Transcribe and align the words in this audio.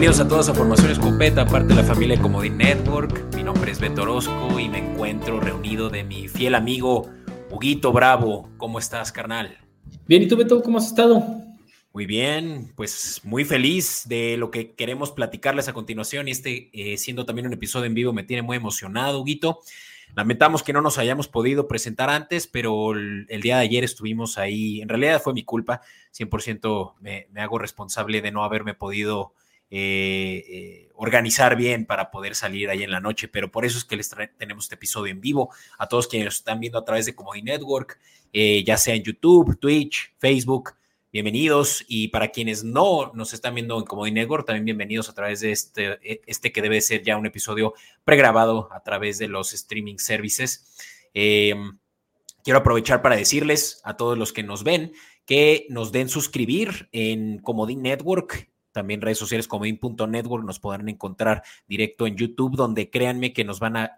Bienvenidos 0.00 0.24
a 0.24 0.28
todos 0.28 0.48
a 0.48 0.54
Formación 0.54 0.90
Escopeta, 0.90 1.44
parte 1.44 1.74
de 1.74 1.82
la 1.82 1.84
familia 1.84 2.18
Comodín 2.18 2.56
Network. 2.56 3.34
Mi 3.36 3.42
nombre 3.42 3.70
es 3.70 3.78
Beto 3.78 4.00
Orozco 4.00 4.58
y 4.58 4.66
me 4.66 4.78
encuentro 4.78 5.40
reunido 5.40 5.90
de 5.90 6.04
mi 6.04 6.26
fiel 6.26 6.54
amigo 6.54 7.10
Huguito 7.50 7.92
Bravo. 7.92 8.48
¿Cómo 8.56 8.78
estás, 8.78 9.12
carnal? 9.12 9.58
Bien, 10.06 10.22
¿y 10.22 10.26
tú, 10.26 10.38
Beto, 10.38 10.62
cómo 10.62 10.78
has 10.78 10.86
estado? 10.86 11.22
Muy 11.92 12.06
bien, 12.06 12.72
pues 12.76 13.20
muy 13.24 13.44
feliz 13.44 14.04
de 14.08 14.38
lo 14.38 14.50
que 14.50 14.72
queremos 14.72 15.10
platicarles 15.12 15.68
a 15.68 15.74
continuación 15.74 16.28
y 16.28 16.30
este 16.30 16.70
eh, 16.72 16.96
siendo 16.96 17.26
también 17.26 17.46
un 17.46 17.52
episodio 17.52 17.84
en 17.84 17.92
vivo 17.92 18.14
me 18.14 18.24
tiene 18.24 18.40
muy 18.40 18.56
emocionado, 18.56 19.20
Huguito. 19.20 19.60
Lamentamos 20.14 20.62
que 20.62 20.72
no 20.72 20.80
nos 20.80 20.96
hayamos 20.96 21.28
podido 21.28 21.68
presentar 21.68 22.08
antes, 22.08 22.46
pero 22.46 22.92
el, 22.92 23.26
día 23.42 23.58
de 23.58 23.64
ayer 23.64 23.84
estuvimos 23.84 24.38
ahí. 24.38 24.80
En 24.80 24.88
realidad 24.88 25.20
fue 25.22 25.34
mi 25.34 25.44
culpa, 25.44 25.82
100% 26.18 26.94
me, 27.00 27.28
me 27.32 27.42
hago 27.42 27.58
responsable 27.58 28.22
de 28.22 28.32
no 28.32 28.44
haberme 28.44 28.72
podido 28.72 29.34
eh, 29.72 30.44
eh, 30.48 30.88
organizar 30.94 31.54
bien 31.54 31.86
para 31.86 32.10
poder 32.10 32.34
salir 32.34 32.68
ahí 32.68 32.82
en 32.82 32.90
la 32.90 32.98
noche, 32.98 33.28
pero 33.28 33.52
por 33.52 33.64
eso 33.64 33.78
es 33.78 33.84
que 33.84 33.96
les 33.96 34.10
tenemos 34.36 34.64
este 34.64 34.74
episodio 34.74 35.12
en 35.12 35.20
vivo 35.20 35.50
a 35.78 35.86
todos 35.86 36.08
quienes 36.08 36.34
están 36.34 36.58
viendo 36.58 36.78
a 36.78 36.84
través 36.84 37.06
de 37.06 37.14
Comedy 37.14 37.42
Network, 37.42 37.98
eh, 38.32 38.64
ya 38.64 38.76
sea 38.76 38.96
en 38.96 39.04
YouTube, 39.04 39.58
Twitch, 39.60 40.12
Facebook 40.18 40.74
bienvenidos. 41.12 41.84
Y 41.88 42.08
para 42.08 42.28
quienes 42.28 42.64
no 42.64 43.12
nos 43.14 43.32
están 43.32 43.54
viendo 43.54 43.78
en 43.78 43.84
Comedy 43.84 44.12
Network, 44.12 44.46
también 44.46 44.64
bienvenidos 44.64 45.08
a 45.08 45.14
través 45.14 45.40
de 45.40 45.52
este, 45.52 45.98
e, 46.02 46.20
este 46.26 46.52
que 46.52 46.62
debe 46.62 46.80
ser 46.80 47.02
ya 47.02 47.16
un 47.16 47.26
episodio 47.26 47.74
pregrabado 48.04 48.68
a 48.72 48.82
través 48.82 49.18
de 49.18 49.28
los 49.28 49.52
streaming 49.52 49.98
services. 49.98 50.76
Quiero 51.12 52.58
aprovechar 52.58 53.02
para 53.02 53.16
decirles 53.16 53.80
a 53.84 53.96
todos 53.96 54.18
los 54.18 54.32
que 54.32 54.42
nos 54.42 54.64
ven 54.64 54.92
que 55.26 55.66
nos 55.68 55.92
den 55.92 56.08
suscribir 56.08 56.88
en 56.90 57.38
Comodín 57.38 57.82
Network 57.82 58.49
también 58.72 59.00
redes 59.00 59.18
sociales 59.18 59.48
como 59.48 59.66
in.network 59.66 60.44
nos 60.44 60.58
podrán 60.58 60.88
encontrar 60.88 61.42
directo 61.66 62.06
en 62.06 62.16
YouTube, 62.16 62.56
donde 62.56 62.90
créanme 62.90 63.32
que 63.32 63.44
nos 63.44 63.60
van 63.60 63.76
a, 63.76 63.96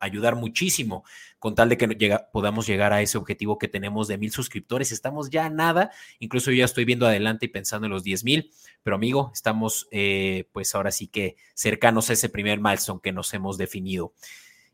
ayudar 0.00 0.34
muchísimo 0.34 1.04
con 1.38 1.54
tal 1.54 1.68
de 1.68 1.78
que 1.78 2.18
podamos 2.32 2.66
llegar 2.66 2.92
a 2.92 3.02
ese 3.02 3.18
objetivo 3.18 3.58
que 3.58 3.68
tenemos 3.68 4.08
de 4.08 4.18
mil 4.18 4.32
suscriptores. 4.32 4.90
Estamos 4.90 5.30
ya 5.30 5.46
a 5.46 5.50
nada, 5.50 5.90
incluso 6.18 6.50
yo 6.50 6.58
ya 6.58 6.64
estoy 6.64 6.84
viendo 6.84 7.06
adelante 7.06 7.46
y 7.46 7.48
pensando 7.48 7.86
en 7.86 7.92
los 7.92 8.02
diez 8.02 8.24
mil, 8.24 8.50
pero 8.82 8.96
amigo, 8.96 9.30
estamos 9.32 9.86
eh, 9.90 10.48
pues 10.52 10.74
ahora 10.74 10.90
sí 10.90 11.06
que 11.06 11.36
cercanos 11.54 12.10
a 12.10 12.14
ese 12.14 12.28
primer 12.28 12.60
milestone 12.60 13.00
que 13.02 13.12
nos 13.12 13.32
hemos 13.34 13.58
definido. 13.58 14.12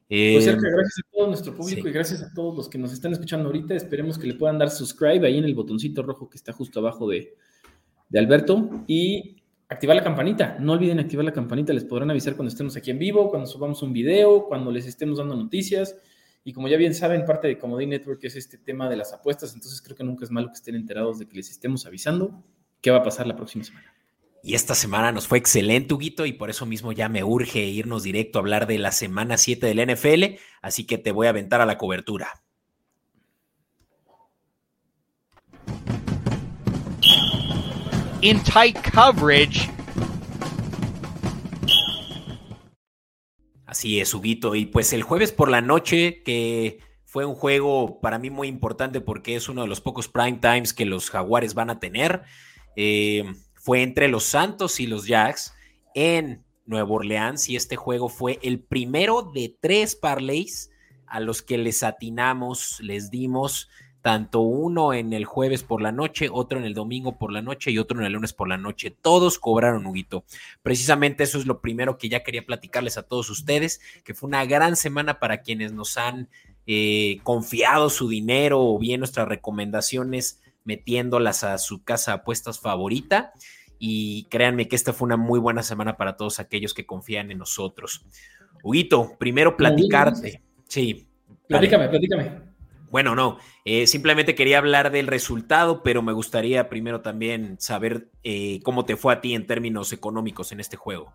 pues 0.08 0.46
em, 0.46 0.58
gracias 0.58 0.98
a 0.98 1.10
todo 1.12 1.26
nuestro 1.26 1.54
público 1.54 1.88
y 1.88 1.92
gracias 1.92 2.22
a 2.22 2.32
todos 2.32 2.56
los 2.56 2.68
que 2.68 2.78
nos 2.78 2.92
están 2.92 3.12
escuchando 3.12 3.46
ahorita. 3.48 3.74
Esperemos 3.74 4.18
que 4.18 4.26
le 4.26 4.34
puedan 4.34 4.58
dar 4.58 4.70
subscribe 4.70 5.26
ahí 5.26 5.38
en 5.38 5.44
el 5.44 5.54
botoncito 5.54 6.02
rojo 6.02 6.30
que 6.30 6.38
está 6.38 6.52
justo 6.52 6.80
abajo 6.80 7.08
de, 7.08 7.34
de 8.08 8.18
Alberto 8.18 8.84
y 8.86 9.36
activar 9.68 9.96
la 9.96 10.04
campanita. 10.04 10.56
No 10.60 10.72
olviden 10.72 10.98
activar 11.00 11.24
la 11.24 11.32
campanita, 11.32 11.72
les 11.72 11.84
podrán 11.84 12.10
avisar 12.10 12.36
cuando 12.36 12.50
estemos 12.50 12.76
aquí 12.76 12.90
en 12.90 12.98
vivo, 12.98 13.30
cuando 13.30 13.46
subamos 13.46 13.82
un 13.82 13.92
video, 13.92 14.46
cuando 14.46 14.70
les 14.70 14.86
estemos 14.86 15.18
dando 15.18 15.36
noticias. 15.36 15.96
Y 16.44 16.52
como 16.52 16.68
ya 16.68 16.76
bien 16.76 16.94
saben, 16.94 17.24
parte 17.24 17.48
de 17.48 17.58
Comodín 17.58 17.90
Network 17.90 18.22
es 18.22 18.36
este 18.36 18.58
tema 18.58 18.88
de 18.88 18.96
las 18.96 19.12
apuestas, 19.12 19.52
entonces 19.54 19.82
creo 19.82 19.96
que 19.96 20.04
nunca 20.04 20.24
es 20.24 20.30
malo 20.30 20.48
que 20.48 20.54
estén 20.54 20.76
enterados 20.76 21.18
de 21.18 21.26
que 21.26 21.34
les 21.34 21.50
estemos 21.50 21.86
avisando 21.86 22.44
qué 22.80 22.92
va 22.92 22.98
a 22.98 23.02
pasar 23.02 23.26
la 23.26 23.34
próxima 23.34 23.64
semana. 23.64 23.92
Y 24.44 24.54
esta 24.54 24.76
semana 24.76 25.10
nos 25.10 25.26
fue 25.26 25.38
excelente, 25.38 25.92
Huguito, 25.92 26.24
y 26.24 26.32
por 26.32 26.50
eso 26.50 26.64
mismo 26.64 26.92
ya 26.92 27.08
me 27.08 27.24
urge 27.24 27.64
irnos 27.64 28.04
directo 28.04 28.38
a 28.38 28.42
hablar 28.42 28.68
de 28.68 28.78
la 28.78 28.92
semana 28.92 29.38
7 29.38 29.66
del 29.66 29.92
NFL, 29.92 30.38
así 30.62 30.86
que 30.86 30.98
te 30.98 31.10
voy 31.10 31.26
a 31.26 31.30
aventar 31.30 31.60
a 31.60 31.66
la 31.66 31.78
cobertura. 31.78 32.44
In 38.26 38.42
tight 38.42 38.76
coverage. 38.92 39.70
Así 43.66 44.00
es, 44.00 44.12
Huguito. 44.12 44.56
Y 44.56 44.66
pues 44.66 44.92
el 44.92 45.04
jueves 45.04 45.30
por 45.30 45.48
la 45.48 45.60
noche, 45.60 46.22
que 46.24 46.80
fue 47.04 47.24
un 47.24 47.36
juego 47.36 48.00
para 48.00 48.18
mí 48.18 48.30
muy 48.30 48.48
importante 48.48 49.00
porque 49.00 49.36
es 49.36 49.48
uno 49.48 49.62
de 49.62 49.68
los 49.68 49.80
pocos 49.80 50.08
prime 50.08 50.38
times 50.38 50.72
que 50.72 50.86
los 50.86 51.08
Jaguares 51.08 51.54
van 51.54 51.70
a 51.70 51.78
tener, 51.78 52.22
eh, 52.74 53.24
fue 53.54 53.82
entre 53.82 54.08
los 54.08 54.24
Santos 54.24 54.80
y 54.80 54.88
los 54.88 55.06
Jacks 55.06 55.54
en 55.94 56.44
Nueva 56.64 56.90
Orleans 56.90 57.48
y 57.48 57.54
este 57.54 57.76
juego 57.76 58.08
fue 58.08 58.40
el 58.42 58.58
primero 58.58 59.22
de 59.22 59.56
tres 59.60 59.94
parlays 59.94 60.70
a 61.06 61.20
los 61.20 61.42
que 61.42 61.58
les 61.58 61.84
atinamos, 61.84 62.80
les 62.80 63.10
dimos 63.10 63.68
tanto 64.06 64.38
uno 64.38 64.94
en 64.94 65.12
el 65.12 65.24
jueves 65.24 65.64
por 65.64 65.82
la 65.82 65.90
noche, 65.90 66.28
otro 66.30 66.60
en 66.60 66.64
el 66.64 66.74
domingo 66.74 67.18
por 67.18 67.32
la 67.32 67.42
noche 67.42 67.72
y 67.72 67.78
otro 67.80 67.98
en 67.98 68.06
el 68.06 68.12
lunes 68.12 68.32
por 68.32 68.46
la 68.46 68.56
noche. 68.56 68.92
Todos 68.92 69.40
cobraron, 69.40 69.84
Huguito. 69.84 70.22
Precisamente 70.62 71.24
eso 71.24 71.38
es 71.38 71.46
lo 71.46 71.60
primero 71.60 71.98
que 71.98 72.08
ya 72.08 72.22
quería 72.22 72.46
platicarles 72.46 72.98
a 72.98 73.02
todos 73.02 73.28
ustedes, 73.30 73.80
que 74.04 74.14
fue 74.14 74.28
una 74.28 74.44
gran 74.44 74.76
semana 74.76 75.18
para 75.18 75.38
quienes 75.38 75.72
nos 75.72 75.96
han 75.96 76.28
eh, 76.68 77.18
confiado 77.24 77.90
su 77.90 78.08
dinero 78.08 78.62
o 78.62 78.78
bien 78.78 79.00
nuestras 79.00 79.26
recomendaciones 79.26 80.40
metiéndolas 80.62 81.42
a 81.42 81.58
su 81.58 81.82
casa 81.82 82.12
apuestas 82.12 82.60
favorita. 82.60 83.32
Y 83.80 84.28
créanme 84.30 84.68
que 84.68 84.76
esta 84.76 84.92
fue 84.92 85.06
una 85.06 85.16
muy 85.16 85.40
buena 85.40 85.64
semana 85.64 85.96
para 85.96 86.16
todos 86.16 86.38
aquellos 86.38 86.74
que 86.74 86.86
confían 86.86 87.32
en 87.32 87.38
nosotros. 87.38 88.06
Huguito, 88.62 89.16
primero 89.18 89.56
platicarte. 89.56 90.42
Sí. 90.68 91.08
Platícame, 91.48 91.88
platícame. 91.88 92.45
Bueno, 92.90 93.14
no, 93.14 93.38
eh, 93.64 93.86
simplemente 93.86 94.34
quería 94.34 94.58
hablar 94.58 94.92
del 94.92 95.08
resultado, 95.08 95.82
pero 95.82 96.02
me 96.02 96.12
gustaría 96.12 96.68
primero 96.68 97.00
también 97.00 97.56
saber 97.58 98.08
eh, 98.22 98.60
cómo 98.62 98.84
te 98.84 98.96
fue 98.96 99.12
a 99.12 99.20
ti 99.20 99.34
en 99.34 99.46
términos 99.46 99.92
económicos 99.92 100.52
en 100.52 100.60
este 100.60 100.76
juego. 100.76 101.12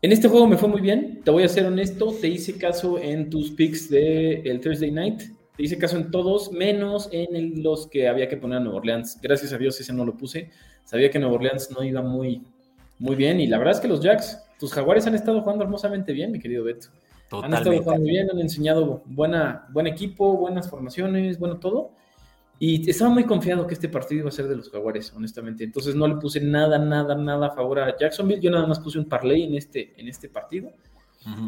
En 0.00 0.12
este 0.12 0.28
juego 0.28 0.46
me 0.46 0.56
fue 0.56 0.68
muy 0.68 0.80
bien, 0.80 1.22
te 1.24 1.30
voy 1.30 1.42
a 1.42 1.48
ser 1.48 1.66
honesto, 1.66 2.14
te 2.20 2.28
hice 2.28 2.56
caso 2.56 2.98
en 2.98 3.30
tus 3.30 3.50
picks 3.50 3.90
del 3.90 4.46
el 4.46 4.60
Thursday 4.60 4.92
Night, 4.92 5.22
te 5.56 5.62
hice 5.62 5.76
caso 5.76 5.96
en 5.96 6.10
todos, 6.10 6.52
menos 6.52 7.08
en 7.10 7.62
los 7.62 7.88
que 7.88 8.08
había 8.08 8.28
que 8.28 8.36
poner 8.36 8.58
a 8.58 8.60
Nueva 8.60 8.78
Orleans. 8.78 9.18
Gracias 9.20 9.52
a 9.52 9.58
Dios 9.58 9.78
ese 9.80 9.92
no 9.92 10.04
lo 10.04 10.16
puse, 10.16 10.50
sabía 10.84 11.10
que 11.10 11.18
Nueva 11.18 11.34
Orleans 11.34 11.70
no 11.72 11.82
iba 11.82 12.00
muy, 12.00 12.42
muy 12.98 13.16
bien 13.16 13.40
y 13.40 13.48
la 13.48 13.58
verdad 13.58 13.74
es 13.74 13.80
que 13.80 13.88
los 13.88 14.00
Jacks, 14.00 14.40
tus 14.58 14.72
jaguares 14.72 15.06
han 15.06 15.16
estado 15.16 15.42
jugando 15.42 15.64
hermosamente 15.64 16.12
bien, 16.12 16.30
mi 16.30 16.38
querido 16.38 16.64
Beto. 16.64 16.88
Han 17.30 17.52
estado 17.52 17.82
jugando 17.82 18.04
bien, 18.04 18.30
han 18.30 18.40
enseñado 18.40 19.02
buena, 19.06 19.66
buen 19.70 19.86
equipo, 19.86 20.36
buenas 20.36 20.68
formaciones, 20.68 21.38
bueno, 21.38 21.58
todo. 21.58 21.92
Y 22.60 22.90
estaba 22.90 23.10
muy 23.10 23.24
confiado 23.24 23.66
que 23.66 23.74
este 23.74 23.88
partido 23.88 24.20
iba 24.20 24.28
a 24.28 24.32
ser 24.32 24.48
de 24.48 24.56
los 24.56 24.70
Jaguares, 24.70 25.12
honestamente. 25.14 25.62
Entonces 25.62 25.94
no 25.94 26.08
le 26.08 26.16
puse 26.16 26.40
nada, 26.40 26.78
nada, 26.78 27.14
nada 27.14 27.48
a 27.48 27.50
favor 27.50 27.78
a 27.78 27.96
Jacksonville. 27.96 28.40
Yo 28.40 28.50
nada 28.50 28.66
más 28.66 28.80
puse 28.80 28.98
un 28.98 29.04
parlay 29.04 29.44
en 29.44 29.54
este, 29.54 29.92
en 29.96 30.08
este 30.08 30.28
partido, 30.28 30.72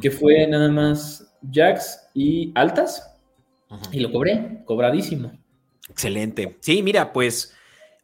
que 0.00 0.10
fue 0.10 0.46
nada 0.46 0.68
más 0.68 1.34
Jacks 1.42 2.10
y 2.14 2.52
altas. 2.54 3.18
Y 3.90 4.00
lo 4.00 4.12
cobré, 4.12 4.62
cobradísimo. 4.64 5.32
Excelente. 5.88 6.58
Sí, 6.60 6.82
mira, 6.82 7.12
pues 7.12 7.54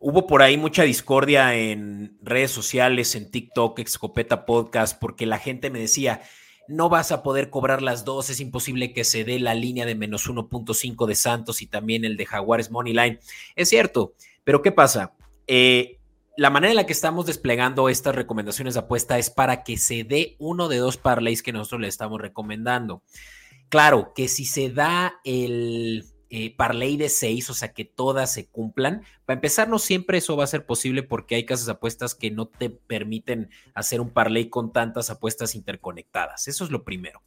hubo 0.00 0.26
por 0.26 0.42
ahí 0.42 0.56
mucha 0.56 0.82
discordia 0.82 1.54
en 1.54 2.18
redes 2.22 2.50
sociales, 2.50 3.14
en 3.14 3.30
TikTok, 3.30 3.78
Escopeta 3.78 4.46
Podcast, 4.46 4.98
porque 5.00 5.26
la 5.26 5.38
gente 5.38 5.70
me 5.70 5.78
decía, 5.78 6.22
no 6.68 6.88
vas 6.88 7.12
a 7.12 7.22
poder 7.22 7.50
cobrar 7.50 7.82
las 7.82 8.04
dos, 8.04 8.30
es 8.30 8.40
imposible 8.40 8.92
que 8.92 9.04
se 9.04 9.24
dé 9.24 9.38
la 9.38 9.54
línea 9.54 9.86
de 9.86 9.94
menos 9.94 10.28
1.5 10.28 11.06
de 11.06 11.14
Santos 11.14 11.62
y 11.62 11.66
también 11.66 12.04
el 12.04 12.16
de 12.16 12.26
Jaguares 12.26 12.70
Money 12.70 12.92
Line. 12.92 13.20
Es 13.54 13.68
cierto, 13.68 14.14
pero 14.44 14.62
¿qué 14.62 14.72
pasa? 14.72 15.14
Eh, 15.46 15.98
la 16.36 16.50
manera 16.50 16.70
en 16.72 16.76
la 16.76 16.86
que 16.86 16.92
estamos 16.92 17.26
desplegando 17.26 17.88
estas 17.88 18.14
recomendaciones 18.14 18.74
de 18.74 18.80
apuesta 18.80 19.18
es 19.18 19.30
para 19.30 19.64
que 19.64 19.78
se 19.78 20.04
dé 20.04 20.36
uno 20.38 20.68
de 20.68 20.76
dos 20.76 20.96
parlays 20.98 21.42
que 21.42 21.52
nosotros 21.52 21.80
le 21.80 21.88
estamos 21.88 22.20
recomendando. 22.20 23.02
Claro 23.68 24.12
que 24.14 24.28
si 24.28 24.44
se 24.44 24.70
da 24.70 25.20
el 25.24 26.04
eh, 26.38 26.54
parlay 26.54 26.98
de 26.98 27.08
seis, 27.08 27.48
o 27.48 27.54
sea, 27.54 27.72
que 27.72 27.86
todas 27.86 28.30
se 28.30 28.46
cumplan. 28.46 29.00
Para 29.24 29.36
empezar, 29.38 29.70
no 29.70 29.78
siempre 29.78 30.18
eso 30.18 30.36
va 30.36 30.44
a 30.44 30.46
ser 30.46 30.66
posible 30.66 31.02
porque 31.02 31.34
hay 31.34 31.46
casas 31.46 31.64
de 31.64 31.72
apuestas 31.72 32.14
que 32.14 32.30
no 32.30 32.46
te 32.46 32.68
permiten 32.68 33.48
hacer 33.74 34.02
un 34.02 34.10
parlay 34.10 34.50
con 34.50 34.70
tantas 34.70 35.08
apuestas 35.08 35.54
interconectadas. 35.54 36.46
Eso 36.46 36.66
es 36.66 36.70
lo 36.70 36.84
primero. 36.84 37.22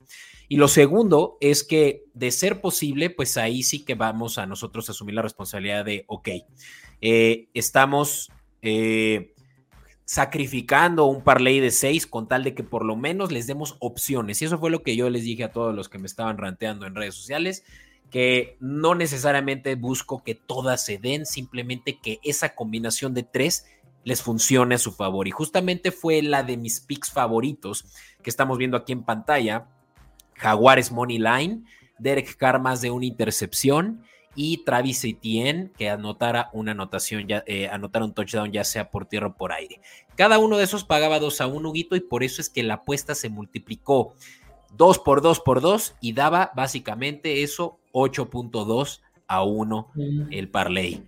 Y 0.48 0.58
lo 0.58 0.68
segundo 0.68 1.40
es 1.42 1.64
que 1.64 2.04
de 2.14 2.30
ser 2.30 2.62
posible, 2.62 3.10
pues 3.10 3.36
ahí 3.38 3.64
sí 3.64 3.84
que 3.84 3.96
vamos 3.96 4.38
a 4.38 4.46
nosotros 4.46 4.88
asumir 4.92 5.16
la 5.16 5.24
responsabilidad 5.24 5.86
de, 5.86 6.04
ok, 6.06 6.30
eh, 7.02 7.48
estamos... 7.56 8.30
Eh, 8.62 9.34
sacrificando 10.06 11.06
un 11.06 11.24
parlay 11.24 11.60
de 11.60 11.70
seis 11.70 12.08
con 12.08 12.28
tal 12.28 12.44
de 12.44 12.56
que 12.56 12.64
por 12.64 12.84
lo 12.84 12.96
menos 12.96 13.32
les 13.32 13.46
demos 13.46 13.78
opciones. 13.80 14.42
Y 14.42 14.46
eso 14.46 14.58
fue 14.58 14.72
lo 14.72 14.82
que 14.82 14.96
yo 14.96 15.08
les 15.08 15.24
dije 15.24 15.44
a 15.44 15.52
todos 15.52 15.76
los 15.76 15.88
que 15.88 16.00
me 16.00 16.08
estaban 16.08 16.40
ranteando 16.40 16.88
en 16.88 16.96
redes 16.96 17.14
sociales 17.14 17.64
que 18.10 18.58
no 18.60 18.96
necesariamente 18.96 19.76
busco 19.76 20.24
que 20.24 20.36
todas 20.36 20.84
se 20.84 20.98
den, 20.98 21.26
simplemente 21.26 22.00
que 22.02 22.20
esa 22.24 22.56
combinación 22.56 23.14
de 23.14 23.24
tres 23.24 23.66
les 24.04 24.22
funcione 24.22 24.76
a 24.76 24.80
su 24.80 24.92
favor. 24.92 25.28
Y 25.28 25.32
justamente 25.32 25.92
fue 25.92 26.22
la 26.22 26.44
de 26.44 26.58
mis 26.58 26.80
picks 26.80 27.12
favoritos 27.12 27.86
que 28.24 28.30
estamos 28.30 28.58
viendo 28.58 28.78
aquí 28.78 28.94
en 28.94 29.04
pantalla. 29.04 29.68
Jaguares 30.36 30.92
Money 30.92 31.20
Line, 31.20 31.64
Derek 31.98 32.36
Carr 32.38 32.60
más 32.60 32.82
de 32.82 32.92
una 32.92 33.06
intercepción 33.06 34.04
y 34.36 34.64
Travis 34.64 35.04
Etienne 35.04 35.72
que 35.78 35.90
anotara 35.90 36.50
una 36.54 36.72
anotación, 36.72 37.28
ya, 37.28 37.44
eh, 37.46 37.68
anotara 37.68 38.06
un 38.06 38.14
touchdown 38.14 38.52
ya 38.52 38.64
sea 38.64 38.90
por 38.90 39.06
tierra 39.06 39.28
o 39.28 39.36
por 39.36 39.52
aire. 39.52 39.82
Cada 40.16 40.40
uno 40.40 40.58
de 40.58 40.64
esos 40.64 40.86
pagaba 40.86 41.20
2 41.20 41.42
a 41.42 41.48
1, 41.48 41.70
Huguito, 41.70 41.96
y 41.96 42.00
por 42.00 42.24
eso 42.24 42.42
es 42.42 42.50
que 42.50 42.64
la 42.64 42.76
apuesta 42.76 43.16
se 43.16 43.30
multiplicó 43.30 44.16
2 44.77 45.00
por 45.00 45.21
2 45.21 45.39
por 45.42 45.62
2 45.62 45.95
y 46.01 46.13
daba 46.13 46.51
básicamente 46.56 47.44
eso 47.44 47.80
8.2 47.94 49.01
a 49.27 49.44
1 49.44 49.92
el 50.31 50.50
parlay. 50.50 51.04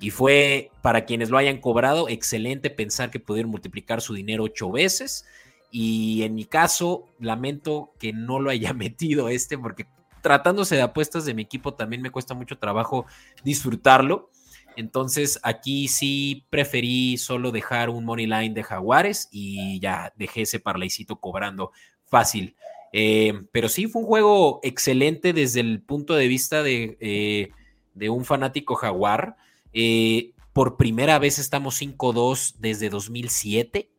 Y 0.00 0.10
fue 0.10 0.70
para 0.82 1.04
quienes 1.04 1.30
lo 1.30 1.38
hayan 1.38 1.60
cobrado 1.60 2.08
excelente 2.08 2.70
pensar 2.70 3.10
que 3.10 3.20
pudieron 3.20 3.50
multiplicar 3.50 4.00
su 4.00 4.14
dinero 4.14 4.44
ocho 4.44 4.70
veces. 4.70 5.24
Y 5.70 6.22
en 6.22 6.34
mi 6.34 6.44
caso, 6.44 7.06
lamento 7.18 7.92
que 7.98 8.12
no 8.12 8.38
lo 8.38 8.50
haya 8.50 8.72
metido 8.74 9.28
este, 9.28 9.56
porque 9.56 9.86
tratándose 10.20 10.76
de 10.76 10.82
apuestas 10.82 11.24
de 11.24 11.34
mi 11.34 11.42
equipo 11.42 11.74
también 11.74 12.02
me 12.02 12.10
cuesta 12.10 12.34
mucho 12.34 12.58
trabajo 12.58 13.06
disfrutarlo. 13.44 14.30
Entonces 14.76 15.38
aquí 15.42 15.88
sí 15.88 16.46
preferí 16.50 17.16
solo 17.16 17.52
dejar 17.52 17.90
un 17.90 18.04
money 18.04 18.26
line 18.26 18.54
de 18.54 18.62
Jaguares 18.62 19.28
y 19.30 19.78
ya 19.80 20.12
dejé 20.16 20.42
ese 20.42 20.60
parlaycito 20.60 21.16
cobrando 21.16 21.72
fácil. 22.06 22.56
Eh, 22.96 23.42
pero 23.50 23.68
sí 23.68 23.88
fue 23.88 24.02
un 24.02 24.06
juego 24.06 24.60
excelente 24.62 25.32
desde 25.32 25.58
el 25.58 25.82
punto 25.82 26.14
de 26.14 26.28
vista 26.28 26.62
de, 26.62 26.96
eh, 27.00 27.50
de 27.92 28.08
un 28.08 28.24
fanático 28.24 28.76
jaguar. 28.76 29.34
Eh, 29.72 30.30
por 30.52 30.76
primera 30.76 31.18
vez 31.18 31.40
estamos 31.40 31.82
5-2 31.82 32.54
desde 32.60 32.90
2007, 32.90 33.90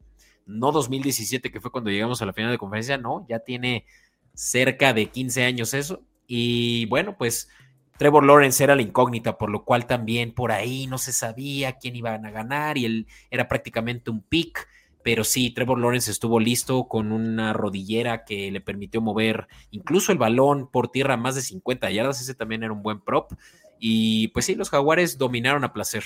no 0.45 0.71
2017 0.71 1.51
que 1.51 1.59
fue 1.59 1.74
cuando 1.74 1.89
llegamos 1.89 2.21
a 2.21 2.25
la 2.25 2.31
final 2.31 2.51
de 2.51 2.57
conferencia, 2.57 2.97
no, 2.97 3.25
ya 3.27 3.39
tiene 3.39 3.86
cerca 4.33 4.94
de 4.94 5.07
15 5.07 5.44
años 5.44 5.74
eso. 5.74 6.01
Y 6.25 6.86
bueno, 6.86 7.18
pues 7.18 7.50
Trevor 7.98 8.24
Lawrence 8.24 8.63
era 8.63 8.77
la 8.77 8.81
incógnita, 8.81 9.38
por 9.38 9.50
lo 9.50 9.65
cual 9.65 9.88
también 9.88 10.31
por 10.31 10.53
ahí 10.53 10.88
no 10.88 11.00
se 11.00 11.12
sabía 11.12 11.74
quién 11.74 11.98
iban 11.98 12.25
a 12.25 12.31
ganar 12.31 12.77
y 12.77 12.86
él 12.86 13.07
era 13.30 13.50
prácticamente 13.50 14.09
un 14.09 14.21
pick. 14.21 14.69
Pero 15.05 15.23
sí, 15.23 15.51
Trevor 15.51 15.79
Lawrence 15.79 16.09
estuvo 16.09 16.39
listo 16.39 16.87
con 16.87 17.11
una 17.11 17.53
rodillera 17.53 18.25
que 18.25 18.49
le 18.49 18.59
permitió 18.59 19.01
mover 19.01 19.45
incluso 19.69 20.11
el 20.11 20.17
balón 20.17 20.67
por 20.67 20.87
tierra 20.87 21.15
más 21.15 21.35
de 21.35 21.43
50 21.43 21.91
yardas. 21.91 22.21
Ese 22.21 22.33
también 22.33 22.63
era 22.63 22.73
un 22.73 22.81
buen 22.81 22.99
prop. 22.99 23.31
Y 23.79 24.29
pues 24.29 24.45
sí, 24.45 24.55
los 24.55 24.71
jaguares 24.71 25.19
dominaron 25.19 25.63
a 25.63 25.73
placer. 25.73 26.05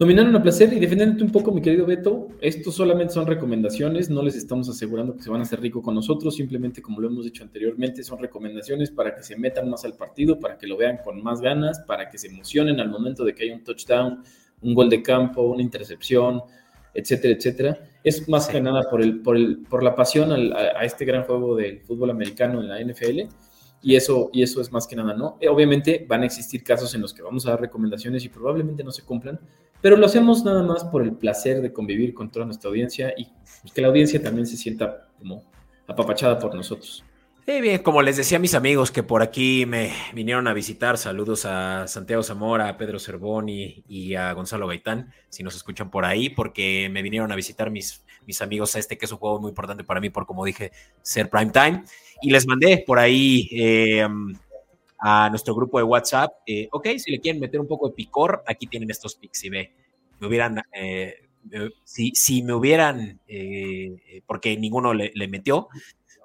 Dominaron 0.00 0.34
a 0.34 0.42
placer 0.42 0.72
y 0.72 0.80
defendiéndote 0.80 1.22
un 1.22 1.30
poco, 1.30 1.52
mi 1.52 1.62
querido 1.62 1.86
Beto, 1.86 2.26
estos 2.40 2.74
solamente 2.74 3.14
son 3.14 3.28
recomendaciones, 3.28 4.10
no 4.10 4.20
les 4.24 4.34
estamos 4.34 4.68
asegurando 4.68 5.14
que 5.14 5.22
se 5.22 5.30
van 5.30 5.38
a 5.38 5.44
hacer 5.44 5.60
rico 5.60 5.80
con 5.80 5.94
nosotros, 5.94 6.34
simplemente 6.34 6.82
como 6.82 7.00
lo 7.00 7.06
hemos 7.06 7.24
dicho 7.24 7.44
anteriormente, 7.44 8.02
son 8.02 8.18
recomendaciones 8.18 8.90
para 8.90 9.14
que 9.14 9.22
se 9.22 9.36
metan 9.36 9.70
más 9.70 9.84
al 9.84 9.94
partido, 9.94 10.40
para 10.40 10.58
que 10.58 10.66
lo 10.66 10.76
vean 10.76 10.98
con 11.04 11.22
más 11.22 11.40
ganas, 11.40 11.78
para 11.86 12.08
que 12.08 12.18
se 12.18 12.26
emocionen 12.26 12.80
al 12.80 12.88
momento 12.88 13.24
de 13.24 13.32
que 13.32 13.44
haya 13.44 13.54
un 13.54 13.62
touchdown, 13.62 14.24
un 14.62 14.74
gol 14.74 14.90
de 14.90 15.02
campo, 15.02 15.42
una 15.42 15.62
intercepción, 15.62 16.42
etcétera, 16.94 17.34
etcétera. 17.34 17.78
Es 18.02 18.28
más 18.28 18.48
que 18.48 18.60
nada 18.60 18.88
por, 18.90 19.02
el, 19.02 19.20
por, 19.20 19.36
el, 19.36 19.58
por 19.68 19.82
la 19.82 19.94
pasión 19.94 20.32
a, 20.32 20.78
a 20.78 20.84
este 20.84 21.04
gran 21.04 21.24
juego 21.24 21.56
del 21.56 21.80
fútbol 21.80 22.10
americano 22.10 22.60
en 22.60 22.68
la 22.68 22.80
NFL 22.80 23.28
y 23.82 23.96
eso, 23.96 24.30
y 24.32 24.42
eso 24.42 24.60
es 24.60 24.70
más 24.72 24.86
que 24.86 24.96
nada, 24.96 25.14
¿no? 25.14 25.38
Eh, 25.40 25.48
obviamente 25.48 26.04
van 26.08 26.22
a 26.22 26.26
existir 26.26 26.62
casos 26.62 26.94
en 26.94 27.00
los 27.00 27.14
que 27.14 27.22
vamos 27.22 27.46
a 27.46 27.50
dar 27.50 27.60
recomendaciones 27.60 28.24
y 28.24 28.28
probablemente 28.28 28.84
no 28.84 28.92
se 28.92 29.02
cumplan, 29.02 29.40
pero 29.80 29.96
lo 29.96 30.06
hacemos 30.06 30.44
nada 30.44 30.62
más 30.62 30.84
por 30.84 31.02
el 31.02 31.12
placer 31.12 31.62
de 31.62 31.72
convivir 31.72 32.12
con 32.12 32.30
toda 32.30 32.44
nuestra 32.44 32.68
audiencia 32.68 33.14
y 33.16 33.28
que 33.72 33.80
la 33.80 33.88
audiencia 33.88 34.22
también 34.22 34.46
se 34.46 34.56
sienta 34.56 35.08
como 35.18 35.44
apapachada 35.86 36.38
por 36.38 36.54
nosotros. 36.54 37.04
Bien, 37.58 37.82
como 37.82 38.00
les 38.00 38.16
decía 38.16 38.38
a 38.38 38.40
mis 38.40 38.54
amigos 38.54 38.92
que 38.92 39.02
por 39.02 39.22
aquí 39.22 39.66
me 39.66 39.92
vinieron 40.14 40.46
a 40.46 40.54
visitar, 40.54 40.96
saludos 40.96 41.44
a 41.44 41.88
Santiago 41.88 42.22
Zamora, 42.22 42.68
a 42.68 42.76
Pedro 42.78 43.00
Cervoni 43.00 43.82
y 43.88 44.14
a 44.14 44.32
Gonzalo 44.32 44.68
Gaitán, 44.68 45.12
si 45.28 45.42
nos 45.42 45.56
escuchan 45.56 45.90
por 45.90 46.04
ahí, 46.04 46.30
porque 46.30 46.88
me 46.90 47.02
vinieron 47.02 47.32
a 47.32 47.36
visitar 47.36 47.70
mis, 47.70 48.04
mis 48.24 48.40
amigos 48.40 48.76
a 48.76 48.78
este, 48.78 48.96
que 48.96 49.04
es 49.04 49.12
un 49.12 49.18
juego 49.18 49.40
muy 49.40 49.48
importante 49.48 49.82
para 49.82 50.00
mí, 50.00 50.10
por 50.10 50.26
como 50.26 50.44
dije, 50.44 50.70
ser 51.02 51.28
prime 51.28 51.50
time. 51.50 51.82
Y 52.22 52.30
les 52.30 52.46
mandé 52.46 52.84
por 52.86 53.00
ahí 53.00 53.48
eh, 53.50 54.06
a 55.00 55.28
nuestro 55.28 55.54
grupo 55.54 55.78
de 55.78 55.84
WhatsApp, 55.84 56.30
eh, 56.46 56.68
ok, 56.70 56.86
si 56.98 57.10
le 57.10 57.20
quieren 57.20 57.40
meter 57.40 57.60
un 57.60 57.66
poco 57.66 57.88
de 57.88 57.94
picor, 57.94 58.44
aquí 58.46 58.68
tienen 58.68 58.90
estos 58.90 59.16
pics, 59.16 59.44
y 59.44 59.50
ve, 59.50 59.74
me 60.20 60.28
hubieran, 60.28 60.62
eh, 60.72 61.14
si, 61.84 62.12
si, 62.14 62.44
me 62.44 62.54
hubieran, 62.54 63.20
porque 64.24 64.56
ninguno 64.56 64.94
le, 64.94 65.28
metió, 65.28 65.68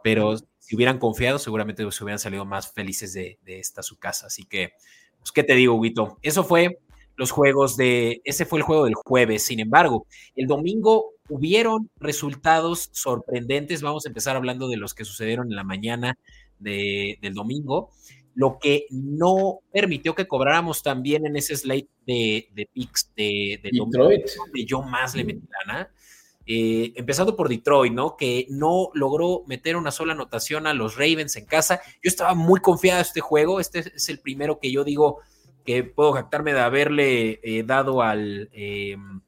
pero 0.04 0.36
si 0.66 0.76
hubieran 0.76 0.98
confiado, 0.98 1.38
seguramente 1.38 1.90
se 1.92 2.04
hubieran 2.04 2.18
salido 2.18 2.44
más 2.44 2.74
felices 2.74 3.14
de, 3.14 3.38
de 3.46 3.60
esta 3.60 3.84
su 3.84 3.98
casa. 4.00 4.26
Así 4.28 4.46
que, 4.46 4.72
pues, 5.20 5.32
¿qué 5.32 5.44
te 5.44 5.54
digo, 5.54 5.80
Guito? 5.80 6.18
Eso 6.24 6.44
fue 6.44 6.80
los 7.18 7.30
juegos 7.30 7.78
de, 7.78 8.22
ese 8.26 8.46
fue 8.46 8.60
el 8.60 8.64
juego 8.64 8.86
del 8.86 8.96
jueves. 8.96 9.44
Sin 9.44 9.60
embargo, 9.60 10.08
el 10.36 10.48
domingo 10.48 11.12
hubieron 11.30 11.92
resultados 11.98 12.90
sorprendentes. 12.94 13.84
Vamos 13.84 14.06
a 14.06 14.10
empezar 14.10 14.36
hablando 14.36 14.68
de 14.68 14.78
los 14.78 14.96
que 14.96 15.06
sucedieron 15.06 15.50
en 15.50 15.56
la 15.56 15.64
mañana 15.64 16.18
del 16.58 17.34
domingo, 17.36 17.92
lo 18.34 18.58
que 18.60 18.88
no 18.90 19.60
permitió 19.72 20.16
que 20.16 20.28
cobráramos 20.28 20.82
también 20.82 21.28
en 21.28 21.36
ese 21.36 21.56
slate 21.56 21.90
de, 22.08 22.50
de 22.56 22.70
picks 22.74 23.12
de, 23.16 23.60
de 23.62 23.70
Detroit, 23.72 24.26
donde 24.36 24.66
yo 24.66 24.82
más 24.82 25.14
le 25.14 25.26
metí 25.26 25.42
lana. 25.68 25.92
Eh, 26.48 26.94
empezando 26.96 27.36
por 27.36 27.50
Detroit, 27.50 27.92
¿no? 27.92 28.16
Que 28.16 28.46
no 28.50 28.90
logró 28.94 29.44
meter 29.48 29.76
una 29.76 29.92
sola 29.92 30.14
anotación 30.14 30.68
a 30.68 30.74
los 30.74 30.96
Ravens 30.96 31.36
en 31.38 31.46
casa. 31.46 31.82
Yo 32.04 32.10
estaba 32.10 32.36
muy 32.36 32.60
confiado 32.60 33.00
en 33.00 33.06
este 33.06 33.22
juego. 33.22 33.60
Este 33.60 33.80
es 33.80 34.10
el 34.10 34.20
primero 34.20 34.60
que 34.60 34.72
yo 34.72 34.84
digo 34.84 35.22
que 35.66 35.84
puedo 35.84 36.14
jactarme 36.14 36.54
de 36.54 36.60
haberle 36.60 37.40
eh, 37.44 37.64
dado 37.64 38.04
al, 38.04 38.50
em, 38.54 39.22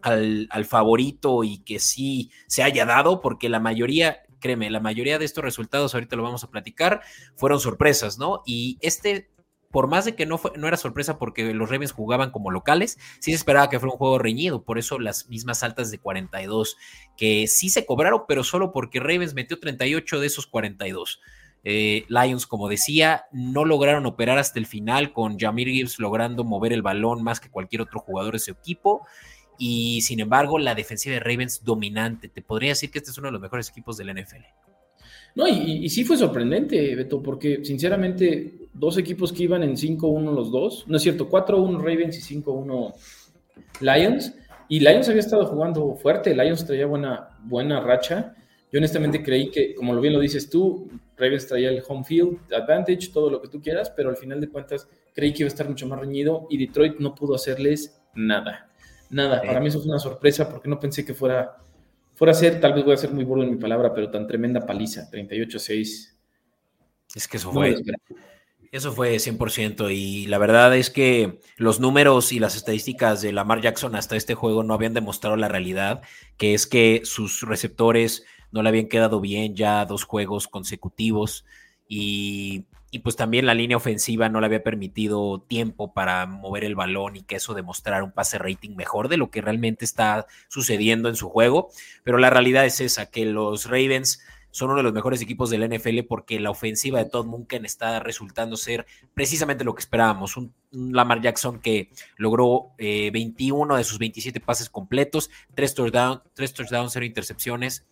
al, 0.00 0.46
al, 0.50 0.64
favorito 0.64 1.42
y 1.42 1.58
que 1.58 1.80
sí 1.80 2.30
se 2.46 2.62
haya 2.62 2.86
dado, 2.86 3.20
porque 3.20 3.48
la 3.48 3.58
mayoría, 3.58 4.22
créeme, 4.38 4.70
la 4.70 4.78
mayoría 4.78 5.18
de 5.18 5.24
estos 5.24 5.42
resultados, 5.42 5.94
ahorita 5.94 6.14
lo 6.14 6.22
vamos 6.22 6.44
a 6.44 6.50
platicar, 6.50 7.02
fueron 7.34 7.58
sorpresas, 7.58 8.18
¿no? 8.18 8.44
Y 8.46 8.78
este, 8.80 9.31
por 9.72 9.88
más 9.88 10.04
de 10.04 10.14
que 10.14 10.26
no, 10.26 10.38
fue, 10.38 10.52
no 10.56 10.68
era 10.68 10.76
sorpresa 10.76 11.18
porque 11.18 11.52
los 11.54 11.68
Ravens 11.68 11.90
jugaban 11.90 12.30
como 12.30 12.52
locales, 12.52 12.98
sí 13.18 13.32
se 13.32 13.36
esperaba 13.36 13.68
que 13.68 13.80
fuera 13.80 13.92
un 13.92 13.98
juego 13.98 14.18
reñido, 14.18 14.62
por 14.62 14.78
eso 14.78 15.00
las 15.00 15.28
mismas 15.28 15.64
altas 15.64 15.90
de 15.90 15.98
42, 15.98 16.76
que 17.16 17.48
sí 17.48 17.70
se 17.70 17.84
cobraron, 17.84 18.22
pero 18.28 18.44
solo 18.44 18.70
porque 18.70 19.00
Ravens 19.00 19.34
metió 19.34 19.58
38 19.58 20.20
de 20.20 20.26
esos 20.26 20.46
42. 20.46 21.20
Eh, 21.64 22.04
Lions, 22.08 22.46
como 22.46 22.68
decía, 22.68 23.26
no 23.32 23.64
lograron 23.64 24.06
operar 24.06 24.38
hasta 24.38 24.58
el 24.58 24.66
final, 24.66 25.12
con 25.12 25.38
Jamir 25.38 25.68
Gibbs 25.68 25.98
logrando 25.98 26.44
mover 26.44 26.72
el 26.72 26.82
balón 26.82 27.22
más 27.22 27.40
que 27.40 27.50
cualquier 27.50 27.82
otro 27.82 28.00
jugador 28.00 28.34
de 28.34 28.40
su 28.40 28.50
equipo. 28.50 29.06
Y 29.58 30.00
sin 30.02 30.20
embargo, 30.20 30.58
la 30.58 30.74
defensiva 30.74 31.14
de 31.14 31.20
Ravens 31.20 31.62
dominante. 31.62 32.28
Te 32.28 32.42
podría 32.42 32.70
decir 32.70 32.90
que 32.90 32.98
este 32.98 33.10
es 33.10 33.18
uno 33.18 33.28
de 33.28 33.32
los 33.32 33.40
mejores 33.40 33.68
equipos 33.68 33.96
del 33.96 34.12
NFL. 34.12 34.42
No, 35.34 35.48
y, 35.48 35.88
sí 35.88 36.04
fue 36.04 36.16
sorprendente, 36.16 36.94
Beto, 36.94 37.22
porque 37.22 37.64
sinceramente, 37.64 38.61
dos 38.72 38.98
equipos 38.98 39.32
que 39.32 39.44
iban 39.44 39.62
en 39.62 39.76
5-1 39.76 40.34
los 40.34 40.50
dos, 40.50 40.84
no 40.86 40.96
es 40.96 41.02
cierto, 41.02 41.28
4-1 41.28 41.78
Ravens 41.78 42.18
y 42.18 42.40
5-1 42.40 42.94
Lions. 43.80 44.34
Y 44.68 44.80
Lions 44.80 45.08
había 45.08 45.20
estado 45.20 45.46
jugando 45.46 45.94
fuerte, 45.96 46.34
Lions 46.34 46.64
traía 46.64 46.86
buena, 46.86 47.36
buena 47.44 47.80
racha. 47.80 48.34
Yo 48.70 48.78
honestamente 48.78 49.22
creí 49.22 49.50
que, 49.50 49.74
como 49.74 49.98
bien 50.00 50.14
lo 50.14 50.20
dices 50.20 50.48
tú, 50.48 50.88
Ravens 51.16 51.46
traía 51.46 51.68
el 51.68 51.82
home 51.86 52.04
field 52.04 52.38
advantage, 52.52 53.10
todo 53.12 53.30
lo 53.30 53.42
que 53.42 53.48
tú 53.48 53.60
quieras, 53.60 53.90
pero 53.90 54.08
al 54.08 54.16
final 54.16 54.40
de 54.40 54.48
cuentas 54.48 54.88
creí 55.14 55.32
que 55.32 55.42
iba 55.42 55.48
a 55.48 55.52
estar 55.52 55.68
mucho 55.68 55.86
más 55.86 56.00
reñido 56.00 56.46
y 56.48 56.56
Detroit 56.56 56.98
no 56.98 57.14
pudo 57.14 57.34
hacerles 57.34 58.00
nada. 58.14 58.70
Nada. 59.10 59.42
Para 59.42 59.60
mí 59.60 59.68
eso 59.68 59.78
fue 59.78 59.90
una 59.90 59.98
sorpresa 59.98 60.48
porque 60.48 60.70
no 60.70 60.80
pensé 60.80 61.04
que 61.04 61.12
fuera, 61.12 61.58
fuera 62.14 62.32
a 62.32 62.34
ser, 62.34 62.60
tal 62.60 62.72
vez 62.72 62.82
voy 62.82 62.94
a 62.94 62.96
ser 62.96 63.12
muy 63.12 63.24
burdo 63.24 63.44
en 63.44 63.50
mi 63.50 63.56
palabra, 63.56 63.92
pero 63.92 64.10
tan 64.10 64.26
tremenda 64.26 64.64
paliza, 64.64 65.10
38-6. 65.10 66.14
Es 67.14 67.28
que 67.28 67.36
eso 67.36 67.52
fue. 67.52 67.76
Eso 68.72 68.90
fue 68.90 69.14
100% 69.16 69.94
y 69.94 70.24
la 70.28 70.38
verdad 70.38 70.74
es 70.74 70.88
que 70.88 71.40
los 71.58 71.78
números 71.78 72.32
y 72.32 72.38
las 72.38 72.56
estadísticas 72.56 73.20
de 73.20 73.30
Lamar 73.30 73.60
Jackson 73.60 73.94
hasta 73.94 74.16
este 74.16 74.34
juego 74.34 74.62
no 74.62 74.72
habían 74.72 74.94
demostrado 74.94 75.36
la 75.36 75.48
realidad, 75.48 76.00
que 76.38 76.54
es 76.54 76.66
que 76.66 77.02
sus 77.04 77.42
receptores 77.42 78.24
no 78.50 78.62
le 78.62 78.70
habían 78.70 78.88
quedado 78.88 79.20
bien 79.20 79.54
ya 79.54 79.84
dos 79.84 80.04
juegos 80.04 80.48
consecutivos 80.48 81.44
y, 81.86 82.64
pues 83.02 83.14
también 83.14 83.44
la 83.44 83.52
línea 83.52 83.76
ofensiva 83.76 84.30
no 84.30 84.40
le 84.40 84.46
había 84.46 84.62
permitido 84.62 85.44
tiempo 85.46 85.92
para 85.92 86.24
mover 86.24 86.64
el 86.64 86.74
balón 86.74 87.16
y 87.16 87.24
que 87.24 87.36
eso 87.36 87.52
demostrara 87.52 88.02
un 88.02 88.12
pase 88.12 88.38
rating 88.38 88.74
mejor 88.74 89.08
de 89.08 89.18
lo 89.18 89.30
que 89.30 89.42
realmente 89.42 89.84
está 89.84 90.26
sucediendo 90.48 91.10
en 91.10 91.16
su 91.16 91.28
juego. 91.28 91.68
Pero 92.04 92.16
la 92.16 92.30
realidad 92.30 92.64
es 92.64 92.80
esa, 92.80 93.10
que 93.10 93.26
los 93.26 93.66
Ravens 93.66 94.22
son 94.52 94.68
uno 94.70 94.76
de 94.76 94.84
los 94.84 94.92
mejores 94.92 95.20
equipos 95.20 95.50
del 95.50 95.68
NFL 95.68 96.04
porque 96.08 96.38
la 96.38 96.50
ofensiva 96.50 97.00
de 97.00 97.10
Todd 97.10 97.26
Munken 97.26 97.64
está 97.64 97.98
resultando 97.98 98.56
ser 98.56 98.86
precisamente 99.12 99.64
lo 99.64 99.74
que 99.74 99.80
esperábamos. 99.80 100.36
Un, 100.36 100.54
Lamar 100.70 101.20
Jackson 101.20 101.58
que 101.58 101.90
logró 102.16 102.70
21 102.78 103.74
eh, 103.74 103.78
de 103.78 103.84
sus 103.84 103.98
27 103.98 104.38
pases 104.38 104.70
completos, 104.70 105.28
3 105.54 105.74
touchdowns, 105.74 106.22
3 106.34 106.54
touchdowns, 106.54 106.92
0 106.92 107.04
intercepciones 107.04 107.84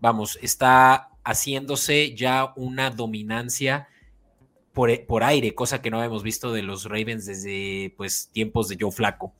vamos, 0.00 0.38
está 0.42 1.10
haciéndose 1.24 2.14
ya 2.14 2.52
una 2.56 2.90
dominancia 2.90 3.88
por, 4.72 5.06
por, 5.06 5.24
aire, 5.24 5.54
cosa 5.54 5.82
que 5.82 5.90
no 5.90 5.98
habíamos 5.98 6.22
visto 6.22 6.52
de 6.52 6.62
los 6.62 6.84
Ravens 6.84 7.26
desde 7.26 7.94
pues 7.96 8.30
tiempos 8.32 8.68
de 8.68 8.76
Joe 8.80 8.92
Flaco. 8.92 9.34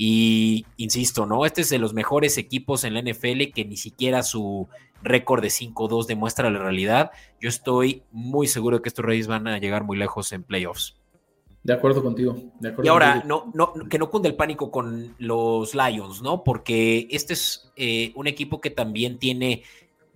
Y 0.00 0.64
insisto, 0.76 1.26
¿no? 1.26 1.44
Este 1.44 1.62
es 1.62 1.70
de 1.70 1.78
los 1.78 1.92
mejores 1.92 2.38
equipos 2.38 2.84
en 2.84 2.94
la 2.94 3.02
NFL 3.02 3.50
que 3.52 3.64
ni 3.64 3.76
siquiera 3.76 4.22
su 4.22 4.68
récord 5.02 5.42
de 5.42 5.48
5-2 5.48 6.06
demuestra 6.06 6.50
la 6.50 6.60
realidad. 6.60 7.10
Yo 7.40 7.48
estoy 7.48 8.04
muy 8.12 8.46
seguro 8.46 8.76
de 8.76 8.82
que 8.82 8.90
estos 8.90 9.04
Reyes 9.04 9.26
van 9.26 9.48
a 9.48 9.58
llegar 9.58 9.82
muy 9.82 9.98
lejos 9.98 10.32
en 10.32 10.44
playoffs. 10.44 10.96
De 11.64 11.72
acuerdo 11.72 12.00
contigo. 12.00 12.36
y 12.80 12.86
ahora, 12.86 13.24
no, 13.26 13.50
no, 13.52 13.74
que 13.90 13.98
no 13.98 14.08
cunde 14.08 14.28
el 14.28 14.36
pánico 14.36 14.70
con 14.70 15.16
los 15.18 15.74
Lions, 15.74 16.22
¿no? 16.22 16.44
Porque 16.44 17.08
este 17.10 17.32
es 17.32 17.72
eh, 17.74 18.12
un 18.14 18.28
equipo 18.28 18.60
que 18.60 18.70
también 18.70 19.18
tiene 19.18 19.64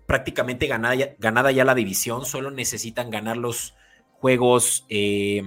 prácticamente 0.07 0.69
ganada 0.69 0.95
ya, 0.95 1.15
ganada 1.19 1.51
ya 1.51 1.65
la 1.65 1.75
división, 1.75 2.25
solo 2.25 2.53
necesitan 2.53 3.11
ganar 3.11 3.37
los 3.37 3.75
juegos 4.13 4.87
eh, 4.89 5.43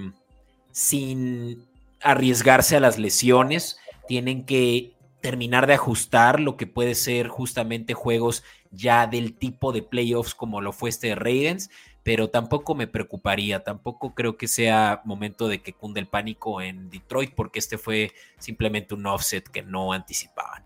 sin 0.72 1.64
arriesgarse 2.02 2.76
a 2.76 2.80
las 2.80 2.98
lesiones, 2.98 3.78
tienen 4.06 4.44
que 4.44 4.96
terminar 5.20 5.66
de 5.66 5.74
ajustar 5.74 6.40
lo 6.40 6.56
que 6.56 6.66
puede 6.66 6.94
ser 6.94 7.28
justamente 7.28 7.94
juegos 7.94 8.44
ya 8.70 9.06
del 9.06 9.34
tipo 9.34 9.72
de 9.72 9.82
playoffs 9.82 10.34
como 10.34 10.60
lo 10.60 10.72
fue 10.72 10.90
este 10.90 11.08
de 11.08 11.14
Ravens, 11.16 11.70
pero 12.02 12.30
tampoco 12.30 12.76
me 12.76 12.86
preocuparía, 12.86 13.64
tampoco 13.64 14.14
creo 14.14 14.36
que 14.36 14.46
sea 14.46 15.02
momento 15.04 15.48
de 15.48 15.62
que 15.62 15.72
cunde 15.72 15.98
el 15.98 16.06
pánico 16.06 16.60
en 16.60 16.88
Detroit, 16.90 17.32
porque 17.34 17.58
este 17.58 17.78
fue 17.78 18.12
simplemente 18.38 18.94
un 18.94 19.06
offset 19.06 19.44
que 19.48 19.62
no 19.62 19.92
anticipaban. 19.92 20.62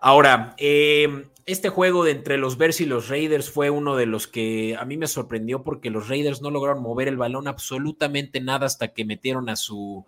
Ahora, 0.00 0.54
em, 0.58 1.24
este 1.46 1.68
juego 1.68 2.04
de 2.04 2.10
entre 2.10 2.36
los 2.36 2.58
Bears 2.58 2.80
y 2.80 2.86
los 2.86 3.08
Raiders 3.08 3.50
fue 3.50 3.70
uno 3.70 3.96
de 3.96 4.06
los 4.06 4.26
que 4.26 4.76
a 4.76 4.84
mí 4.84 4.96
me 4.96 5.06
sorprendió 5.06 5.62
porque 5.62 5.90
los 5.90 6.08
Raiders 6.08 6.42
no 6.42 6.50
lograron 6.50 6.82
mover 6.82 7.06
el 7.06 7.16
balón 7.16 7.46
absolutamente 7.46 8.40
nada 8.40 8.66
hasta 8.66 8.88
que 8.88 9.04
metieron 9.04 9.48
a 9.48 9.56
su 9.56 10.04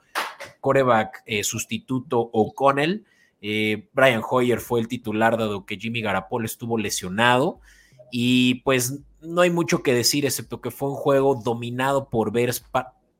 coreback 0.66 1.22
eh, 1.26 1.44
sustituto 1.44 2.28
O'Connell. 2.32 3.04
Eh, 3.40 3.88
Brian 3.92 4.22
Hoyer 4.28 4.58
fue 4.58 4.80
el 4.80 4.88
titular 4.88 5.38
dado 5.38 5.64
que 5.64 5.76
Jimmy 5.76 6.00
Garapolo 6.00 6.44
estuvo 6.44 6.76
lesionado. 6.76 7.60
Y 8.10 8.62
pues 8.64 8.98
no 9.20 9.42
hay 9.42 9.50
mucho 9.50 9.84
que 9.84 9.94
decir, 9.94 10.24
excepto 10.24 10.60
que 10.60 10.72
fue 10.72 10.88
un 10.88 10.96
juego 10.96 11.36
dominado 11.36 12.10
por 12.10 12.32
Bears, 12.32 12.64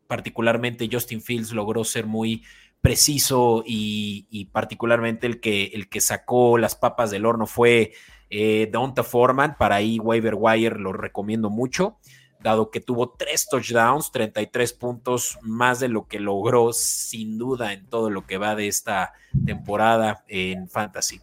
particularmente 0.09 0.89
Justin 0.91 1.21
Fields 1.21 1.53
logró 1.53 1.85
ser 1.85 2.07
muy 2.07 2.43
preciso 2.81 3.63
y, 3.65 4.49
particularmente 4.53 5.29
el 5.29 5.39
que, 5.39 5.67
el 5.67 5.89
que 5.89 6.01
sacó 6.01 6.59
las 6.59 6.75
papas 6.75 7.13
del 7.13 7.27
horno 7.27 7.47
fue 7.47 7.93
eh, 8.29 8.69
Donta 8.73 9.05
Foreman, 9.05 9.57
para 9.57 9.77
ahí 9.77 10.01
waiver 10.01 10.35
wire 10.37 10.81
lo 10.81 10.93
recomiendo 10.93 11.49
mucho, 11.49 11.99
dado 12.41 12.71
que 12.71 12.81
tuvo 12.81 13.11
tres 13.11 13.49
touchdowns, 13.49 14.13
33 14.13 14.73
puntos, 14.75 15.39
más 15.43 15.81
de 15.81 15.89
lo 15.89 16.07
que 16.07 16.21
logró 16.21 16.73
sin 16.73 17.39
duda 17.39 17.73
en 17.73 17.87
todo 17.87 18.11
lo 18.11 18.27
que 18.27 18.39
va 18.39 18.55
de 18.55 18.69
esta 18.69 19.13
temporada 19.45 20.25
en 20.29 20.69
Fantasy. 20.69 21.21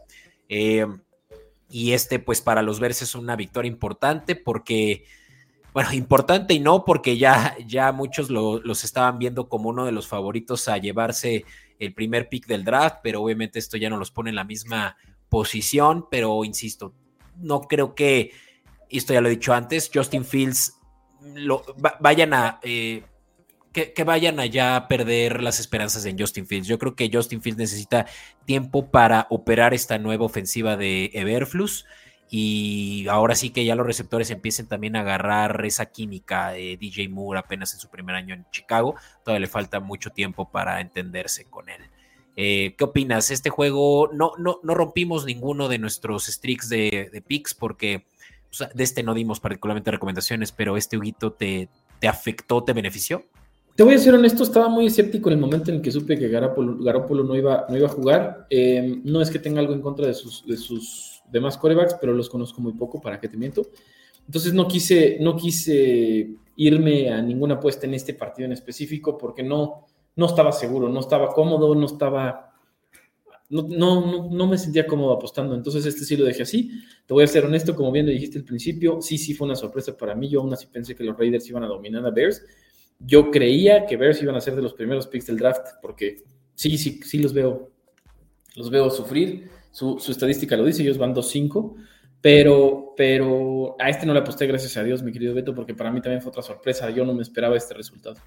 Eh, 0.50 0.86
y 1.70 1.94
este, 1.94 2.20
pues 2.20 2.42
para 2.42 2.62
los 2.62 2.80
Bears 2.80 3.02
es 3.02 3.16
una 3.16 3.36
victoria 3.36 3.72
importante 3.72 4.36
porque, 4.36 5.06
bueno, 5.74 5.92
importante 5.94 6.54
y 6.54 6.60
no, 6.60 6.86
porque 6.86 7.18
ya, 7.18 7.56
ya 7.66 7.92
muchos 7.92 8.30
los 8.30 8.84
estaban 8.84 9.18
viendo 9.18 9.50
como 9.50 9.70
uno 9.70 9.86
de 9.86 9.92
los 9.92 10.08
favoritos 10.08 10.68
a 10.68 10.78
llevarse 10.78 11.46
el 11.80 11.94
primer 11.94 12.30
pick 12.30 12.46
del 12.46 12.64
draft, 12.64 12.98
pero 13.02 13.22
obviamente 13.22 13.60
esto 13.60 13.78
ya 13.78 13.90
no 13.90 13.98
los 13.98 14.12
pone 14.12 14.30
en 14.30 14.36
la 14.36 14.44
misma 14.44 14.98
posición, 15.30 16.06
pero 16.12 16.46
insisto, 16.46 16.94
no 17.38 17.62
creo 17.62 17.96
que, 17.96 18.32
esto 18.90 19.14
ya 19.14 19.22
lo 19.22 19.28
he 19.28 19.32
dicho 19.32 19.54
antes, 19.54 19.90
Justin 19.92 20.24
Fields 20.24 20.80
vayan 22.00 22.34
a... 22.34 22.60
Eh, 22.64 23.04
que, 23.74 24.04
vayan 24.04 24.40
allá 24.40 24.76
a 24.76 24.88
perder 24.88 25.42
las 25.42 25.60
esperanzas 25.60 26.06
en 26.06 26.18
Justin 26.18 26.46
Fields. 26.46 26.68
Yo 26.68 26.78
creo 26.78 26.96
que 26.96 27.10
Justin 27.12 27.42
Fields 27.42 27.58
necesita 27.58 28.06
tiempo 28.46 28.92
para 28.92 29.26
operar 29.32 29.74
esta 29.74 29.98
nueva 29.98 30.26
ofensiva 30.26 30.78
de 30.78 31.10
Everflux 31.14 31.86
y 32.30 33.08
ahora 33.10 33.36
sí 33.36 33.50
que 33.50 33.66
ya 33.66 33.76
los 33.76 33.86
receptores 33.86 34.30
empiecen 34.32 34.68
también 34.68 34.96
a 34.96 35.02
agarrar 35.02 35.66
esa 35.66 35.88
química 35.88 36.52
de 36.52 36.78
DJ 36.78 37.10
Moore 37.10 37.40
apenas 37.40 37.74
en 37.74 37.80
su 37.80 37.90
primer 37.90 38.16
año 38.16 38.36
en 38.36 38.46
Chicago. 38.52 38.96
Todavía 39.24 39.42
le 39.42 39.48
falta 39.48 39.80
mucho 39.80 40.12
tiempo 40.12 40.50
para 40.50 40.80
entenderse 40.80 41.46
con 41.46 41.70
él. 41.70 41.82
Eh, 42.36 42.76
¿Qué 42.78 42.84
opinas? 42.84 43.30
Este 43.30 43.50
juego 43.50 44.10
no, 44.12 44.34
no, 44.38 44.60
no 44.64 44.74
rompimos 44.74 45.26
ninguno 45.26 45.68
de 45.68 45.78
nuestros 45.78 46.28
streaks 46.28 46.70
de, 46.70 47.10
de 47.12 47.22
picks 47.22 47.54
porque 47.54 48.08
de 48.74 48.84
este 48.84 49.04
no 49.04 49.14
dimos 49.14 49.40
particularmente 49.40 49.92
recomendaciones, 49.92 50.52
pero 50.52 50.78
este 50.78 50.98
Huguito 50.98 51.34
te, 51.34 51.70
te 52.00 52.08
afectó, 52.08 52.64
te 52.64 52.74
benefició. 52.74 53.24
Te 53.76 53.84
voy 53.84 53.96
a 53.96 53.98
ser 53.98 54.14
honesto, 54.14 54.44
estaba 54.44 54.70
muy 54.70 54.86
escéptico 54.86 55.30
en 55.30 55.36
el 55.36 55.42
momento 55.42 55.72
en 55.72 55.82
que 55.82 55.92
supe 55.92 56.18
que 56.18 56.28
Garoppolo, 56.30 57.24
no, 57.24 57.36
iba, 57.36 57.66
no 57.68 57.76
iba 57.76 57.88
a 57.88 57.92
jugar. 57.92 58.46
Em, 58.50 59.02
no 59.04 59.20
es 59.20 59.32
que 59.32 59.40
tenga 59.40 59.60
algo 59.60 59.74
en 59.74 59.82
contra 59.82 60.06
de 60.06 60.14
sus, 60.14 60.46
de 60.46 60.58
sus 60.58 61.24
demás 61.32 61.58
corebacks, 61.58 61.96
pero 62.00 62.14
los 62.14 62.30
conozco 62.30 62.62
muy 62.62 62.74
poco, 62.74 63.02
para 63.02 63.20
que 63.20 63.28
te 63.28 63.36
miento. 63.36 63.64
Entonces 64.28 64.54
no 64.54 64.68
quise, 64.68 65.18
no 65.20 65.36
quise 65.36 66.30
irme 66.56 67.12
a 67.12 67.22
ninguna 67.22 67.56
apuesta 67.56 67.88
en 67.88 67.96
este 67.96 68.14
partido 68.14 68.46
en 68.46 68.52
específico 68.52 69.18
porque 69.18 69.42
no, 69.42 69.88
no 70.16 70.28
estaba 70.28 70.52
seguro, 70.52 70.88
no 70.90 71.00
estaba 71.00 71.34
cómodo, 71.34 71.74
no 71.74 71.86
estaba... 71.86 72.53
No, 73.54 73.68
no, 73.68 74.30
no, 74.30 74.48
me 74.48 74.58
sentía 74.58 74.88
cómodo 74.88 75.14
apostando, 75.14 75.56
entonces 75.56 75.86
este 75.86 76.04
sí 76.06 76.18
lo 76.18 76.26
dejé 76.26 76.44
así. 76.44 76.72
Te 77.06 77.14
voy 77.14 77.24
a 77.24 77.28
ser 77.28 77.46
honesto, 77.46 77.76
como 77.76 77.92
bien 77.92 78.06
lo 78.06 78.12
dijiste 78.12 78.40
al 78.40 78.46
principio, 78.46 79.02
sí, 79.02 79.18
sí 79.18 79.34
fue 79.34 79.46
una 79.46 79.56
sorpresa 79.56 79.96
para 79.96 80.16
mí. 80.16 80.30
Yo 80.30 80.42
aún 80.42 80.54
así 80.54 80.68
pensé 80.68 80.96
que 80.96 81.04
los 81.04 81.18
Raiders 81.18 81.48
iban 81.50 81.64
a 81.64 81.68
dominar 81.68 82.06
a 82.06 82.12
Bears 82.12 82.42
yo 83.06 83.32
creía 83.32 83.86
que 83.86 83.98
Bears 83.98 84.22
iban 84.22 84.36
a 84.36 84.42
ser 84.42 84.56
de 84.56 84.62
los 84.62 84.74
primeros 84.74 85.08
picks 85.08 85.28
del 85.28 85.38
draft, 85.38 85.68
porque 85.82 86.24
sí, 86.56 86.78
sí, 86.78 87.02
sí 87.04 87.20
los 87.20 87.34
veo, 87.34 87.72
los 88.56 88.70
veo 88.70 88.90
sufrir. 88.90 89.50
Su, 89.72 89.98
estadística 89.98 90.56
lo 90.56 90.66
dice, 90.66 90.84
ellos 90.84 90.98
van 90.98 91.14
2-5, 91.14 91.76
pero, 92.22 92.94
pero 92.96 93.76
a 93.80 93.90
este 93.90 94.06
no 94.06 94.14
le 94.14 94.20
aposté, 94.20 94.46
gracias 94.48 94.78
a 94.78 94.84
Dios, 94.84 95.04
mi 95.04 95.12
querido 95.12 95.34
Beto, 95.34 95.54
porque 95.54 95.74
para 95.74 95.92
mí 95.92 96.02
también 96.02 96.22
fue 96.22 96.30
otra 96.30 96.44
sorpresa. 96.44 96.90
Yo 96.92 97.04
no 97.06 97.14
me 97.14 97.24
esperaba 97.24 97.58
este 97.58 97.74
resultado. 97.74 98.18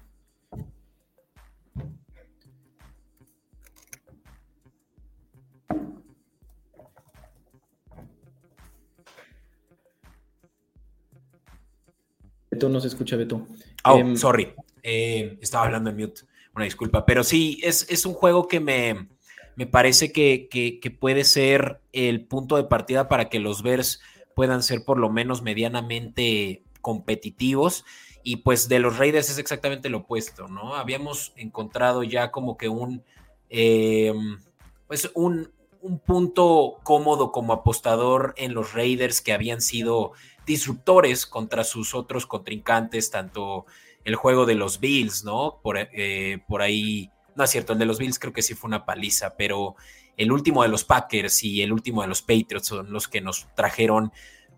Beto 12.57 12.69
no 12.69 12.79
se 12.79 12.87
escucha, 12.87 13.15
Beto. 13.15 13.47
Oh, 13.83 13.99
em, 13.99 14.17
sorry. 14.17 14.53
Eh, 14.81 15.37
estaba 15.41 15.65
hablando 15.65 15.91
en 15.91 15.97
mute. 15.97 16.21
Una 16.55 16.65
disculpa. 16.65 17.05
Pero 17.05 17.23
sí, 17.23 17.59
es, 17.63 18.05
un 18.05 18.13
juego 18.13 18.47
que 18.47 18.59
me, 18.59 19.07
me 19.55 19.67
parece 19.67 20.11
que, 20.11 20.97
puede 20.99 21.23
ser 21.23 21.79
el 21.93 22.25
punto 22.25 22.57
de 22.57 22.63
partida 22.63 23.07
para 23.07 23.29
que 23.29 23.39
los 23.39 23.61
Bears 23.61 24.01
puedan 24.33 24.63
ser 24.63 24.83
por 24.83 24.97
lo 24.97 25.11
menos 25.11 25.43
medianamente 25.43 26.63
competitivos. 26.81 27.85
Y 28.23 28.37
pues 28.37 28.67
de 28.67 28.79
los 28.79 28.97
Raiders 28.97 29.29
es 29.29 29.37
exactamente 29.37 29.89
lo 29.89 29.99
opuesto, 29.99 30.47
¿no? 30.47 30.75
Habíamos 30.75 31.31
encontrado 31.37 32.03
ya 32.03 32.31
como 32.31 32.57
que 32.57 32.69
un, 32.69 33.03
em, 33.49 34.39
pues 34.87 35.09
un, 35.13 35.51
un 35.87 35.99
punto 35.99 36.79
cómodo 36.83 37.31
como 37.31 37.53
apostador 37.53 38.33
en 38.37 38.53
los 38.53 38.73
Raiders 38.73 39.21
que 39.21 39.33
habían 39.33 39.61
sido 39.61 40.11
disruptores 40.45 41.25
contra 41.25 41.63
sus 41.63 41.95
otros 41.95 42.25
contrincantes, 42.25 43.09
tanto 43.09 43.65
el 44.03 44.15
juego 44.15 44.45
de 44.45 44.55
los 44.55 44.79
Bills, 44.79 45.23
¿no? 45.23 45.59
Por, 45.63 45.77
eh, 45.77 46.39
por 46.47 46.61
ahí, 46.61 47.09
no 47.35 47.43
es 47.43 47.49
cierto, 47.49 47.73
el 47.73 47.79
de 47.79 47.85
los 47.85 47.99
Bills 47.99 48.19
creo 48.19 48.33
que 48.33 48.41
sí 48.41 48.53
fue 48.53 48.67
una 48.67 48.85
paliza, 48.85 49.35
pero 49.37 49.75
el 50.17 50.31
último 50.31 50.63
de 50.63 50.69
los 50.69 50.83
Packers 50.83 51.43
y 51.43 51.61
el 51.61 51.71
último 51.71 52.01
de 52.01 52.07
los 52.07 52.21
Patriots 52.21 52.67
son 52.67 52.91
los 52.91 53.07
que 53.07 53.21
nos 53.21 53.47
trajeron 53.55 54.11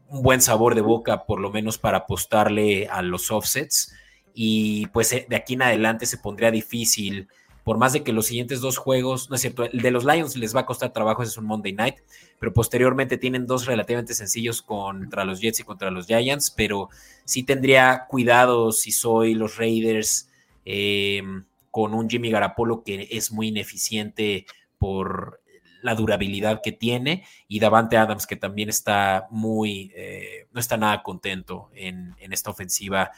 un 0.08 0.24
buen 0.24 0.42
sabor 0.42 0.74
de 0.74 0.82
boca, 0.82 1.26
por 1.26 1.40
lo 1.40 1.52
menos 1.52 1.78
para 1.78 2.00
apostarle 2.00 2.88
a 2.88 3.02
los 3.02 3.30
offsets. 3.30 3.94
Y 4.34 4.88
pues 4.88 5.12
eh, 5.14 5.28
de 5.30 5.36
aquí 5.36 5.54
en 5.54 5.62
adelante 5.62 6.06
se 6.06 6.18
pondría 6.18 6.50
difícil 6.50 7.28
por 7.70 7.78
más 7.78 7.94
de 7.94 8.02
que 8.02 8.14
los 8.14 8.26
siguientes 8.26 8.62
dos 8.62 8.80
juegos, 8.80 9.30
no 9.30 9.36
es 9.36 9.42
cierto, 9.42 9.64
el 9.64 9.84
de 9.84 9.92
los 9.92 10.04
Lions 10.04 10.36
les 10.36 10.56
va 10.56 10.62
a 10.62 10.66
costar 10.66 10.92
trabajo, 10.92 11.22
ese 11.22 11.34
es 11.34 11.38
un 11.38 11.46
Monday 11.46 11.72
Night, 11.72 11.98
pero 12.40 12.52
posteriormente 12.52 13.20
tienen 13.20 13.46
dos 13.46 13.68
relativamente 13.68 14.16
sencillos 14.16 14.64
contra 14.64 15.24
los 15.24 15.40
Jets 15.40 15.60
y 15.60 15.64
contra 15.64 15.92
los 15.92 16.08
Giants, 16.08 16.50
pero 16.50 16.90
sí 17.26 17.44
tendría 17.44 18.08
cuidado 18.10 18.72
si 18.72 18.92
soy 18.92 19.36
los 19.36 19.58
Raiders 19.58 20.32
eh, 20.66 21.22
con 21.70 21.94
un 21.94 22.10
Jimmy 22.10 22.32
Garapolo 22.32 22.84
que 22.84 23.08
es 23.12 23.32
muy 23.32 23.50
ineficiente 23.50 24.48
por 24.80 25.40
la 25.84 25.94
durabilidad 25.94 26.62
que 26.64 26.72
tiene 26.72 27.24
y 27.48 27.60
Davante 27.60 27.98
Adams 27.98 28.26
que 28.26 28.36
también 28.36 28.70
está 28.70 29.28
muy, 29.30 29.92
eh, 29.96 30.48
no 30.54 30.60
está 30.60 30.76
nada 30.76 31.04
contento 31.04 31.70
en, 31.76 32.16
en 32.18 32.34
esta 32.34 32.50
ofensiva 32.50 33.12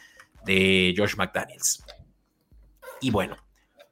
de 0.43 0.93
Josh 0.98 1.15
McDaniels. 1.15 1.86
Y 3.00 3.12
bueno, 3.12 3.38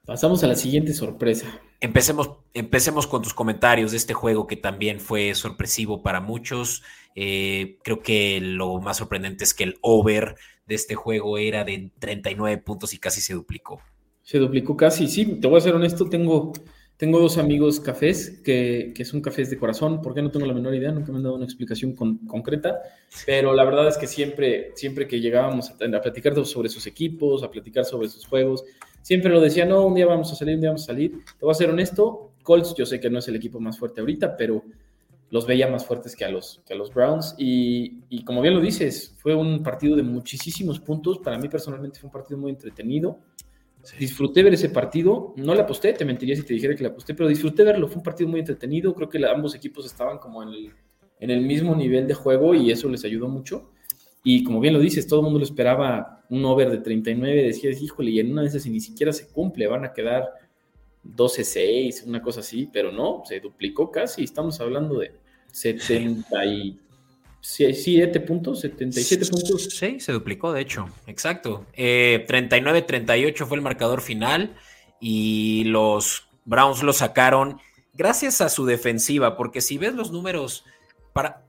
Pasamos 0.09 0.43
a 0.43 0.47
la 0.47 0.55
siguiente 0.55 0.91
sorpresa. 0.91 1.61
Empecemos, 1.79 2.31
empecemos 2.55 3.05
con 3.05 3.21
tus 3.21 3.35
comentarios 3.35 3.91
de 3.91 3.97
este 3.97 4.15
juego 4.15 4.47
que 4.47 4.55
también 4.55 4.99
fue 4.99 5.35
sorpresivo 5.35 6.01
para 6.01 6.19
muchos. 6.19 6.81
Eh, 7.13 7.77
creo 7.83 7.99
que 7.99 8.39
lo 8.41 8.79
más 8.81 8.97
sorprendente 8.97 9.43
es 9.43 9.53
que 9.53 9.65
el 9.65 9.77
over 9.81 10.33
de 10.65 10.73
este 10.73 10.95
juego 10.95 11.37
era 11.37 11.63
de 11.63 11.91
39 11.99 12.57
puntos 12.57 12.95
y 12.95 12.97
casi 12.97 13.21
se 13.21 13.35
duplicó. 13.35 13.81
Se 14.23 14.39
duplicó 14.39 14.75
casi, 14.75 15.07
sí, 15.07 15.25
te 15.39 15.47
voy 15.47 15.59
a 15.59 15.61
ser 15.61 15.75
honesto, 15.75 16.09
tengo, 16.09 16.53
tengo 16.97 17.19
dos 17.19 17.37
amigos 17.37 17.79
cafés 17.79 18.41
que, 18.43 18.93
que 18.95 19.05
son 19.05 19.21
cafés 19.21 19.51
de 19.51 19.59
corazón, 19.59 20.01
porque 20.01 20.23
no 20.23 20.31
tengo 20.31 20.47
la 20.47 20.55
menor 20.55 20.73
idea, 20.73 20.91
nunca 20.91 21.11
me 21.11 21.19
han 21.19 21.23
dado 21.23 21.35
una 21.35 21.45
explicación 21.45 21.93
concreta, 21.93 22.79
pero 23.27 23.53
la 23.53 23.63
verdad 23.63 23.87
es 23.87 23.97
que 23.97 24.07
siempre, 24.07 24.71
siempre 24.73 25.07
que 25.07 25.19
llegábamos 25.19 25.69
a, 25.69 25.73
a 25.73 26.01
platicar 26.01 26.43
sobre 26.47 26.69
sus 26.69 26.87
equipos, 26.87 27.43
a 27.43 27.51
platicar 27.51 27.85
sobre 27.85 28.09
sus 28.09 28.25
juegos, 28.25 28.65
siempre 29.01 29.31
lo 29.31 29.41
decía, 29.41 29.65
no, 29.65 29.85
un 29.85 29.95
día 29.95 30.05
vamos 30.05 30.31
a 30.31 30.35
salir, 30.35 30.55
un 30.55 30.61
día 30.61 30.69
vamos 30.69 30.83
a 30.83 30.87
salir. 30.87 31.11
Te 31.37 31.45
voy 31.45 31.51
a 31.51 31.55
ser 31.55 31.69
honesto, 31.69 32.31
Colts 32.43 32.73
yo 32.75 32.85
sé 32.85 32.99
que 32.99 33.09
no 33.09 33.19
es 33.19 33.27
el 33.27 33.35
equipo 33.35 33.59
más 33.59 33.77
fuerte 33.77 34.01
ahorita, 34.01 34.35
pero 34.35 34.63
los 35.31 35.45
veía 35.45 35.67
más 35.67 35.85
fuertes 35.85 36.15
que 36.15 36.25
a 36.25 36.29
los, 36.29 36.61
que 36.65 36.73
a 36.73 36.77
los 36.77 36.93
Browns. 36.93 37.35
Y, 37.37 37.99
y, 38.09 38.23
como 38.23 38.41
bien 38.41 38.55
lo 38.55 38.61
dices, 38.61 39.15
fue 39.17 39.35
un 39.35 39.61
partido 39.61 39.95
de 39.95 40.03
muchísimos 40.03 40.79
puntos. 40.79 41.19
Para 41.19 41.37
mí 41.37 41.47
personalmente 41.47 41.99
fue 41.99 42.07
un 42.07 42.13
partido 42.13 42.39
muy 42.39 42.51
entretenido. 42.51 43.19
Disfruté 43.97 44.43
ver 44.43 44.53
ese 44.53 44.69
partido. 44.69 45.33
No 45.37 45.53
le 45.53 45.61
aposté, 45.61 45.93
te 45.93 46.03
mentiría 46.05 46.35
si 46.35 46.43
te 46.43 46.53
dijera 46.53 46.75
que 46.75 46.83
le 46.83 46.89
aposté, 46.89 47.13
pero 47.13 47.29
disfruté 47.29 47.63
verlo. 47.63 47.87
Fue 47.87 47.97
un 47.97 48.03
partido 48.03 48.29
muy 48.29 48.39
entretenido. 48.39 48.93
Creo 48.93 49.09
que 49.09 49.23
ambos 49.25 49.55
equipos 49.55 49.85
estaban 49.85 50.17
como 50.17 50.41
en 50.43 50.49
el, 50.49 50.73
en 51.19 51.29
el 51.29 51.41
mismo 51.41 51.75
nivel 51.75 52.07
de 52.07 52.13
juego 52.13 52.55
y 52.55 52.71
eso 52.71 52.89
les 52.89 53.05
ayudó 53.05 53.27
mucho. 53.27 53.71
Y 54.23 54.43
como 54.43 54.59
bien 54.59 54.73
lo 54.73 54.79
dices, 54.79 55.07
todo 55.07 55.21
el 55.21 55.25
mundo 55.25 55.39
lo 55.39 55.45
esperaba 55.45 56.23
un 56.29 56.45
over 56.45 56.69
de 56.69 56.77
39. 56.79 57.43
Decías, 57.43 57.81
híjole, 57.81 58.11
y 58.11 58.19
en 58.19 58.31
una 58.31 58.41
de 58.41 58.49
esas 58.49 58.65
ni 58.65 58.79
siquiera 58.79 59.13
se 59.13 59.27
cumple, 59.27 59.67
van 59.67 59.85
a 59.85 59.93
quedar 59.93 60.29
12-6, 61.03 62.05
una 62.05 62.21
cosa 62.21 62.41
así, 62.41 62.69
pero 62.71 62.91
no, 62.91 63.23
se 63.25 63.39
duplicó 63.39 63.91
casi. 63.91 64.23
Estamos 64.23 64.59
hablando 64.59 64.99
de 64.99 65.13
77 65.51 68.19
puntos, 68.21 68.59
77 68.61 69.25
puntos. 69.27 69.63
Sí, 69.63 69.99
se 69.99 70.11
duplicó, 70.11 70.53
de 70.53 70.61
hecho, 70.61 70.87
exacto. 71.07 71.65
39-38 71.75 73.41
eh, 73.41 73.45
fue 73.45 73.57
el 73.57 73.63
marcador 73.63 74.01
final 74.01 74.55
y 74.99 75.63
los 75.65 76.27
Browns 76.45 76.83
lo 76.83 76.93
sacaron 76.93 77.59
gracias 77.93 78.41
a 78.41 78.49
su 78.49 78.65
defensiva, 78.65 79.37
porque 79.37 79.61
si 79.61 79.77
ves 79.77 79.93
los 79.93 80.11
números 80.11 80.65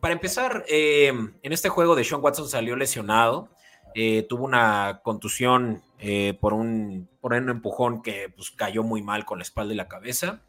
para, 0.01 0.13
empezar, 0.13 0.65
eh, 0.69 1.09
en 1.09 1.53
este 1.53 1.69
juego 1.69 1.95
de 1.95 2.05
Sean 2.05 2.23
Watson 2.23 2.49
salió 2.49 2.77
lesionado, 2.77 3.49
eh, 3.95 4.27
tuvo 4.29 4.45
una 4.45 5.01
contusión 5.03 5.83
eh, 5.99 6.37
por, 6.41 6.55
un, 6.55 7.09
por 7.21 7.35
un 7.35 7.49
empujón 7.49 8.03
que 8.03 8.29
pues, 8.35 8.51
cayó 8.51 8.83
muy 8.83 9.03
mal 9.03 9.25
con 9.25 9.39
la 9.39 9.43
espalda 9.43 9.73
y 9.73 9.77
la 9.77 9.89
cabeza, 9.89 10.43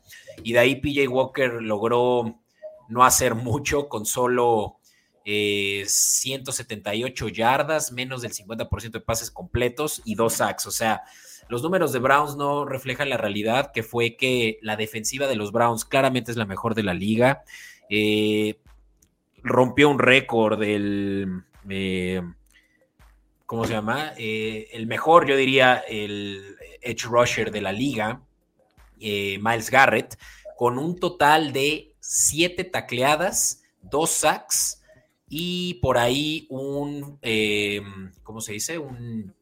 y 0.43 0.53
de 0.53 0.59
ahí 0.59 0.75
PJ 0.75 1.07
Walker 1.07 1.61
logró 1.61 2.39
no 2.89 3.03
hacer 3.03 3.35
mucho 3.35 3.89
con 3.89 4.05
solo 4.05 4.77
178 5.23 7.27
yardas, 7.27 7.91
menos 7.91 8.23
del 8.23 8.33
50% 8.33 8.91
de 8.91 9.01
pases 9.01 9.29
completos 9.29 10.01
y 10.03 10.15
dos 10.15 10.33
sacks, 10.33 10.65
o 10.65 10.71
sea, 10.71 11.03
los 11.47 11.63
números 11.63 11.91
de 11.91 11.99
Browns 11.99 12.37
no 12.37 12.65
reflejan 12.65 13.09
la 13.09 13.17
realidad 13.17 13.71
que 13.73 13.83
fue 13.83 14.15
que 14.15 14.57
la 14.61 14.77
defensiva 14.77 15.27
de 15.27 15.35
los 15.35 15.51
Browns 15.51 15.85
claramente 15.85 16.31
es 16.31 16.37
la 16.37 16.45
mejor 16.45 16.75
de 16.75 16.83
la 16.83 16.93
liga. 16.93 17.43
Eh, 17.89 18.61
rompió 19.43 19.89
un 19.89 19.99
récord 19.99 20.59
del, 20.59 21.43
eh, 21.69 22.21
¿cómo 23.45 23.65
se 23.65 23.73
llama? 23.73 24.13
Eh, 24.17 24.69
el 24.73 24.87
mejor, 24.87 25.27
yo 25.27 25.35
diría, 25.35 25.83
el 25.87 26.55
edge 26.81 27.05
rusher 27.05 27.51
de 27.51 27.61
la 27.61 27.71
liga, 27.71 28.21
eh, 28.99 29.39
Miles 29.41 29.69
Garrett, 29.69 30.17
con 30.57 30.77
un 30.77 30.99
total 30.99 31.53
de 31.53 31.93
siete 31.99 32.63
tacleadas, 32.63 33.63
dos 33.81 34.11
sacks 34.11 34.83
y 35.27 35.75
por 35.75 35.97
ahí 35.97 36.45
un, 36.49 37.19
¿cómo 38.23 38.41
se 38.41 38.53
dice? 38.53 38.77
Un 38.77 39.33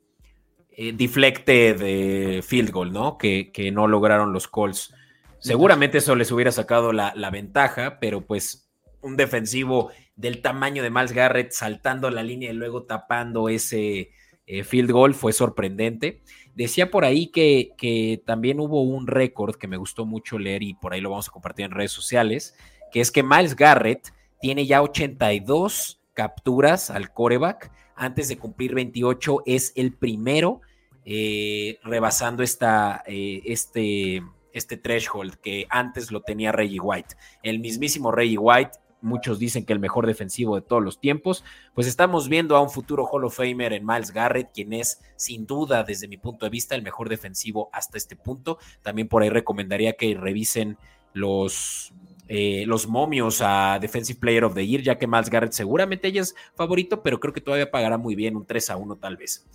deflecte 0.78 1.74
de 1.74 2.42
field 2.42 2.72
goal, 2.72 2.94
¿no? 2.94 3.18
Que, 3.18 3.52
que, 3.52 3.70
no 3.72 3.88
lograron 3.88 4.32
los 4.32 4.48
Colts. 4.48 4.94
Seguramente 5.40 5.98
eso 5.98 6.16
les 6.16 6.32
hubiera 6.32 6.52
sacado 6.52 6.94
la, 6.94 7.12
la 7.16 7.32
ventaja, 7.32 8.00
pero 8.00 8.22
pues 8.22 8.69
un 9.02 9.18
defensivo 9.18 9.92
del 10.16 10.42
tamaño 10.42 10.84
de 10.84 10.90
Miles 10.90 11.14
Garrett 11.14 11.52
saltando 11.52 12.10
la 12.10 12.24
línea 12.24 12.52
y 12.52 12.54
luego 12.54 12.84
tapando 12.84 13.50
ese 13.50 14.12
eh, 14.46 14.64
field 14.64 14.92
goal 14.92 15.14
fue 15.14 15.32
sorprendente. 15.32 16.22
Decía 16.56 16.92
por 16.92 17.06
ahí 17.06 17.28
que, 17.28 18.22
también 18.26 18.60
hubo 18.60 18.82
un 18.82 19.08
récord 19.08 19.56
que 19.56 19.68
me 19.68 19.78
gustó 19.78 20.06
mucho 20.06 20.40
leer 20.40 20.64
y 20.64 20.74
por 20.74 20.94
ahí 20.94 21.02
lo 21.02 21.12
vamos 21.12 21.30
a 21.30 21.32
compartir 21.32 21.66
en 21.66 21.72
redes 21.72 21.92
sociales, 21.92 22.56
que 22.92 23.00
es 23.00 23.12
que 23.12 23.24
Miles 23.24 23.56
Garrett 23.56 24.12
tiene 24.42 24.66
ya 24.66 24.82
82 24.82 26.02
capturas 26.14 26.90
al 26.90 27.14
coreback. 27.14 27.72
Antes 27.96 28.28
de 28.28 28.38
cumplir 28.38 28.74
28 28.74 29.44
es 29.46 29.72
el 29.76 29.94
primero 29.94 30.62
eh, 31.06 31.80
rebasando 31.84 32.44
esta, 32.44 33.04
eh, 33.06 33.42
este, 33.46 34.24
este 34.52 34.78
threshold 34.78 35.36
que 35.36 35.66
antes 35.70 36.12
lo 36.12 36.22
tenía 36.22 36.52
Reggie 36.52 36.80
White. 36.80 37.16
El 37.44 37.60
mismísimo 37.60 38.12
Reggie 38.12 38.38
White 38.38 38.80
muchos 39.02 39.40
dicen 39.40 39.66
que 39.66 39.74
el 39.74 39.80
mejor 39.80 40.08
defensivo 40.08 40.56
de 40.56 40.62
todos 40.62 40.84
los 40.84 41.00
tiempos, 41.00 41.44
pues 41.74 41.88
estamos 41.88 42.30
viendo 42.30 42.56
a 42.56 42.62
un 42.62 42.70
futuro 42.70 43.06
Hall 43.06 43.26
of 43.26 43.36
Famer 43.36 43.74
en 43.74 43.86
Miles 43.86 44.12
Garrett, 44.12 44.52
quien 44.54 44.74
es 44.74 45.02
sin 45.16 45.46
duda 45.46 45.84
desde 45.84 46.08
mi 46.08 46.18
punto 46.18 46.46
de 46.46 46.50
vista 46.50 46.76
el 46.76 46.84
mejor 46.84 47.10
defensivo 47.10 47.70
hasta 47.74 47.98
este 47.98 48.16
punto. 48.16 48.58
También 48.82 49.08
por 49.08 49.24
ahí 49.24 49.30
recomendaría 49.30 49.94
que 49.94 50.16
revisen 50.16 50.78
los, 51.14 51.94
eh, 52.28 52.64
los 52.68 52.88
momios 52.88 53.42
a 53.42 53.80
Defensive 53.80 54.20
Player 54.20 54.44
of 54.44 54.54
the 54.54 54.66
Year, 54.66 54.82
ya 54.82 54.98
que 54.98 55.08
Miles 55.08 55.30
Garrett 55.30 55.54
seguramente 55.54 56.08
ella 56.08 56.22
es 56.22 56.36
favorito, 56.56 57.02
pero 57.02 57.20
creo 57.20 57.34
que 57.34 57.42
todavía 57.42 57.72
pagará 57.72 57.98
muy 57.98 58.16
bien 58.16 58.36
un 58.36 58.46
3 58.46 58.70
a 58.70 58.78
1 58.78 58.96
tal 58.98 59.18
vez. 59.18 59.48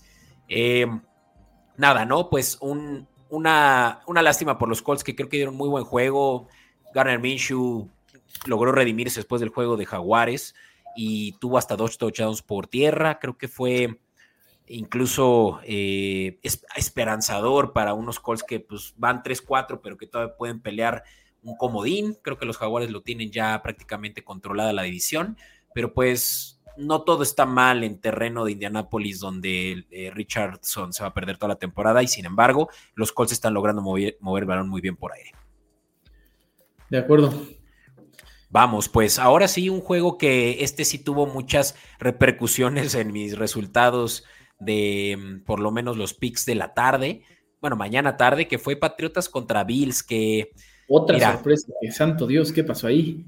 Eh, 0.49 0.87
nada, 1.77 2.05
¿no? 2.05 2.29
Pues 2.31 2.59
un, 2.61 3.07
una, 3.31 4.01
una 4.07 4.23
lástima 4.23 4.59
por 4.59 4.69
los 4.69 4.83
Colts 4.83 5.05
que 5.05 5.15
creo 5.15 5.29
que 5.29 5.37
dieron 5.37 5.57
muy 5.57 5.69
buen 5.69 5.85
juego. 5.85 6.49
Garner 6.95 7.19
Minshew 7.19 7.91
logró 8.47 8.73
redimirse 8.73 9.21
después 9.21 9.41
del 9.41 9.51
juego 9.51 9.77
de 9.77 9.87
Jaguares 9.87 10.55
y 10.97 11.33
tuvo 11.39 11.59
hasta 11.59 11.77
dos 11.77 11.99
touchdowns 11.99 12.43
por 12.43 12.67
tierra. 12.67 13.19
Creo 13.19 13.37
que 13.37 13.49
fue 13.49 14.01
incluso 14.67 15.61
eh, 15.65 16.39
esperanzador 16.77 17.73
para 17.73 17.95
unos 17.95 18.21
Colts 18.21 18.43
que 18.43 18.61
pues, 18.61 18.95
van 18.97 19.23
3-4, 19.23 19.81
pero 19.83 19.97
que 19.97 20.07
todavía 20.07 20.37
pueden 20.37 20.61
pelear 20.61 21.05
un 21.43 21.57
comodín. 21.57 22.17
Creo 22.23 22.39
que 22.39 22.47
los 22.47 22.57
Jaguares 22.57 22.91
lo 22.91 23.03
tienen 23.03 23.31
ya 23.31 23.61
prácticamente 23.63 24.25
controlada 24.25 24.73
la 24.73 24.83
división, 24.83 25.37
pero 25.75 25.93
pues 25.93 26.61
no 26.77 27.03
todo 27.03 27.23
está 27.23 27.47
mal 27.47 27.85
en 27.85 28.01
terreno 28.01 28.45
de 28.45 28.53
Indianápolis, 28.53 29.21
donde 29.21 29.87
eh, 29.91 30.11
Richardson 30.13 30.93
se 30.93 31.03
va 31.03 31.11
a 31.11 31.15
perder 31.15 31.37
toda 31.37 31.51
la 31.51 31.59
temporada 31.59 32.03
y 32.03 32.09
sin 32.09 32.25
embargo, 32.25 32.69
los 32.95 33.13
Colts 33.13 33.33
están 33.33 33.55
logrando 33.55 33.83
mover, 33.83 34.17
mover 34.21 34.43
el 34.43 34.49
balón 34.49 34.69
muy 34.69 34.81
bien 34.81 34.97
por 34.97 35.13
aire. 35.13 35.33
De 36.91 36.99
acuerdo. 36.99 37.33
Vamos, 38.55 38.89
pues 38.89 39.19
ahora 39.19 39.49
sí, 39.49 39.69
un 39.69 39.81
juego 39.81 40.17
que 40.17 40.63
este 40.63 40.85
sí 40.85 41.03
tuvo 41.03 41.27
muchas 41.27 41.75
repercusiones 41.99 42.95
en 42.95 43.13
mis 43.13 43.37
resultados 43.37 44.23
de 44.61 45.19
mm, 45.19 45.45
por 45.45 45.59
lo 45.59 45.73
menos 45.73 45.97
los 45.97 46.15
picks 46.15 46.47
de 46.47 46.55
la 46.55 46.73
tarde, 46.73 47.25
bueno, 47.61 47.75
mañana 47.75 48.17
tarde, 48.17 48.47
que 48.47 48.61
fue 48.61 48.77
Patriotas 48.77 49.29
contra 49.29 49.65
Bills, 49.65 50.05
que... 50.05 50.53
Otra 50.87 51.33
sorpresa, 51.33 51.73
que 51.81 51.91
santo 51.91 52.29
Dios, 52.29 52.53
¿qué 52.53 52.63
pasó 52.63 52.87
ahí? 52.87 53.27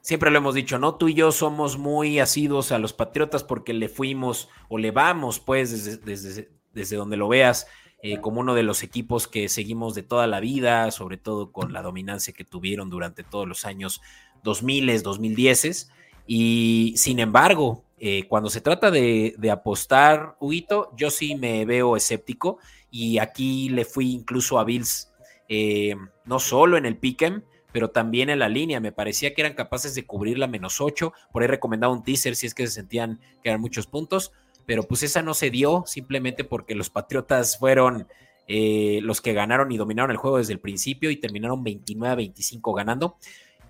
Siempre 0.00 0.30
lo 0.30 0.38
hemos 0.38 0.54
dicho, 0.54 0.78
¿no? 0.78 0.94
Tú 0.94 1.08
y 1.08 1.14
yo 1.14 1.30
somos 1.30 1.76
muy 1.76 2.18
asidos 2.18 2.72
a 2.72 2.78
los 2.78 2.94
Patriotas 2.94 3.44
porque 3.44 3.74
le 3.74 3.90
fuimos 3.90 4.48
o 4.70 4.78
le 4.78 4.92
vamos, 4.92 5.40
pues, 5.40 5.72
desde, 5.72 5.98
desde, 5.98 6.50
desde 6.72 6.96
donde 6.96 7.18
lo 7.18 7.28
veas, 7.28 7.66
eh, 8.02 8.18
como 8.20 8.40
uno 8.40 8.54
de 8.54 8.62
los 8.62 8.82
equipos 8.82 9.26
que 9.28 9.48
seguimos 9.48 9.94
de 9.94 10.02
toda 10.02 10.26
la 10.26 10.40
vida, 10.40 10.90
sobre 10.90 11.18
todo 11.18 11.52
con 11.52 11.74
la 11.74 11.82
dominancia 11.82 12.32
que 12.32 12.44
tuvieron 12.44 12.88
durante 12.88 13.24
todos 13.24 13.46
los 13.46 13.66
años 13.66 14.00
2000, 14.44 15.02
2010 15.02 15.90
y 16.26 16.94
sin 16.96 17.18
embargo, 17.18 17.84
eh, 17.98 18.24
cuando 18.28 18.50
se 18.50 18.60
trata 18.60 18.90
de, 18.90 19.34
apostar, 19.50 20.36
Huguito, 20.40 20.92
yo 20.96 21.10
sí 21.10 21.34
me 21.34 21.64
veo 21.64 21.96
escéptico 21.96 22.58
y 22.90 23.18
aquí 23.18 23.68
le 23.68 23.84
fui 23.84 24.12
incluso 24.12 24.58
a 24.58 24.64
Bills, 24.64 25.10
eh, 25.48 25.96
no 26.24 26.38
solo 26.38 26.76
en 26.76 26.86
el 26.86 26.96
pick'em, 26.96 27.42
pero 27.72 27.90
también 27.90 28.30
en 28.30 28.38
la 28.38 28.48
línea. 28.48 28.78
Me 28.78 28.92
parecía 28.92 29.34
que 29.34 29.42
eran 29.42 29.54
capaces 29.54 29.94
de 29.94 30.06
cubrir 30.06 30.38
la 30.38 30.46
menos 30.46 30.80
8. 30.80 31.12
Por 31.32 31.42
ahí 31.42 31.48
recomendaba 31.48 31.92
un 31.92 32.04
teaser 32.04 32.36
si 32.36 32.46
es 32.46 32.54
que 32.54 32.66
se 32.66 32.72
sentían 32.72 33.20
que 33.42 33.48
eran 33.48 33.60
muchos 33.60 33.86
puntos, 33.86 34.32
pero 34.64 34.84
pues 34.84 35.02
esa 35.02 35.22
no 35.22 35.34
se 35.34 35.50
dio 35.50 35.84
simplemente 35.86 36.44
porque 36.44 36.74
los 36.74 36.88
Patriotas 36.88 37.58
fueron 37.58 38.06
eh, 38.46 39.00
los 39.02 39.20
que 39.20 39.32
ganaron 39.32 39.72
y 39.72 39.76
dominaron 39.76 40.10
el 40.10 40.18
juego 40.18 40.38
desde 40.38 40.52
el 40.52 40.60
principio 40.60 41.10
y 41.10 41.16
terminaron 41.16 41.64
29 41.64 42.12
a 42.12 42.16
25 42.16 42.72
ganando. 42.74 43.16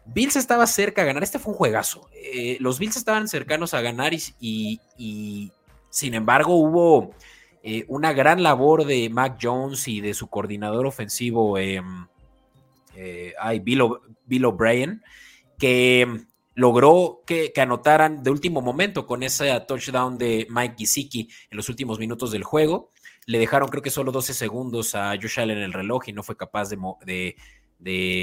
Bills 0.07 0.37
estaba 0.37 0.67
cerca 0.67 1.03
a 1.03 1.05
ganar. 1.05 1.23
Este 1.23 1.39
fue 1.39 1.53
un 1.53 1.59
juegazo. 1.59 2.09
Eh, 2.13 2.57
los 2.61 2.79
Bills 2.79 2.97
estaban 2.97 3.29
cercanos 3.29 3.75
a 3.75 3.81
ganar 3.81 4.13
y, 4.13 5.51
sin 5.91 6.15
embargo 6.15 6.57
hubo 6.57 7.15
eh, 7.63 7.85
una 7.89 8.13
gran 8.13 8.43
labor 8.43 8.85
de 8.85 9.09
Mac 9.09 9.39
Jones 9.41 9.89
y 9.89 10.01
de 10.01 10.13
su 10.15 10.29
coordinador 10.29 10.87
ofensivo, 10.87 11.57
em, 11.59 12.07
eh, 12.97 13.35
Bill 13.63 14.45
O'Brien, 14.45 15.03
que 15.59 16.27
logró 16.55 17.23
que, 17.27 17.53
anotaran 17.57 18.23
de 18.23 18.31
último 18.31 18.61
momento 18.61 19.07
con 19.07 19.23
ese 19.23 19.59
touchdown 19.67 20.19
de 20.19 20.47
Mike 20.51 20.77
Gesicki 20.79 21.29
en 21.51 21.57
los 21.57 21.69
últimos 21.69 21.99
minutos 21.99 22.31
del 22.31 22.45
juego. 22.45 22.91
Le 23.27 23.39
dejaron 23.39 23.69
creo 23.69 23.83
que 23.83 23.91
solo 23.91 24.13
12 24.13 24.35
segundos 24.35 24.95
a 24.95 25.15
Josh 25.21 25.41
Allen 25.41 25.59
en 25.59 25.65
el 25.65 25.73
reloj 25.73 26.09
y 26.09 26.13
no 26.13 26.23
fue 26.23 26.37
capaz 26.37 26.69
de, 26.69 26.77
de, 27.05 27.37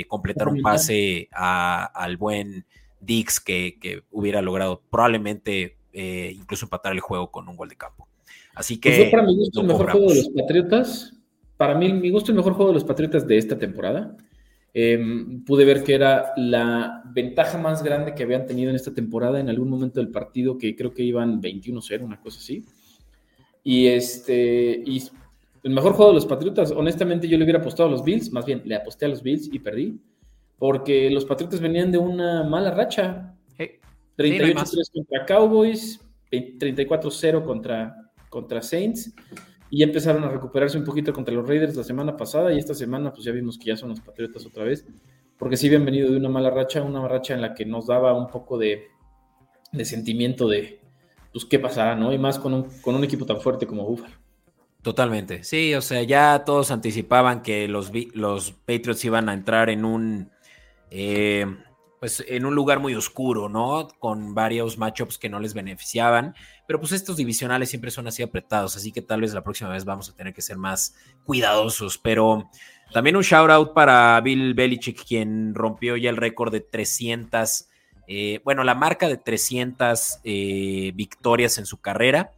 completar 0.08 0.48
un 0.48 0.62
pase 0.62 1.30
al 1.32 2.18
buen 2.18 2.66
Dix 3.00 3.40
que, 3.40 4.04
hubiera 4.12 4.42
logrado 4.42 4.82
probablemente 4.90 5.78
eh, 5.92 6.34
incluso 6.36 6.66
empatar 6.66 6.94
el 6.94 7.00
juego 7.00 7.32
con 7.32 7.50
un 7.50 7.56
gol 7.56 7.70
de 7.70 7.76
campo. 7.76 8.08
Así 8.54 8.78
pues 8.78 8.98
que... 8.98 9.06
para 9.06 9.24
mi 9.24 9.36
gusto 9.36 9.62
el 9.62 9.68
mejor 9.68 9.92
juego 9.92 10.10
de 10.10 10.16
los 10.16 10.30
Patriotas. 10.30 11.14
Para 11.58 11.76
mí, 11.76 11.92
mi 11.94 12.10
gusto 12.10 12.32
el 12.32 12.38
mejor 12.38 12.54
juego 12.54 12.70
de 12.70 12.76
los 12.76 12.84
Patriotas 12.84 13.28
de 13.28 13.38
esta 13.38 13.58
temporada. 13.58 14.16
Em, 14.74 15.44
pude 15.44 15.66
ver 15.66 15.84
que 15.84 15.94
era 15.94 16.32
la 16.38 17.04
ventaja 17.06 17.58
más 17.58 17.84
grande 17.84 18.14
que 18.16 18.24
habían 18.24 18.46
tenido 18.46 18.70
en 18.70 18.76
esta 18.76 18.94
temporada 18.94 19.40
en 19.40 19.50
algún 19.50 19.70
momento 19.70 20.00
del 20.00 20.10
partido, 20.10 20.58
que 20.58 20.76
creo 20.76 20.94
que 20.94 21.04
iban 21.04 21.42
21-0, 21.42 22.04
una 22.04 22.22
cosa 22.22 22.40
así. 22.40 22.66
Y 23.64 23.88
este, 23.88 24.82
y 24.86 25.04
el 25.64 25.72
mejor 25.72 25.94
juego 25.94 26.12
de 26.12 26.16
los 26.16 26.26
Patriotas, 26.26 26.72
honestamente 26.72 27.28
yo 27.28 27.38
le 27.38 27.44
hubiera 27.44 27.60
apostado 27.60 27.90
a 27.90 27.92
los 27.92 28.04
Bills, 28.04 28.32
más 28.32 28.46
bien 28.46 28.62
le 28.66 28.76
aposté 28.76 29.06
a 29.06 29.10
los 29.10 29.22
Bills 29.22 29.50
y 29.52 29.60
perdí, 29.60 30.00
porque 30.58 31.10
los 31.10 31.26
Patriotas 31.26 31.60
venían 31.60 31.92
de 31.92 31.98
una 31.98 32.44
mala 32.44 32.72
racha. 32.72 33.36
38-3 34.18 34.92
contra 34.94 35.26
Cowboys, 35.26 36.00
34-0 36.32 37.44
contra, 37.44 38.12
contra 38.30 38.62
Saints 38.62 39.14
y 39.70 39.84
empezaron 39.84 40.24
a 40.26 40.30
recuperarse 40.30 40.78
un 40.78 40.84
poquito 40.84 41.14
contra 41.14 41.34
los 41.34 41.48
Raiders 41.48 41.76
la 41.76 41.84
semana 41.84 42.18
pasada 42.18 42.54
y 42.54 42.58
esta 42.58 42.74
semana 42.74 43.12
pues 43.12 43.24
ya 43.24 43.32
vimos 43.32 43.58
que 43.58 43.68
ya 43.68 43.78
son 43.78 43.90
los 43.90 44.02
Patriotas 44.02 44.46
otra 44.46 44.66
vez, 44.66 44.86
porque 45.38 45.58
sí 45.58 45.68
habían 45.68 45.86
venido 45.86 46.12
de 46.12 46.18
una 46.18 46.30
mala 46.30 46.50
racha, 46.50 46.84
una 46.84 47.08
racha 47.08 47.34
en 47.34 47.42
la 47.42 47.54
que 47.54 47.66
nos 47.66 47.88
daba 47.88 48.14
un 48.14 48.28
poco 48.28 48.58
de, 48.58 48.88
sentimiento 49.84 50.48
de 50.48 50.82
pues 51.32 51.46
qué 51.46 51.58
pasará, 51.58 51.96
¿no? 51.96 52.12
Y 52.12 52.18
más 52.18 52.38
con 52.38 52.54
un, 52.54 52.68
con 52.82 52.96
un 52.96 53.04
equipo 53.06 53.26
tan 53.26 53.40
fuerte 53.40 53.66
como 53.66 53.86
Buffalo. 53.86 54.21
Totalmente, 54.82 55.44
sí, 55.44 55.76
o 55.76 55.82
sea, 55.82 56.02
ya 56.04 56.44
todos 56.44 56.72
anticipaban 56.72 57.44
que 57.44 57.68
los, 57.68 57.92
los 58.14 58.52
Patriots 58.52 59.06
iban 59.06 59.30
a 59.30 59.34
entrar 59.34 59.70
en 59.70 59.86
un... 59.86 60.32
Eh, 60.90 61.46
pues 62.02 62.26
en 62.28 62.48
un 62.48 62.56
lugar 62.56 62.80
muy 62.80 62.96
oscuro, 62.96 63.48
¿no? 63.48 63.88
Con 64.00 64.34
varios 64.34 64.80
matchups 64.80 65.20
que 65.20 65.30
no 65.30 65.40
les 65.40 65.54
beneficiaban, 65.54 66.34
pero 66.66 66.80
pues 66.80 66.94
estos 66.94 67.16
divisionales 67.16 67.70
siempre 67.70 67.92
son 67.92 68.08
así 68.08 68.24
apretados, 68.24 68.76
así 68.76 68.92
que 68.92 69.04
tal 69.04 69.22
vez 69.22 69.36
la 69.36 69.44
próxima 69.44 69.70
vez 69.70 69.86
vamos 69.86 70.10
a 70.10 70.16
tener 70.16 70.34
que 70.34 70.42
ser 70.42 70.58
más 70.58 70.96
cuidadosos, 71.26 72.00
pero 72.00 72.50
también 72.92 73.16
un 73.16 73.22
shout 73.22 73.52
out 73.52 73.74
para 73.76 74.20
Bill 74.22 74.56
Belichick, 74.56 75.06
quien 75.06 75.54
rompió 75.54 75.96
ya 75.96 76.10
el 76.10 76.18
récord 76.18 76.52
de 76.52 76.62
300, 76.62 77.68
eh, 78.08 78.42
bueno, 78.44 78.64
la 78.64 78.74
marca 78.74 79.08
de 79.08 79.18
300 79.18 80.22
eh, 80.24 80.92
victorias 80.96 81.60
en 81.60 81.68
su 81.68 81.82
carrera, 81.82 82.32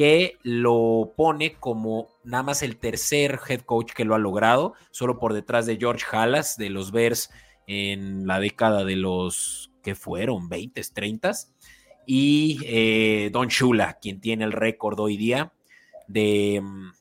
que 0.00 0.38
lo 0.42 1.12
pone 1.14 1.56
como 1.60 2.08
nada 2.24 2.42
más 2.42 2.62
el 2.62 2.78
tercer 2.78 3.38
head 3.46 3.60
coach 3.60 3.92
que 3.92 4.06
lo 4.06 4.14
ha 4.14 4.18
logrado, 4.18 4.72
solo 4.90 5.18
por 5.18 5.34
detrás 5.34 5.66
de 5.66 5.76
George 5.76 6.06
Halas 6.10 6.56
de 6.56 6.70
los 6.70 6.90
Bears 6.90 7.28
en 7.66 8.26
la 8.26 8.40
década 8.40 8.86
de 8.86 8.96
los 8.96 9.70
que 9.82 9.94
fueron 9.94 10.48
20, 10.48 10.80
30 10.94 11.32
y 12.06 12.60
eh, 12.64 13.28
Don 13.30 13.48
Shula, 13.48 13.98
quien 14.00 14.22
tiene 14.22 14.44
el 14.44 14.52
récord 14.52 14.98
hoy 14.98 15.18
día 15.18 15.52
de, 16.08 16.62
mm, 16.62 16.92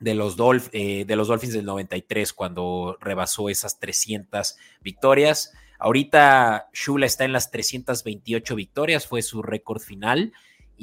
de, 0.00 0.14
los 0.14 0.38
eh, 0.72 1.04
de 1.04 1.16
los 1.16 1.28
Dolphins 1.28 1.52
del 1.52 1.66
93 1.66 2.32
cuando 2.32 2.96
rebasó 2.98 3.50
esas 3.50 3.78
300 3.78 4.56
victorias. 4.80 5.52
Ahorita 5.78 6.70
Shula 6.72 7.04
está 7.04 7.26
en 7.26 7.32
las 7.32 7.50
328 7.50 8.54
victorias, 8.54 9.06
fue 9.06 9.20
su 9.20 9.42
récord 9.42 9.82
final. 9.82 10.32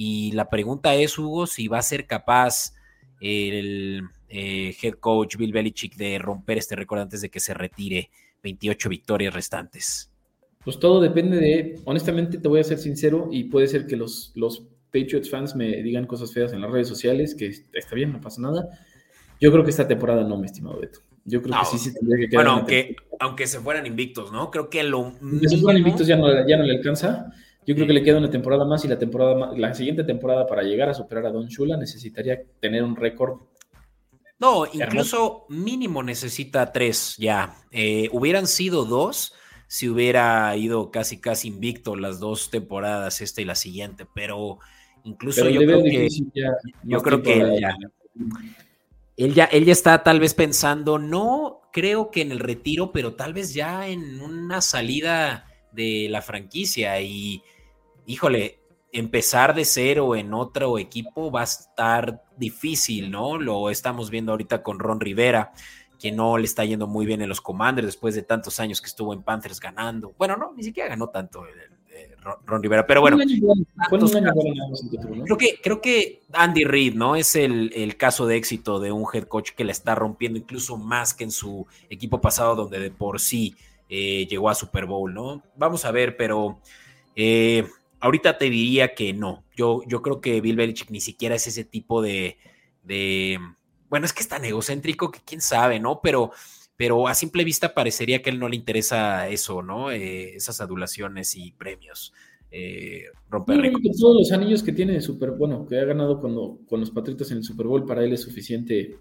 Y 0.01 0.31
la 0.31 0.47
pregunta 0.47 0.95
es, 0.95 1.19
Hugo, 1.19 1.45
si 1.45 1.67
va 1.67 1.79
a 1.79 1.81
ser 1.81 2.07
capaz 2.07 2.73
el 3.19 4.01
eh, 4.29 4.73
head 4.81 4.93
coach 4.93 5.35
Bill 5.35 5.51
Belichick 5.51 5.97
de 5.97 6.17
romper 6.19 6.57
este 6.57 6.77
récord 6.77 7.01
antes 7.01 7.19
de 7.19 7.29
que 7.29 7.41
se 7.41 7.53
retire 7.53 8.09
28 8.41 8.87
victorias 8.87 9.33
restantes? 9.33 10.09
Pues 10.63 10.79
todo 10.79 11.01
depende 11.01 11.35
de, 11.35 11.81
honestamente 11.83 12.37
te 12.37 12.47
voy 12.47 12.61
a 12.61 12.63
ser 12.63 12.77
sincero 12.77 13.27
y 13.29 13.43
puede 13.49 13.67
ser 13.67 13.87
que 13.87 13.97
los, 13.97 14.31
los 14.35 14.63
Patriots 14.85 15.29
fans 15.29 15.53
me 15.57 15.83
digan 15.83 16.07
cosas 16.07 16.31
feas 16.31 16.53
en 16.53 16.61
las 16.61 16.71
redes 16.71 16.87
sociales, 16.87 17.35
que 17.35 17.47
está 17.47 17.93
bien, 17.93 18.13
no 18.13 18.21
pasa 18.21 18.41
nada. 18.41 18.69
Yo 19.41 19.51
creo 19.51 19.65
que 19.65 19.71
esta 19.71 19.85
temporada 19.85 20.23
no, 20.23 20.37
mi 20.37 20.45
estimado 20.45 20.79
Beto. 20.79 21.01
Yo 21.25 21.41
creo 21.41 21.59
que 21.59 21.65
sí, 21.65 21.77
sí 21.77 21.93
tendría 21.93 22.19
que 22.19 22.29
quedar. 22.29 22.45
Bueno, 22.45 22.57
aunque, 22.57 22.95
aunque 23.19 23.47
se 23.47 23.59
fueran 23.59 23.85
invictos, 23.85 24.31
¿no? 24.31 24.49
Creo 24.49 24.69
que 24.69 24.81
lo. 24.83 25.13
Si 25.41 25.49
se 25.49 25.57
fueran 25.57 25.79
invictos 25.79 26.07
ya 26.07 26.15
no, 26.15 26.47
ya 26.47 26.55
no 26.55 26.63
le 26.63 26.77
alcanza. 26.77 27.33
Yo 27.69 27.75
creo 27.75 27.85
que 27.85 27.93
le 27.93 28.03
queda 28.03 28.17
una 28.17 28.31
temporada 28.31 28.65
más 28.65 28.83
y 28.83 28.87
la 28.87 28.97
temporada 28.97 29.51
la 29.55 29.75
siguiente 29.75 30.03
temporada 30.03 30.47
para 30.47 30.63
llegar 30.63 30.89
a 30.89 30.95
superar 30.95 31.27
a 31.27 31.31
Don 31.31 31.45
Shula 31.45 31.77
necesitaría 31.77 32.41
tener 32.59 32.83
un 32.83 32.95
récord 32.95 33.41
no, 34.39 34.65
incluso 34.71 35.45
mínimo 35.49 36.01
necesita 36.01 36.71
tres 36.71 37.15
ya. 37.17 37.55
Eh, 37.71 38.09
hubieran 38.11 38.47
sido 38.47 38.85
dos 38.85 39.33
si 39.67 39.87
hubiera 39.87 40.55
ido 40.55 40.89
casi 40.89 41.19
casi 41.19 41.49
invicto 41.49 41.95
las 41.95 42.19
dos 42.19 42.49
temporadas, 42.49 43.21
esta 43.21 43.41
y 43.41 43.45
la 43.45 43.53
siguiente, 43.53 44.07
pero 44.15 44.57
incluso 45.03 45.47
yo, 45.47 45.59
creo 45.59 45.83
que, 45.83 46.07
yo 46.83 47.01
creo 47.03 47.21
que 47.21 47.39
él 47.39 47.59
ya, 47.59 47.75
él 49.15 49.33
ya, 49.35 49.45
él 49.45 49.65
ya 49.65 49.73
está 49.73 50.01
tal 50.01 50.19
vez 50.19 50.33
pensando, 50.33 50.97
no 50.97 51.69
creo 51.71 52.09
que 52.09 52.21
en 52.21 52.31
el 52.31 52.39
retiro, 52.39 52.91
pero 52.91 53.13
tal 53.13 53.33
vez 53.33 53.53
ya 53.53 53.87
en 53.87 54.21
una 54.21 54.61
salida 54.61 55.45
de 55.71 56.07
la 56.09 56.23
franquicia 56.23 56.99
y 56.99 57.43
híjole, 58.09 58.59
empezar 58.91 59.53
de 59.53 59.65
cero 59.65 60.15
en 60.15 60.33
otro 60.33 60.79
equipo 60.79 61.29
va 61.29 61.41
a 61.41 61.43
estar 61.43 62.23
difícil, 62.37 63.11
¿no? 63.11 63.37
Lo 63.37 63.69
estamos 63.69 64.09
viendo 64.09 64.31
ahorita 64.31 64.63
con 64.63 64.79
Ron 64.79 64.99
Rivera, 64.99 65.51
que 65.99 66.11
no 66.11 66.39
le 66.39 66.45
está 66.45 66.65
yendo 66.65 66.87
muy 66.87 67.05
bien 67.05 67.21
en 67.21 67.29
los 67.29 67.39
Commanders 67.39 67.85
después 67.85 68.15
de 68.15 68.23
tantos 68.23 68.59
años 68.59 68.81
que 68.81 68.87
estuvo 68.87 69.13
en 69.13 69.21
Panthers 69.21 69.59
ganando. 69.59 70.15
Bueno, 70.17 70.37
no, 70.37 70.53
ni 70.55 70.63
siquiera 70.63 70.89
ganó 70.89 71.09
tanto 71.09 71.45
Ron, 72.47 72.63
Rivera, 72.63 72.87
pero 72.87 73.01
bueno. 73.01 73.17
Creo 75.23 75.37
que, 75.37 75.59
creo 75.61 75.79
que 75.79 76.23
Andy 76.33 76.63
Reid, 76.63 76.95
¿no? 76.95 77.15
Es 77.15 77.35
el, 77.35 77.71
el, 77.75 77.95
caso 77.95 78.25
de 78.25 78.37
éxito 78.37 78.79
de 78.79 78.91
un 78.91 79.05
head 79.13 79.25
coach 79.25 79.51
que 79.51 79.63
la 79.63 79.71
está 79.71 79.93
rompiendo 79.93 80.39
incluso 80.39 80.77
más 80.77 81.13
que 81.13 81.25
en 81.25 81.31
su 81.31 81.67
equipo 81.91 82.19
pasado, 82.19 82.55
donde 82.55 82.79
de 82.79 82.89
por 82.89 83.19
sí 83.19 83.55
eh, 83.87 84.25
llegó 84.27 84.49
a 84.49 84.55
Super 84.55 84.87
Bowl, 84.87 85.13
¿no? 85.13 85.43
Vamos 85.57 85.85
a 85.85 85.91
ver, 85.91 86.17
pero 86.17 86.59
eh, 87.15 87.67
ahorita 87.99 88.37
te 88.37 88.49
diría 88.49 88.93
que 88.93 89.13
no. 89.13 89.43
Yo, 89.55 89.81
yo 89.87 90.01
creo 90.01 90.21
que 90.21 90.41
Bill 90.41 90.55
Belichick 90.55 90.89
ni 90.89 91.01
siquiera 91.01 91.35
es 91.35 91.47
ese 91.47 91.63
tipo 91.63 92.01
de, 92.01 92.37
bueno, 93.89 94.05
es 94.05 94.13
que 94.13 94.21
es 94.21 94.27
tan 94.27 94.45
egocéntrico 94.45 95.11
que 95.11 95.19
quién 95.25 95.41
sabe, 95.41 95.79
¿no? 95.79 95.99
Pero, 96.01 96.31
pero 96.75 97.07
a 97.07 97.13
simple 97.13 97.43
vista 97.43 97.73
parecería 97.73 98.21
que 98.21 98.29
a 98.29 98.33
él 98.33 98.39
no 98.39 98.49
le 98.49 98.55
interesa 98.55 99.27
eso, 99.27 99.61
¿no? 99.61 99.91
Eh, 99.91 100.35
esas 100.35 100.61
adulaciones 100.61 101.35
y 101.35 101.51
premios. 101.51 102.13
Eh, 102.51 103.03
romper 103.29 103.61
todos 103.99 104.17
los 104.17 104.31
anillos 104.31 104.63
que 104.63 104.71
tiene 104.71 104.93
de 104.93 105.01
Super, 105.01 105.31
bueno, 105.31 105.67
que 105.67 105.79
ha 105.79 105.85
ganado 105.85 106.19
cuando, 106.19 106.59
con 106.67 106.79
los 106.79 106.89
Patriotas 106.89 107.29
en 107.31 107.37
el 107.37 107.43
Super 107.43 107.67
Bowl, 107.67 107.85
para 107.85 108.03
él 108.03 108.13
es 108.13 108.21
suficiente 108.21 108.97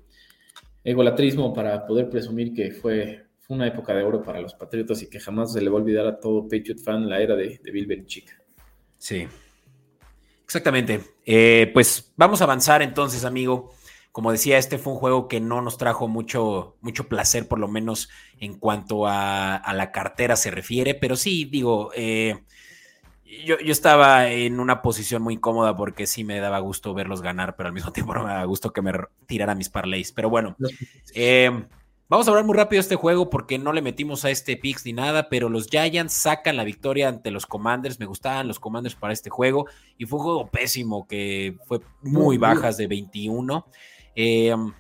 egolatrismo 0.84 1.52
para 1.54 1.86
poder 1.86 2.10
presumir 2.10 2.52
que 2.52 2.72
fue, 2.72 3.24
una 3.48 3.66
época 3.66 3.94
de 3.94 4.02
oro 4.02 4.22
para 4.22 4.42
los 4.42 4.52
Patriotas 4.52 5.02
y 5.02 5.08
que 5.08 5.18
jamás 5.18 5.54
se 5.54 5.62
le 5.62 5.70
va 5.70 5.78
a 5.78 5.80
olvidar 5.80 6.06
a 6.06 6.20
todo 6.20 6.42
Patriot 6.42 6.78
fan 6.80 7.08
la 7.08 7.18
era 7.18 7.34
de, 7.34 7.58
de 7.62 7.70
Bill 7.70 7.86
Belichick. 7.86 8.37
Sí. 8.98 9.28
Exactamente. 10.44 11.02
Eh, 11.26 11.70
pues 11.74 12.12
vamos 12.16 12.40
a 12.40 12.44
avanzar 12.44 12.82
entonces, 12.82 13.24
amigo. 13.24 13.74
Como 14.12 14.32
decía, 14.32 14.58
este 14.58 14.78
fue 14.78 14.94
un 14.94 14.98
juego 14.98 15.28
que 15.28 15.40
no 15.40 15.60
nos 15.60 15.78
trajo 15.78 16.08
mucho, 16.08 16.76
mucho 16.80 17.08
placer, 17.08 17.46
por 17.46 17.58
lo 17.58 17.68
menos 17.68 18.08
en 18.40 18.58
cuanto 18.58 19.06
a, 19.06 19.62
la 19.74 19.92
cartera 19.92 20.34
se 20.34 20.50
refiere, 20.50 20.94
pero 20.94 21.14
sí, 21.14 21.44
digo, 21.44 21.92
eh, 21.94 22.42
yo, 23.44 23.56
estaba 23.66 24.30
en 24.30 24.58
una 24.58 24.82
posición 24.82 25.22
muy 25.22 25.36
cómoda 25.36 25.76
porque 25.76 26.06
sí 26.06 26.24
me 26.24 26.40
daba 26.40 26.58
gusto 26.58 26.94
verlos 26.94 27.20
ganar, 27.20 27.54
pero 27.54 27.68
al 27.68 27.74
mismo 27.74 27.92
tiempo 27.92 28.14
no 28.14 28.24
me 28.24 28.30
daba 28.30 28.44
gusto 28.44 28.72
que 28.72 28.82
me 28.82 28.92
tirara 29.26 29.54
mis 29.54 29.68
parlays. 29.68 30.12
Pero 30.12 30.30
bueno, 30.30 30.56
eh, 31.14 31.66
Vamos 32.10 32.26
a 32.26 32.30
hablar 32.30 32.46
muy 32.46 32.56
rápido 32.56 32.78
de 32.78 32.82
este 32.82 32.96
juego 32.96 33.28
porque 33.28 33.58
no 33.58 33.70
le 33.74 33.82
metimos 33.82 34.24
a 34.24 34.30
este 34.30 34.56
picks 34.56 34.86
ni 34.86 34.94
nada, 34.94 35.28
pero 35.28 35.50
los 35.50 35.66
Giants 35.66 36.14
sacan 36.14 36.56
la 36.56 36.64
victoria 36.64 37.06
ante 37.06 37.30
los 37.30 37.44
Commanders. 37.44 38.00
Me 38.00 38.06
gustaban 38.06 38.48
los 38.48 38.58
Commanders 38.58 38.94
para 38.94 39.12
este 39.12 39.28
juego 39.28 39.66
y 39.98 40.06
fue 40.06 40.18
un 40.18 40.24
juego 40.24 40.50
pésimo 40.50 41.06
que 41.06 41.58
fue 41.66 41.80
muy 42.00 42.38
bajas 42.38 42.78
de 42.78 42.86
21. 42.86 43.66
Em, 44.14 44.72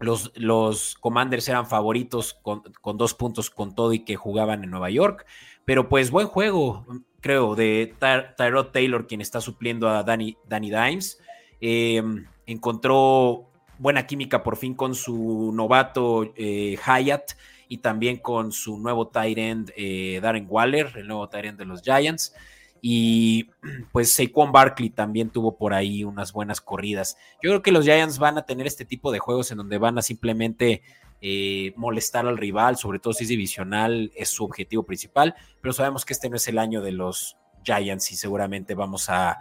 los, 0.00 0.32
los, 0.34 0.96
Commanders 0.96 1.48
eran 1.48 1.66
favoritos 1.66 2.34
con, 2.42 2.62
dos 2.98 3.14
puntos 3.14 3.48
con 3.48 3.74
todo 3.74 3.94
y 3.94 4.04
que 4.04 4.16
jugaban 4.16 4.62
en 4.62 4.70
Nueva 4.70 4.90
York, 4.90 5.24
pero 5.64 5.88
pues 5.88 6.10
buen 6.10 6.26
juego, 6.26 6.84
creo, 7.20 7.54
de 7.54 7.94
Tyrod 8.36 8.66
Taylor, 8.66 9.06
quien 9.06 9.22
está 9.22 9.40
supliendo 9.40 9.88
a 9.88 10.02
Danny, 10.02 10.36
Danny 10.46 10.70
Dimes. 10.70 11.18
Em, 11.62 12.26
encontró 12.44 13.49
buena 13.80 14.06
química 14.06 14.42
por 14.42 14.56
fin 14.56 14.74
con 14.74 14.94
su 14.94 15.50
novato 15.54 16.32
eh, 16.36 16.78
Hyatt 16.86 17.32
y 17.66 17.78
también 17.78 18.18
con 18.18 18.52
su 18.52 18.78
nuevo 18.78 19.08
tight 19.08 19.38
end 19.38 19.72
eh, 19.76 20.20
Darren 20.22 20.46
Waller, 20.48 20.92
el 20.96 21.08
nuevo 21.08 21.28
tight 21.28 21.46
end 21.46 21.58
de 21.58 21.64
los 21.64 21.82
Giants. 21.82 22.34
Y 22.82 23.48
pues 23.92 24.14
Saquon 24.14 24.52
Barkley 24.52 24.90
también 24.90 25.30
tuvo 25.30 25.56
por 25.56 25.72
ahí 25.72 26.04
unas 26.04 26.32
buenas 26.32 26.60
corridas. 26.60 27.16
Yo 27.42 27.50
creo 27.50 27.62
que 27.62 27.72
los 27.72 27.84
Giants 27.84 28.18
van 28.18 28.38
a 28.38 28.44
tener 28.44 28.66
este 28.66 28.84
tipo 28.84 29.10
de 29.12 29.18
juegos 29.18 29.50
en 29.50 29.58
donde 29.58 29.78
van 29.78 29.98
a 29.98 30.02
simplemente 30.02 30.82
eh, 31.22 31.72
molestar 31.76 32.26
al 32.26 32.38
rival, 32.38 32.76
sobre 32.76 32.98
todo 32.98 33.12
si 33.12 33.24
es 33.24 33.28
divisional, 33.28 34.10
es 34.14 34.30
su 34.30 34.44
objetivo 34.44 34.84
principal, 34.84 35.34
pero 35.60 35.72
sabemos 35.72 36.04
que 36.04 36.12
este 36.12 36.30
no 36.30 36.36
es 36.36 36.48
el 36.48 36.58
año 36.58 36.80
de 36.80 36.92
los 36.92 37.36
Giants 37.62 38.10
y 38.12 38.16
seguramente 38.16 38.74
vamos 38.74 39.08
a, 39.10 39.38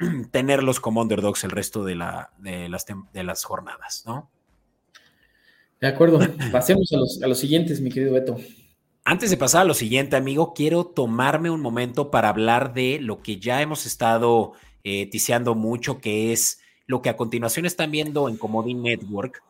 tenerlos 0.30 0.80
como 0.80 1.02
underdogs 1.02 1.44
el 1.44 1.50
resto 1.50 1.84
de, 1.84 1.94
la, 1.94 2.30
de, 2.38 2.68
las, 2.68 2.86
de 3.12 3.24
las 3.24 3.44
jornadas, 3.44 4.04
¿no? 4.06 4.30
De 5.80 5.88
acuerdo, 5.88 6.18
pasemos 6.52 6.92
a 6.92 6.96
los, 6.96 7.22
a 7.22 7.26
los 7.28 7.38
siguientes, 7.38 7.80
mi 7.80 7.90
querido 7.90 8.14
Beto. 8.14 8.36
Antes 9.04 9.30
de 9.30 9.36
pasar 9.36 9.62
a 9.62 9.64
lo 9.64 9.74
siguiente, 9.74 10.16
amigo, 10.16 10.52
quiero 10.54 10.84
tomarme 10.84 11.50
un 11.50 11.60
momento 11.60 12.10
para 12.10 12.28
hablar 12.28 12.74
de 12.74 12.98
lo 13.00 13.22
que 13.22 13.38
ya 13.38 13.62
hemos 13.62 13.86
estado 13.86 14.52
eh, 14.84 15.06
ticiando 15.10 15.54
mucho, 15.54 16.00
que 16.00 16.32
es 16.32 16.60
lo 16.86 17.02
que 17.02 17.08
a 17.08 17.16
continuación 17.16 17.66
están 17.66 17.90
viendo 17.90 18.28
en 18.28 18.36
Comodín 18.36 18.82
Network. 18.82 19.42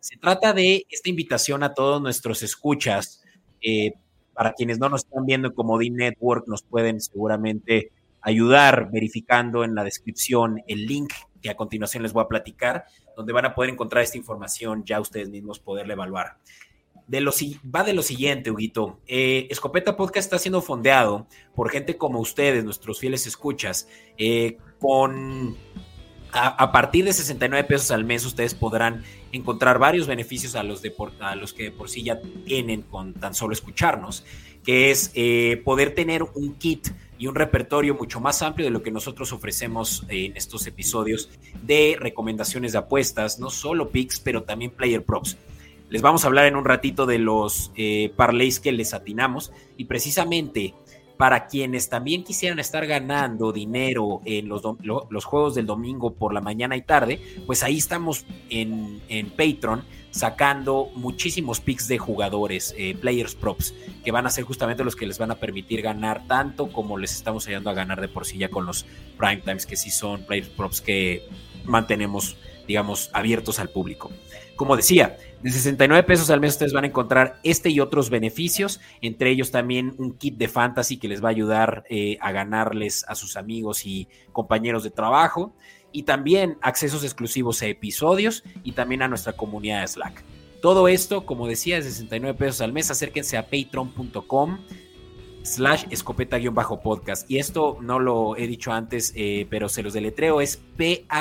Se 0.00 0.16
trata 0.16 0.52
de 0.52 0.86
esta 0.90 1.08
invitación 1.08 1.62
a 1.62 1.74
todos 1.74 2.00
nuestros 2.02 2.42
escuchas. 2.42 3.22
Eh, 3.60 3.92
para 4.34 4.52
quienes 4.52 4.78
no 4.78 4.88
nos 4.88 5.04
están 5.04 5.26
viendo 5.26 5.48
en 5.48 5.54
Comodín 5.54 5.96
Network, 5.96 6.46
nos 6.46 6.62
pueden 6.62 7.00
seguramente 7.00 7.90
ayudar 8.20 8.90
verificando 8.90 9.64
en 9.64 9.74
la 9.74 9.84
descripción 9.84 10.62
el 10.66 10.86
link 10.86 11.12
que 11.40 11.50
a 11.50 11.56
continuación 11.56 12.02
les 12.02 12.12
voy 12.12 12.24
a 12.24 12.28
platicar, 12.28 12.84
donde 13.16 13.32
van 13.32 13.44
a 13.44 13.54
poder 13.54 13.70
encontrar 13.70 14.02
esta 14.02 14.18
información, 14.18 14.84
ya 14.84 15.00
ustedes 15.00 15.28
mismos 15.28 15.60
poderla 15.60 15.94
evaluar 15.94 16.38
de 17.08 17.22
lo, 17.22 17.32
va 17.74 17.82
de 17.82 17.94
lo 17.94 18.02
siguiente, 18.02 18.50
Huguito. 18.50 19.00
Eh, 19.06 19.48
Escopeta 19.50 19.96
Podcast 19.96 20.26
está 20.26 20.38
siendo 20.38 20.60
fondeado 20.60 21.26
por 21.54 21.70
gente 21.70 21.96
como 21.96 22.20
ustedes, 22.20 22.64
nuestros 22.64 23.00
fieles 23.00 23.26
escuchas, 23.26 23.88
eh, 24.16 24.58
con... 24.78 25.56
A, 26.30 26.72
partir 26.72 27.06
de 27.06 27.14
69 27.14 27.66
pesos 27.66 27.90
al 27.90 28.04
mes 28.04 28.26
ustedes 28.26 28.54
podrán 28.54 29.02
encontrar 29.32 29.78
varios 29.78 30.06
beneficios 30.06 30.56
a 30.56 30.62
los, 30.62 30.82
de 30.82 30.92
a 31.20 31.34
los 31.36 31.54
que 31.54 31.70
por 31.70 31.88
sí 31.88 32.02
ya 32.02 32.20
tienen 32.44 32.82
con 32.82 33.14
tan 33.14 33.34
solo 33.34 33.54
escucharnos, 33.54 34.26
que 34.62 34.90
es 34.90 35.10
eh, 35.14 35.62
poder 35.64 35.94
tener 35.94 36.22
un 36.22 36.56
kit 36.56 36.88
y 37.18 37.26
un 37.26 37.34
repertorio 37.34 37.94
mucho 37.94 38.20
más 38.20 38.42
amplio 38.42 38.66
de 38.66 38.70
lo 38.70 38.82
que 38.82 38.90
nosotros 38.90 39.32
ofrecemos 39.32 40.04
en 40.08 40.36
estos 40.36 40.66
episodios 40.66 41.30
de 41.62 41.96
recomendaciones 41.98 42.72
de 42.72 42.78
apuestas, 42.78 43.38
no 43.38 43.50
solo 43.50 43.90
picks, 43.90 44.20
pero 44.20 44.44
también 44.44 44.70
player 44.70 45.04
props. 45.04 45.36
Les 45.90 46.02
vamos 46.02 46.24
a 46.24 46.28
hablar 46.28 46.46
en 46.46 46.56
un 46.56 46.64
ratito 46.64 47.06
de 47.06 47.18
los 47.18 47.72
eh, 47.76 48.12
parlays 48.14 48.60
que 48.60 48.72
les 48.72 48.94
atinamos 48.94 49.52
y 49.76 49.86
precisamente 49.86 50.74
para 51.16 51.48
quienes 51.48 51.88
también 51.88 52.22
quisieran 52.22 52.60
estar 52.60 52.86
ganando 52.86 53.52
dinero 53.52 54.20
en 54.24 54.48
los, 54.48 54.62
los, 55.10 55.24
juegos 55.24 55.56
del 55.56 55.66
domingo 55.66 56.14
por 56.14 56.32
la 56.32 56.40
mañana 56.40 56.76
y 56.76 56.82
tarde, 56.82 57.20
pues 57.44 57.64
ahí 57.64 57.78
estamos 57.78 58.24
en, 58.48 59.02
en 59.08 59.30
Patreon 59.30 59.82
sacando 60.10 60.90
muchísimos 60.94 61.60
picks 61.60 61.88
de 61.88 61.98
jugadores, 61.98 62.74
eh, 62.76 62.96
players 63.00 63.34
props, 63.34 63.74
que 64.04 64.10
van 64.10 64.26
a 64.26 64.30
ser 64.30 64.44
justamente 64.44 64.84
los 64.84 64.96
que 64.96 65.06
les 65.06 65.18
van 65.18 65.30
a 65.30 65.36
permitir 65.36 65.82
ganar 65.82 66.26
tanto 66.26 66.72
como 66.72 66.98
les 66.98 67.14
estamos 67.14 67.46
ayudando 67.46 67.70
a 67.70 67.74
ganar 67.74 68.00
de 68.00 68.08
por 68.08 68.26
sí 68.26 68.38
ya 68.38 68.48
con 68.48 68.66
los 68.66 68.86
prime 69.16 69.38
times, 69.38 69.66
que 69.66 69.76
sí 69.76 69.90
son 69.90 70.24
players 70.24 70.48
props 70.48 70.80
que 70.80 71.28
mantenemos, 71.64 72.36
digamos, 72.66 73.10
abiertos 73.12 73.58
al 73.58 73.68
público. 73.68 74.10
Como 74.56 74.76
decía, 74.76 75.16
de 75.40 75.52
69 75.52 76.02
pesos 76.02 76.30
al 76.30 76.40
mes 76.40 76.54
ustedes 76.54 76.72
van 76.72 76.82
a 76.82 76.88
encontrar 76.88 77.38
este 77.44 77.70
y 77.70 77.78
otros 77.78 78.10
beneficios, 78.10 78.80
entre 79.00 79.30
ellos 79.30 79.52
también 79.52 79.94
un 79.98 80.14
kit 80.14 80.36
de 80.36 80.48
fantasy 80.48 80.96
que 80.96 81.06
les 81.06 81.22
va 81.22 81.28
a 81.28 81.30
ayudar 81.30 81.84
eh, 81.88 82.18
a 82.20 82.32
ganarles 82.32 83.04
a 83.06 83.14
sus 83.14 83.36
amigos 83.36 83.86
y 83.86 84.08
compañeros 84.32 84.82
de 84.82 84.90
trabajo, 84.90 85.54
y 85.92 86.02
también 86.04 86.58
accesos 86.60 87.04
exclusivos 87.04 87.62
a 87.62 87.66
episodios 87.66 88.44
y 88.64 88.72
también 88.72 89.02
a 89.02 89.08
nuestra 89.08 89.32
comunidad 89.34 89.80
de 89.80 89.88
Slack. 89.88 90.24
Todo 90.60 90.88
esto, 90.88 91.24
como 91.24 91.46
decía, 91.46 91.78
es 91.78 91.84
de 91.84 91.92
69 91.92 92.36
pesos 92.38 92.60
al 92.60 92.72
mes. 92.72 92.90
Acérquense 92.90 93.36
a 93.36 93.44
patreon.com 93.44 94.58
slash 95.42 95.84
escopeta-podcast. 95.90 97.30
Y 97.30 97.38
esto 97.38 97.78
no 97.80 98.00
lo 98.00 98.36
he 98.36 98.46
dicho 98.46 98.72
antes, 98.72 99.12
eh, 99.16 99.46
pero 99.48 99.68
se 99.68 99.82
los 99.82 99.92
deletreo, 99.92 100.40
es 100.40 100.56
p-a-t-r-o-n.com 100.76 101.18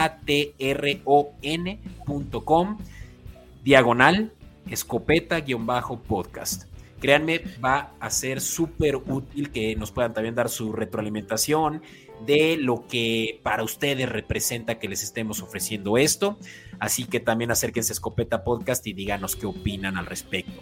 diagonal 3.64 4.32
escopeta-podcast. 4.70 6.64
Créanme, 7.00 7.42
va 7.64 7.94
a 8.00 8.10
ser 8.10 8.42
súper 8.42 8.96
útil 8.96 9.52
que 9.52 9.76
nos 9.76 9.92
puedan 9.92 10.16
también 10.16 10.34
dar 10.34 10.50
su 10.50 10.74
retroalimentación 10.74 11.84
de 12.26 12.58
lo 12.58 12.86
que 12.88 13.40
para 13.44 13.64
ustedes 13.64 14.10
representa 14.10 14.80
que 14.80 14.88
les 14.88 15.04
estemos 15.04 15.42
ofreciendo 15.42 15.98
esto. 15.98 16.38
Así 16.80 17.06
que 17.06 17.20
también 17.20 17.52
acérquense 17.52 17.92
a 17.92 17.96
Escopeta 17.96 18.44
Podcast 18.44 18.86
y 18.88 18.94
díganos 18.94 19.36
qué 19.36 19.46
opinan 19.46 19.98
al 19.98 20.06
respecto. 20.06 20.62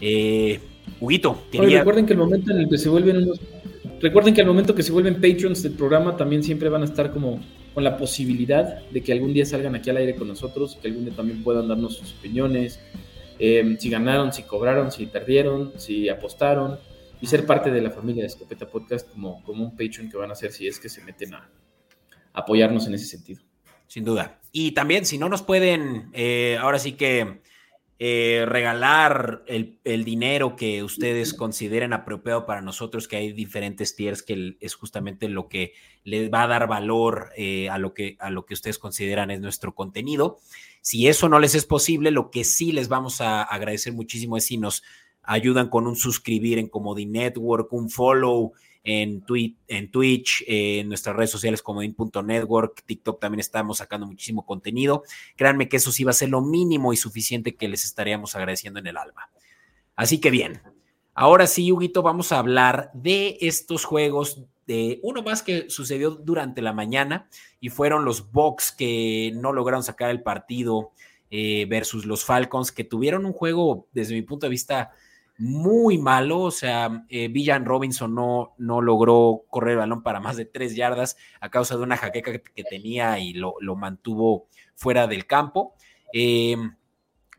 Eh, 0.00 0.60
Huguito, 1.00 1.42
recuerden 1.52 2.06
que 2.06 2.12
el 2.12 2.18
momento 2.18 2.52
en 2.52 2.58
el 2.58 2.68
que 2.68 2.78
se 2.78 2.88
vuelven 2.88 3.26
Recuerden 4.00 4.32
que 4.32 4.40
al 4.40 4.46
momento 4.46 4.74
que 4.74 4.82
se 4.82 4.92
vuelven 4.92 5.16
Patreons 5.16 5.62
del 5.62 5.72
programa 5.72 6.16
también 6.16 6.42
siempre 6.42 6.70
van 6.70 6.80
a 6.82 6.86
estar 6.86 7.12
como 7.12 7.38
con 7.74 7.84
la 7.84 7.98
posibilidad 7.98 8.80
de 8.88 9.02
que 9.02 9.12
algún 9.12 9.34
día 9.34 9.44
salgan 9.44 9.74
aquí 9.74 9.90
al 9.90 9.98
aire 9.98 10.14
con 10.14 10.26
nosotros, 10.26 10.78
que 10.80 10.88
algún 10.88 11.04
día 11.04 11.14
también 11.14 11.44
puedan 11.44 11.68
darnos 11.68 11.96
sus 11.96 12.14
opiniones, 12.14 12.80
eh, 13.38 13.76
si 13.78 13.90
ganaron, 13.90 14.32
si 14.32 14.42
cobraron, 14.44 14.90
si 14.90 15.04
perdieron, 15.04 15.72
si 15.76 16.08
apostaron, 16.08 16.78
y 17.20 17.26
ser 17.26 17.46
parte 17.46 17.70
de 17.70 17.80
la 17.80 17.90
familia 17.90 18.22
de 18.22 18.28
Escopeta 18.28 18.68
Podcast 18.68 19.10
como, 19.10 19.42
como 19.44 19.64
un 19.64 19.70
Patreon 19.72 20.10
que 20.10 20.16
van 20.16 20.30
a 20.30 20.32
hacer 20.32 20.52
si 20.52 20.66
es 20.66 20.78
que 20.80 20.88
se 20.88 21.02
meten 21.02 21.34
a 21.34 21.50
apoyarnos 22.32 22.86
en 22.86 22.94
ese 22.94 23.06
sentido. 23.06 23.42
Sin 23.86 24.04
duda. 24.04 24.40
Y 24.52 24.72
también, 24.72 25.04
si 25.04 25.18
no 25.18 25.28
nos 25.28 25.42
pueden, 25.42 26.10
eh, 26.12 26.56
ahora 26.60 26.78
sí 26.78 26.92
que 26.92 27.40
eh, 28.02 28.44
regalar 28.46 29.44
el, 29.46 30.04
dinero 30.04 30.56
que 30.56 30.82
ustedes 30.82 31.34
consideren 31.34 31.92
apropiado 31.92 32.46
para 32.46 32.62
nosotros, 32.62 33.08
que 33.08 33.16
hay 33.16 33.32
diferentes 33.32 33.94
tiers 33.94 34.22
que 34.22 34.56
es 34.58 34.74
justamente 34.74 35.28
lo 35.28 35.48
que 35.48 35.74
les 36.04 36.32
va 36.32 36.44
a 36.44 36.46
dar 36.46 36.66
valor 36.66 37.30
eh, 37.36 37.68
a, 37.68 37.76
lo 37.76 37.92
que, 37.92 38.16
a 38.20 38.30
lo 38.30 38.46
que 38.46 38.54
ustedes 38.54 38.78
consideran 38.78 39.30
es 39.30 39.40
nuestro 39.40 39.74
contenido. 39.74 40.38
Si 40.80 41.08
eso 41.08 41.28
no 41.28 41.38
les 41.40 41.54
es 41.54 41.66
posible, 41.66 42.10
lo 42.10 42.30
que 42.30 42.44
sí 42.44 42.72
les 42.72 42.88
vamos 42.88 43.20
a 43.20 43.42
agradecer 43.42 43.92
muchísimo 43.92 44.38
es 44.38 44.46
si 44.46 44.56
nos 44.56 44.82
ayudan 45.30 45.68
con 45.68 45.86
un 45.86 45.94
suscribir 45.94 46.58
en 46.58 46.66
Comodi 46.66 47.06
Network, 47.06 47.72
un 47.72 47.88
follow, 47.88 48.52
en, 48.82 49.22
Twitch, 49.22 50.42
en 50.48 50.88
nuestras 50.88 51.14
redes 51.14 51.30
sociales 51.30 51.62
como 51.62 51.84
in.network, 51.84 52.82
TikTok 52.84 53.20
también 53.20 53.38
estamos 53.38 53.78
sacando 53.78 54.08
muchísimo 54.08 54.44
contenido. 54.44 55.04
Créanme 55.36 55.68
que 55.68 55.76
eso 55.76 55.92
sí 55.92 56.02
va 56.02 56.10
a 56.10 56.14
ser 56.14 56.30
lo 56.30 56.40
mínimo 56.40 56.92
y 56.92 56.96
suficiente 56.96 57.54
que 57.54 57.68
les 57.68 57.84
estaríamos 57.84 58.34
agradeciendo 58.34 58.80
en 58.80 58.88
el 58.88 58.96
alma. 58.96 59.30
Así 59.94 60.18
que 60.18 60.30
bien, 60.30 60.62
ahora 61.14 61.46
sí, 61.46 61.70
Huguito, 61.70 62.02
vamos 62.02 62.32
a 62.32 62.40
hablar 62.40 62.90
de 62.92 63.38
estos 63.40 63.84
juegos, 63.84 64.42
de 64.66 64.98
uno 65.04 65.22
más 65.22 65.44
que 65.44 65.70
sucedió 65.70 66.10
durante 66.10 66.60
la 66.60 66.72
mañana 66.72 67.28
y 67.60 67.68
fueron 67.68 68.04
los 68.04 68.32
Bucks 68.32 68.72
que 68.72 69.30
no 69.36 69.52
lograron 69.52 69.84
sacar 69.84 70.10
el 70.10 70.22
partido 70.22 70.90
eh, 71.30 71.66
versus 71.68 72.04
los 72.04 72.24
Falcons, 72.24 72.72
que 72.72 72.82
tuvieron 72.82 73.26
un 73.26 73.32
juego, 73.32 73.86
desde 73.92 74.14
mi 74.14 74.22
punto 74.22 74.46
de 74.46 74.50
vista, 74.50 74.90
muy 75.40 75.96
malo, 75.96 76.40
o 76.40 76.50
sea, 76.50 77.06
eh, 77.08 77.28
Villan 77.28 77.64
Robinson 77.64 78.14
no, 78.14 78.54
no 78.58 78.82
logró 78.82 79.44
correr 79.48 79.72
el 79.72 79.78
balón 79.78 80.02
para 80.02 80.20
más 80.20 80.36
de 80.36 80.44
tres 80.44 80.76
yardas 80.76 81.16
a 81.40 81.48
causa 81.48 81.78
de 81.78 81.82
una 81.82 81.96
jaqueca 81.96 82.30
que, 82.32 82.64
tenía 82.64 83.18
y 83.18 83.32
lo, 83.32 83.56
mantuvo 83.74 84.48
fuera 84.74 85.06
del 85.06 85.26
campo. 85.26 85.74
Eh, 86.12 86.56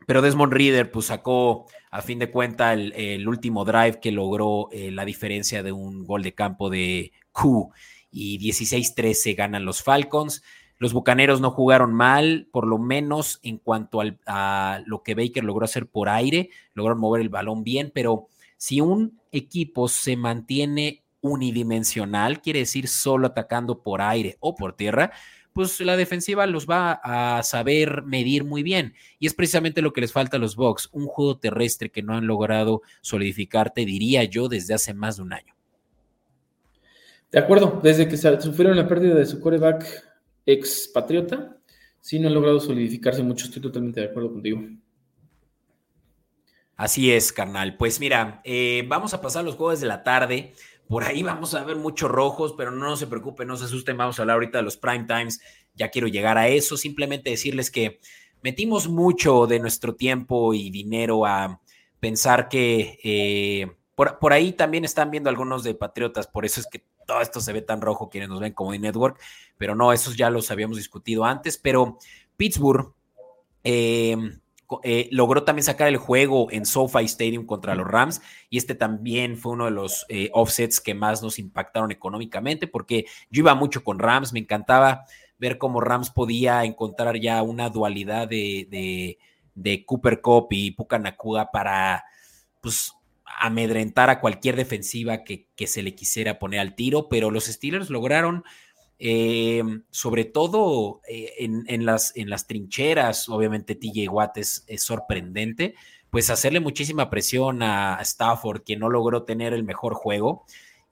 pero 0.04 0.20
Desmond 0.20 0.52
Reader 0.52 0.90
pues 0.90 1.06
sacó 1.06 1.66
a 1.92 2.02
fin 2.02 2.18
de 2.18 2.28
cuenta 2.28 2.72
el, 2.72 3.28
último 3.28 3.64
drive 3.64 4.00
que 4.00 4.10
logró 4.10 4.68
eh, 4.72 4.90
la 4.90 5.04
diferencia 5.04 5.62
de 5.62 5.70
un 5.70 6.04
gol 6.04 6.24
de 6.24 6.34
campo 6.34 6.70
de 6.70 7.12
Q 7.30 7.70
y 8.10 8.38
16-13 8.40 9.36
ganan 9.36 9.64
los 9.64 9.80
Falcons. 9.80 10.42
Los 10.78 10.92
Bucaneros 10.92 11.40
no 11.40 11.50
jugaron 11.50 11.94
mal, 11.94 12.48
por 12.50 12.66
lo 12.66 12.78
menos 12.78 13.38
en 13.42 13.58
cuanto 13.58 14.00
a 14.26 14.80
lo 14.84 15.02
que 15.02 15.14
Baker 15.14 15.44
logró 15.44 15.64
hacer 15.64 15.86
por 15.86 16.08
aire, 16.08 16.50
lograron 16.74 17.00
mover 17.00 17.22
el 17.22 17.28
balón 17.28 17.62
bien, 17.62 17.92
pero 17.94 18.28
si 18.56 18.80
un 18.80 19.20
equipo 19.30 19.88
se 19.88 20.16
mantiene 20.16 21.02
unidimensional, 21.20 22.40
quiere 22.42 22.60
decir 22.60 22.88
solo 22.88 23.28
atacando 23.28 23.82
por 23.82 24.02
aire 24.02 24.36
o 24.40 24.54
por 24.54 24.74
tierra, 24.74 25.12
pues 25.52 25.80
la 25.80 25.96
defensiva 25.96 26.46
los 26.46 26.66
va 26.68 27.00
a 27.02 27.42
saber 27.42 28.02
medir 28.02 28.44
muy 28.44 28.62
bien. 28.62 28.94
Y 29.18 29.26
es 29.26 29.34
precisamente 29.34 29.82
lo 29.82 29.92
que 29.92 30.00
les 30.00 30.12
falta 30.12 30.36
a 30.36 30.40
los 30.40 30.56
Bucks, 30.56 30.88
un 30.92 31.06
juego 31.06 31.38
terrestre 31.38 31.90
que 31.90 32.02
no 32.02 32.14
han 32.14 32.26
logrado 32.26 32.82
solidificar, 33.00 33.72
te 33.72 33.84
diría 33.84 34.24
yo, 34.24 34.48
desde 34.48 34.74
hace 34.74 34.94
más 34.94 35.16
de 35.16 35.22
un 35.22 35.32
año. 35.32 35.54
De 37.30 37.38
acuerdo, 37.38 37.80
desde 37.82 38.08
que 38.08 38.16
sufrieron 38.16 38.76
la 38.76 38.88
pérdida 38.88 39.14
de 39.14 39.26
su 39.26 39.40
coreback 39.40 40.11
ex 40.46 40.88
patriota, 40.92 41.56
sí 42.00 42.18
no 42.18 42.28
han 42.28 42.34
logrado 42.34 42.60
solidificarse 42.60 43.22
mucho. 43.22 43.46
Estoy 43.46 43.62
totalmente 43.62 44.00
de 44.00 44.06
acuerdo 44.06 44.32
contigo. 44.32 44.62
Así 46.76 47.12
es, 47.12 47.32
carnal. 47.32 47.76
Pues 47.76 48.00
mira, 48.00 48.40
eh, 48.44 48.84
vamos 48.88 49.14
a 49.14 49.20
pasar 49.20 49.44
los 49.44 49.56
jueves 49.56 49.80
de 49.80 49.86
la 49.86 50.02
tarde. 50.02 50.52
Por 50.88 51.04
ahí 51.04 51.22
vamos 51.22 51.54
a 51.54 51.64
ver 51.64 51.76
muchos 51.76 52.10
rojos, 52.10 52.54
pero 52.56 52.70
no 52.70 52.96
se 52.96 53.06
preocupen, 53.06 53.48
no 53.48 53.56
se 53.56 53.66
asusten. 53.66 53.96
Vamos 53.96 54.18
a 54.18 54.22
hablar 54.22 54.34
ahorita 54.34 54.58
de 54.58 54.64
los 54.64 54.76
prime 54.76 55.04
times. 55.04 55.40
Ya 55.74 55.90
quiero 55.90 56.08
llegar 56.08 56.38
a 56.38 56.48
eso. 56.48 56.76
Simplemente 56.76 57.30
decirles 57.30 57.70
que 57.70 58.00
metimos 58.42 58.88
mucho 58.88 59.46
de 59.46 59.60
nuestro 59.60 59.94
tiempo 59.94 60.54
y 60.54 60.70
dinero 60.70 61.24
a 61.24 61.60
pensar 62.00 62.48
que 62.48 62.98
eh, 63.04 63.70
por, 63.94 64.32
ahí 64.32 64.52
también 64.52 64.84
están 64.84 65.10
viendo 65.10 65.30
algunos 65.30 65.62
de 65.62 65.74
Patriotas, 65.74 66.26
por 66.26 66.44
eso 66.44 66.60
es 66.60 66.66
que 66.66 66.84
todo 67.06 67.20
esto 67.20 67.40
se 67.40 67.52
ve 67.52 67.62
tan 67.62 67.80
rojo 67.80 68.08
quienes 68.08 68.28
nos 68.28 68.40
ven 68.40 68.52
como 68.52 68.72
de 68.72 68.78
Network, 68.78 69.20
pero 69.56 69.74
no, 69.74 69.92
esos 69.92 70.16
ya 70.16 70.30
los 70.30 70.50
habíamos 70.50 70.76
discutido 70.76 71.24
antes, 71.24 71.58
pero 71.58 71.98
Pittsburgh 72.36 72.92
eh, 73.64 74.16
eh, 74.82 75.08
logró 75.12 75.44
también 75.44 75.64
sacar 75.64 75.88
el 75.88 75.98
juego 75.98 76.48
en 76.50 76.66
SoFi 76.66 77.04
Stadium 77.04 77.46
contra 77.46 77.74
los 77.74 77.86
Rams 77.86 78.22
y 78.48 78.58
este 78.58 78.74
también 78.74 79.36
fue 79.36 79.52
uno 79.52 79.66
de 79.66 79.70
los 79.70 80.06
offsets 80.32 80.80
que 80.80 80.94
más 80.94 81.22
nos 81.22 81.38
impactaron 81.38 81.90
económicamente 81.90 82.66
porque 82.66 83.04
yo 83.30 83.40
iba 83.40 83.54
mucho 83.54 83.84
con 83.84 83.98
Rams, 83.98 84.32
me 84.32 84.40
encantaba 84.40 85.04
ver 85.42 85.58
cómo 85.58 85.80
Rams 85.80 86.10
podía 86.10 86.62
encontrar 86.62 87.18
ya 87.20 87.42
una 87.42 87.68
dualidad 87.68 88.28
de, 88.28 89.18
Cooper 89.84 90.20
Cup 90.20 90.46
y 90.50 90.70
Puka 90.70 91.02
para 91.52 92.04
pues, 92.60 92.92
amedrentar 93.38 94.10
a 94.10 94.20
cualquier 94.20 94.56
defensiva 94.56 95.24
que, 95.24 95.48
se 95.66 95.82
le 95.82 95.94
quisiera 95.94 96.38
poner 96.38 96.60
al 96.60 96.74
tiro, 96.74 97.08
pero 97.08 97.30
los 97.30 97.44
Steelers 97.44 97.90
lograron, 97.90 98.44
eh, 98.98 99.62
sobre 99.90 100.24
todo 100.24 101.00
eh, 101.08 101.34
en, 101.38 101.86
las, 101.86 102.12
trincheras, 102.46 103.28
obviamente 103.28 103.74
TJ 103.74 104.08
Watt 104.08 104.38
es, 104.38 104.64
es, 104.66 104.82
sorprendente, 104.82 105.74
pues 106.10 106.30
hacerle 106.30 106.60
muchísima 106.60 107.10
presión 107.10 107.62
a 107.62 107.98
Stafford, 108.02 108.62
que 108.62 108.76
no 108.76 108.90
logró 108.90 109.24
tener 109.24 109.52
el 109.54 109.64
mejor 109.64 109.94
juego. 109.94 110.44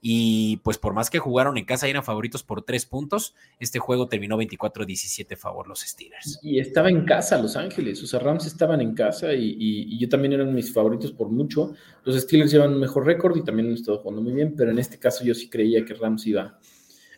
Y 0.03 0.57
pues 0.57 0.79
por 0.79 0.93
más 0.93 1.11
que 1.11 1.19
jugaron 1.19 1.59
en 1.59 1.65
casa 1.65 1.87
y 1.87 1.91
eran 1.91 2.03
favoritos 2.03 2.41
por 2.41 2.63
tres 2.63 2.87
puntos, 2.87 3.35
este 3.59 3.77
juego 3.77 4.07
terminó 4.07 4.35
24-17 4.37 5.37
favor 5.37 5.67
los 5.67 5.81
Steelers. 5.81 6.39
Y 6.41 6.59
estaba 6.59 6.89
en 6.89 7.05
casa 7.05 7.39
Los 7.39 7.55
Ángeles, 7.55 8.01
o 8.01 8.07
sea, 8.07 8.19
Rams 8.19 8.47
estaban 8.47 8.81
en 8.81 8.95
casa 8.95 9.33
y, 9.33 9.99
yo 9.99 10.09
también 10.09 10.33
eran 10.33 10.55
mis 10.55 10.73
favoritos 10.73 11.11
por 11.11 11.29
mucho. 11.29 11.73
Los 12.03 12.19
Steelers 12.19 12.51
llevan 12.51 12.73
un 12.73 12.79
mejor 12.79 13.05
récord 13.05 13.37
y 13.37 13.43
también 13.43 13.67
han 13.67 13.75
estado 13.75 13.99
jugando 13.99 14.23
muy 14.23 14.33
bien, 14.33 14.55
pero 14.55 14.71
en 14.71 14.79
este 14.79 14.97
caso 14.97 15.23
yo 15.23 15.35
sí 15.35 15.49
creía 15.49 15.85
que 15.85 15.93
Rams 15.93 16.25
iba, 16.25 16.57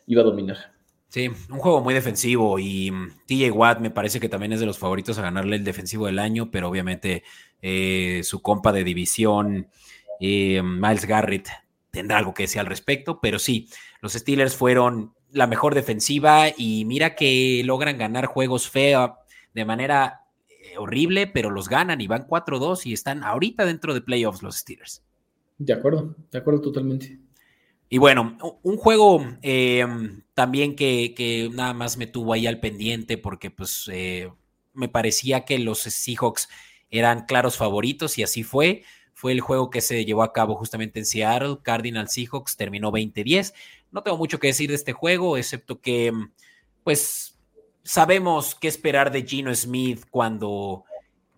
iba 0.06 0.22
a 0.22 0.26
dominar. 0.26 0.74
Sí, 1.08 1.28
un 1.28 1.60
juego 1.60 1.80
muy 1.80 1.94
defensivo 1.94 2.58
y 2.58 2.90
mm, 2.92 3.12
TJ 3.28 3.52
Watt 3.52 3.80
me 3.80 3.92
parece 3.92 4.20
que 4.20 4.30
también 4.30 4.52
es 4.52 4.60
de 4.60 4.66
los 4.66 4.80
favoritos 4.80 5.18
a 5.20 5.22
ganarle 5.22 5.56
el 5.56 5.64
defensivo 5.64 6.08
del 6.08 6.18
año, 6.18 6.50
pero 6.52 6.68
obviamente 6.68 7.24
eh, 7.62 8.22
su 8.24 8.42
compa 8.42 8.74
de 8.74 8.84
división, 8.84 9.68
eh, 10.20 10.62
Miles 10.64 11.06
Garrett, 11.06 11.48
tendrá 11.94 12.18
algo 12.18 12.34
que 12.34 12.44
decir 12.44 12.60
al 12.60 12.66
respecto, 12.66 13.20
pero 13.22 13.38
sí, 13.38 13.70
los 14.02 14.14
Steelers 14.14 14.56
fueron 14.56 15.14
la 15.32 15.46
mejor 15.46 15.76
defensiva 15.76 16.48
y 16.58 16.86
mira 16.86 17.14
que 17.14 17.62
logran 17.64 18.00
ganar 18.00 18.26
juegos 18.26 18.68
feos 18.68 19.12
de 19.54 19.64
manera 19.64 20.22
eh, 20.50 20.76
horrible, 20.80 21.28
pero 21.28 21.52
los 21.52 21.70
ganan 21.70 22.02
y 22.02 22.08
van 22.08 22.28
4-2 22.28 22.88
y 22.88 22.94
están 22.94 23.24
ahorita 23.24 23.64
dentro 23.66 23.94
de 23.94 24.02
playoffs 24.02 24.42
los 24.42 24.58
Steelers. 24.58 25.04
De 25.60 25.72
acuerdo, 25.72 26.16
de 26.32 26.38
acuerdo 26.40 26.62
totalmente. 26.62 27.20
Y 27.90 28.00
bueno, 28.00 28.40
un 28.64 28.78
juego 28.78 29.24
em, 29.44 30.24
también 30.34 30.76
que, 30.76 31.52
nada 31.54 31.76
más 31.76 31.98
me 31.98 32.08
tuvo 32.08 32.34
ahí 32.34 32.48
al 32.48 32.60
pendiente 32.60 33.20
porque 33.20 33.52
pues 33.52 33.88
eh, 33.94 34.32
me 34.74 34.90
parecía 34.90 35.46
que 35.46 35.60
los 35.60 35.82
Seahawks 35.82 36.50
eran 36.90 37.28
claros 37.28 37.56
favoritos 37.56 38.18
y 38.18 38.24
así 38.24 38.42
fue 38.42 38.84
fue 39.24 39.32
el 39.32 39.40
juego 39.40 39.70
que 39.70 39.80
se 39.80 40.04
llevó 40.04 40.22
a 40.22 40.34
cabo 40.34 40.54
justamente 40.54 41.00
en 41.00 41.06
Seattle. 41.06 41.60
Cardinal 41.64 42.10
Seahawks 42.10 42.58
terminó 42.58 42.92
20-10. 42.92 43.54
No 43.90 44.04
tengo 44.04 44.18
mucho 44.18 44.38
que 44.38 44.48
decir 44.48 44.68
de 44.68 44.76
este 44.76 44.92
juego, 44.92 45.38
excepto 45.38 45.80
que, 45.80 46.12
pues, 46.84 47.40
sabemos 47.86 48.54
qué 48.54 48.68
esperar 48.68 49.14
de 49.14 49.24
Gino 49.24 49.56
Smith 49.56 50.04
cuando, 50.10 50.84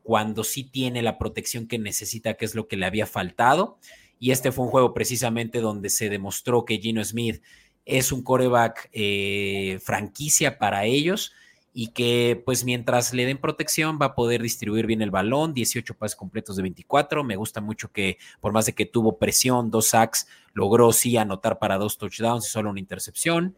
cuando 0.01 0.43
sí 0.43 0.63
tiene 0.63 1.03
la 1.03 1.19
protección 1.19 1.67
que 1.67 1.77
necesita, 1.77 2.33
que 2.33 2.45
es 2.45 2.55
lo 2.55 2.67
que 2.67 2.75
le 2.75 2.87
había 2.87 3.05
faltado. 3.05 3.77
Y 4.17 4.31
este 4.31 4.51
fue 4.51 4.65
un 4.65 4.71
juego 4.71 4.95
precisamente 4.95 5.59
donde 5.59 5.91
se 5.91 6.09
demostró 6.09 6.65
que 6.65 6.79
Gino 6.79 7.05
Smith 7.05 7.43
es 7.85 8.11
un 8.11 8.23
coreback 8.23 8.89
eh, 8.93 9.77
franquicia 9.83 10.57
para 10.57 10.85
ellos 10.85 11.33
y 11.77 11.87
que 11.89 12.41
pues 12.45 12.63
mientras 12.63 13.13
le 13.13 13.25
den 13.25 13.37
protección 13.37 13.99
va 14.01 14.05
a 14.05 14.15
poder 14.15 14.41
distribuir 14.41 14.85
bien 14.85 15.01
el 15.01 15.11
balón, 15.11 15.53
18 15.53 15.93
pases 15.95 16.15
completos 16.15 16.55
de 16.55 16.61
24, 16.61 17.25
me 17.25 17.35
gusta 17.35 17.59
mucho 17.59 17.91
que 17.91 18.17
por 18.39 18.53
más 18.53 18.65
de 18.65 18.71
que 18.71 18.85
tuvo 18.85 19.17
presión, 19.17 19.71
dos 19.71 19.89
sacks, 19.89 20.25
logró 20.53 20.93
sí 20.93 21.17
anotar 21.17 21.59
para 21.59 21.77
dos 21.77 21.97
touchdowns 21.97 22.47
y 22.47 22.49
solo 22.49 22.69
una 22.69 22.79
intercepción, 22.79 23.55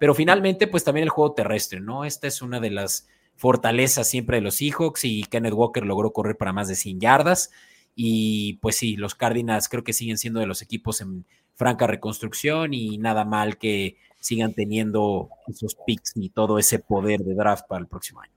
pero 0.00 0.14
finalmente 0.14 0.66
pues 0.66 0.82
también 0.82 1.04
el 1.04 1.10
juego 1.10 1.34
terrestre, 1.34 1.78
¿no? 1.78 2.06
Esta 2.06 2.26
es 2.26 2.40
una 2.40 2.58
de 2.58 2.70
las 2.70 3.06
fortalezas 3.36 4.08
siempre 4.08 4.38
de 4.38 4.40
los 4.40 4.54
Seahawks 4.54 5.04
y 5.04 5.24
Kenneth 5.24 5.52
Walker 5.52 5.84
logró 5.84 6.14
correr 6.14 6.38
para 6.38 6.54
más 6.54 6.68
de 6.68 6.74
100 6.74 7.00
yardas. 7.00 7.50
Y 7.94 8.54
pues 8.62 8.76
sí, 8.76 8.96
los 8.96 9.14
Cardinals 9.14 9.68
creo 9.68 9.84
que 9.84 9.92
siguen 9.92 10.16
siendo 10.16 10.40
de 10.40 10.46
los 10.46 10.62
equipos 10.62 11.02
en 11.02 11.26
franca 11.54 11.86
reconstrucción 11.86 12.72
y 12.72 12.96
nada 12.96 13.26
mal 13.26 13.58
que 13.58 13.96
sigan 14.28 14.52
teniendo 14.52 15.30
esos 15.46 15.74
picks 15.86 16.12
y 16.16 16.28
todo 16.28 16.58
ese 16.58 16.78
poder 16.78 17.20
de 17.20 17.34
draft 17.34 17.66
para 17.66 17.80
el 17.80 17.86
próximo 17.86 18.20
año. 18.20 18.32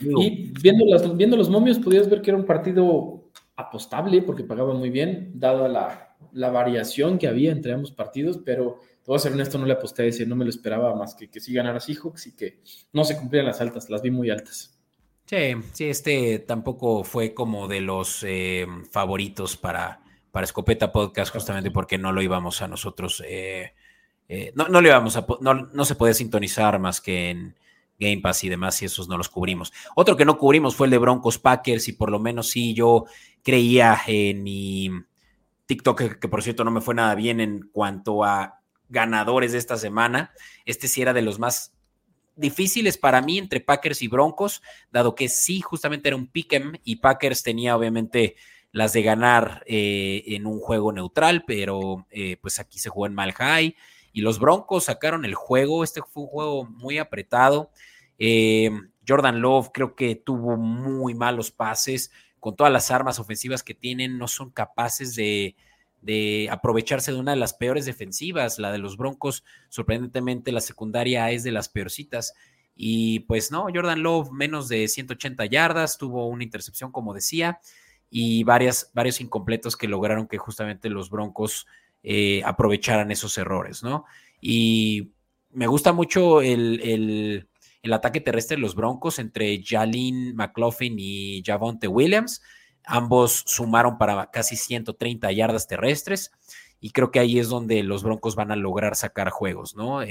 Y 0.00 0.52
viendo, 0.62 0.86
las, 0.86 1.16
viendo 1.16 1.36
los 1.36 1.50
momios, 1.50 1.78
podías 1.78 2.08
ver 2.08 2.22
que 2.22 2.30
era 2.30 2.38
un 2.38 2.46
partido 2.46 3.30
apostable 3.54 4.22
porque 4.22 4.44
pagaba 4.44 4.72
muy 4.74 4.88
bien, 4.88 5.32
dada 5.34 5.68
la, 5.68 6.50
variación 6.50 7.18
que 7.18 7.28
había 7.28 7.52
entre 7.52 7.72
ambos 7.72 7.90
partidos, 7.92 8.38
pero 8.44 8.78
te 8.80 9.06
voy 9.06 9.16
a 9.16 9.20
ser 9.20 9.32
honesto, 9.32 9.58
no 9.58 9.66
le 9.66 9.74
aposté 9.74 10.02
a 10.02 10.06
ese, 10.06 10.26
no 10.26 10.36
me 10.36 10.44
lo 10.44 10.50
esperaba 10.50 10.94
más 10.94 11.14
que 11.14 11.30
que 11.30 11.40
sí 11.40 11.52
ganara 11.52 11.80
Seahawks 11.80 12.28
y 12.28 12.36
que 12.36 12.60
no 12.92 13.04
se 13.04 13.16
cumplieran 13.16 13.46
las 13.46 13.60
altas, 13.60 13.90
las 13.90 14.02
vi 14.02 14.10
muy 14.10 14.30
altas. 14.30 14.78
Sí, 15.26 15.54
sí, 15.72 15.84
este 15.86 16.38
tampoco 16.38 17.04
fue 17.04 17.34
como 17.34 17.68
de 17.68 17.80
los 17.80 18.22
eh, 18.22 18.66
favoritos 18.90 19.56
para, 19.56 20.00
para 20.36 20.44
Escopeta 20.44 20.92
Podcast, 20.92 21.32
justamente 21.32 21.70
porque 21.70 21.96
no 21.96 22.12
lo 22.12 22.20
íbamos 22.20 22.60
a 22.60 22.68
nosotros, 22.68 23.22
eh, 23.26 23.72
eh, 24.28 24.52
no, 24.54 24.68
no, 24.68 24.82
lo 24.82 24.88
íbamos 24.88 25.16
a, 25.16 25.24
no, 25.40 25.54
no, 25.54 25.84
se 25.86 25.94
podía 25.94 26.12
sintonizar 26.12 26.78
más 26.78 27.00
que 27.00 27.30
en 27.30 27.58
Game 27.98 28.20
Pass 28.20 28.44
y 28.44 28.50
demás, 28.50 28.82
y 28.82 28.84
esos 28.84 29.08
no 29.08 29.16
los 29.16 29.30
cubrimos. 29.30 29.72
Otro 29.94 30.14
que 30.14 30.26
no 30.26 30.36
cubrimos 30.36 30.76
fue 30.76 30.88
el 30.88 30.90
de 30.90 30.98
Broncos 30.98 31.38
Packers, 31.38 31.88
y 31.88 31.94
por 31.94 32.10
lo 32.10 32.18
menos 32.18 32.50
sí 32.50 32.74
yo 32.74 33.06
creía 33.42 33.98
en 34.06 34.42
mi 34.42 34.90
TikTok, 35.64 36.18
que, 36.18 36.28
por 36.28 36.42
cierto 36.42 36.64
no 36.64 36.70
me 36.70 36.82
fue 36.82 36.94
nada 36.94 37.14
bien 37.14 37.40
en 37.40 37.70
cuanto 37.72 38.22
a 38.22 38.60
ganadores 38.90 39.52
de 39.52 39.58
esta 39.58 39.78
semana. 39.78 40.32
Este 40.66 40.86
sí 40.86 41.00
era 41.00 41.14
de 41.14 41.22
los 41.22 41.38
más 41.38 41.72
difíciles 42.34 42.98
para 42.98 43.22
mí 43.22 43.38
entre 43.38 43.60
Packers 43.62 44.02
y 44.02 44.08
Broncos, 44.08 44.60
dado 44.92 45.14
que 45.14 45.30
sí, 45.30 45.62
justamente 45.62 46.10
era 46.10 46.16
un 46.16 46.26
pick'em 46.26 46.74
y 46.84 46.96
Packers 46.96 47.42
tenía 47.42 47.74
obviamente 47.74 48.36
las 48.76 48.92
de 48.92 49.00
ganar 49.00 49.64
eh, 49.66 50.22
en 50.26 50.44
un 50.44 50.60
juego 50.60 50.92
neutral, 50.92 51.44
pero 51.46 52.06
eh, 52.10 52.36
pues 52.42 52.60
aquí 52.60 52.78
se 52.78 52.90
jugó 52.90 53.06
en 53.06 53.14
Malhai 53.14 53.74
y 54.12 54.20
los 54.20 54.38
Broncos 54.38 54.84
sacaron 54.84 55.24
el 55.24 55.34
juego. 55.34 55.82
Este 55.82 56.02
fue 56.02 56.24
un 56.24 56.28
juego 56.28 56.64
muy 56.66 56.98
apretado. 56.98 57.70
Eh, 58.18 58.70
Jordan 59.08 59.40
Love 59.40 59.70
creo 59.72 59.94
que 59.94 60.14
tuvo 60.14 60.58
muy 60.58 61.14
malos 61.14 61.50
pases. 61.50 62.10
Con 62.38 62.54
todas 62.54 62.70
las 62.70 62.90
armas 62.90 63.18
ofensivas 63.18 63.62
que 63.62 63.72
tienen, 63.72 64.18
no 64.18 64.28
son 64.28 64.50
capaces 64.50 65.14
de, 65.14 65.56
de 66.02 66.48
aprovecharse 66.50 67.12
de 67.12 67.18
una 67.18 67.30
de 67.30 67.38
las 67.38 67.54
peores 67.54 67.86
defensivas. 67.86 68.58
La 68.58 68.72
de 68.72 68.78
los 68.78 68.98
Broncos, 68.98 69.42
sorprendentemente, 69.70 70.52
la 70.52 70.60
secundaria 70.60 71.30
es 71.30 71.44
de 71.44 71.52
las 71.52 71.70
peorcitas. 71.70 72.34
Y 72.74 73.20
pues 73.20 73.50
no, 73.50 73.68
Jordan 73.74 74.02
Love 74.02 74.32
menos 74.32 74.68
de 74.68 74.86
180 74.86 75.46
yardas, 75.46 75.96
tuvo 75.96 76.28
una 76.28 76.44
intercepción, 76.44 76.92
como 76.92 77.14
decía 77.14 77.58
y 78.10 78.44
varias, 78.44 78.90
varios 78.94 79.20
incompletos 79.20 79.76
que 79.76 79.88
lograron 79.88 80.28
que 80.28 80.38
justamente 80.38 80.88
los 80.88 81.10
Broncos 81.10 81.66
eh, 82.02 82.42
aprovecharan 82.44 83.10
esos 83.10 83.36
errores, 83.38 83.82
¿no? 83.82 84.04
Y 84.40 85.12
me 85.50 85.66
gusta 85.66 85.92
mucho 85.92 86.40
el, 86.40 87.48
ataque 87.90 88.20
terrestre 88.20 88.56
de 88.56 88.62
los 88.62 88.74
Broncos 88.74 89.18
entre 89.18 89.62
Jalin 89.64 90.34
McLaughlin 90.36 90.96
y 90.98 91.42
Javonte 91.44 91.88
Williams. 91.88 92.42
Ambos 92.84 93.42
sumaron 93.46 93.98
para 93.98 94.30
casi 94.30 94.56
130 94.56 95.32
yardas 95.32 95.66
terrestres 95.66 96.30
y 96.80 96.90
creo 96.90 97.10
que 97.10 97.20
ahí 97.20 97.38
es 97.38 97.48
donde 97.48 97.82
los 97.82 98.02
Broncos 98.02 98.36
van 98.36 98.52
a 98.52 98.56
lograr 98.56 98.96
sacar 98.96 99.30
juegos, 99.30 99.74
¿no? 99.74 100.02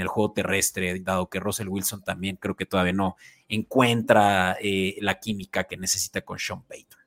El 0.00 0.08
juego 0.08 0.32
terrestre, 0.32 1.00
dado 1.00 1.28
que 1.28 1.40
Russell 1.40 1.68
Wilson 1.68 2.02
también 2.02 2.36
creo 2.36 2.56
que 2.56 2.66
todavía 2.66 2.92
no 2.92 3.16
encuentra 3.48 4.56
eh, 4.60 4.96
la 5.00 5.18
química 5.20 5.64
que 5.64 5.76
necesita 5.76 6.22
con 6.22 6.38
Sean 6.38 6.62
Payton. 6.62 7.00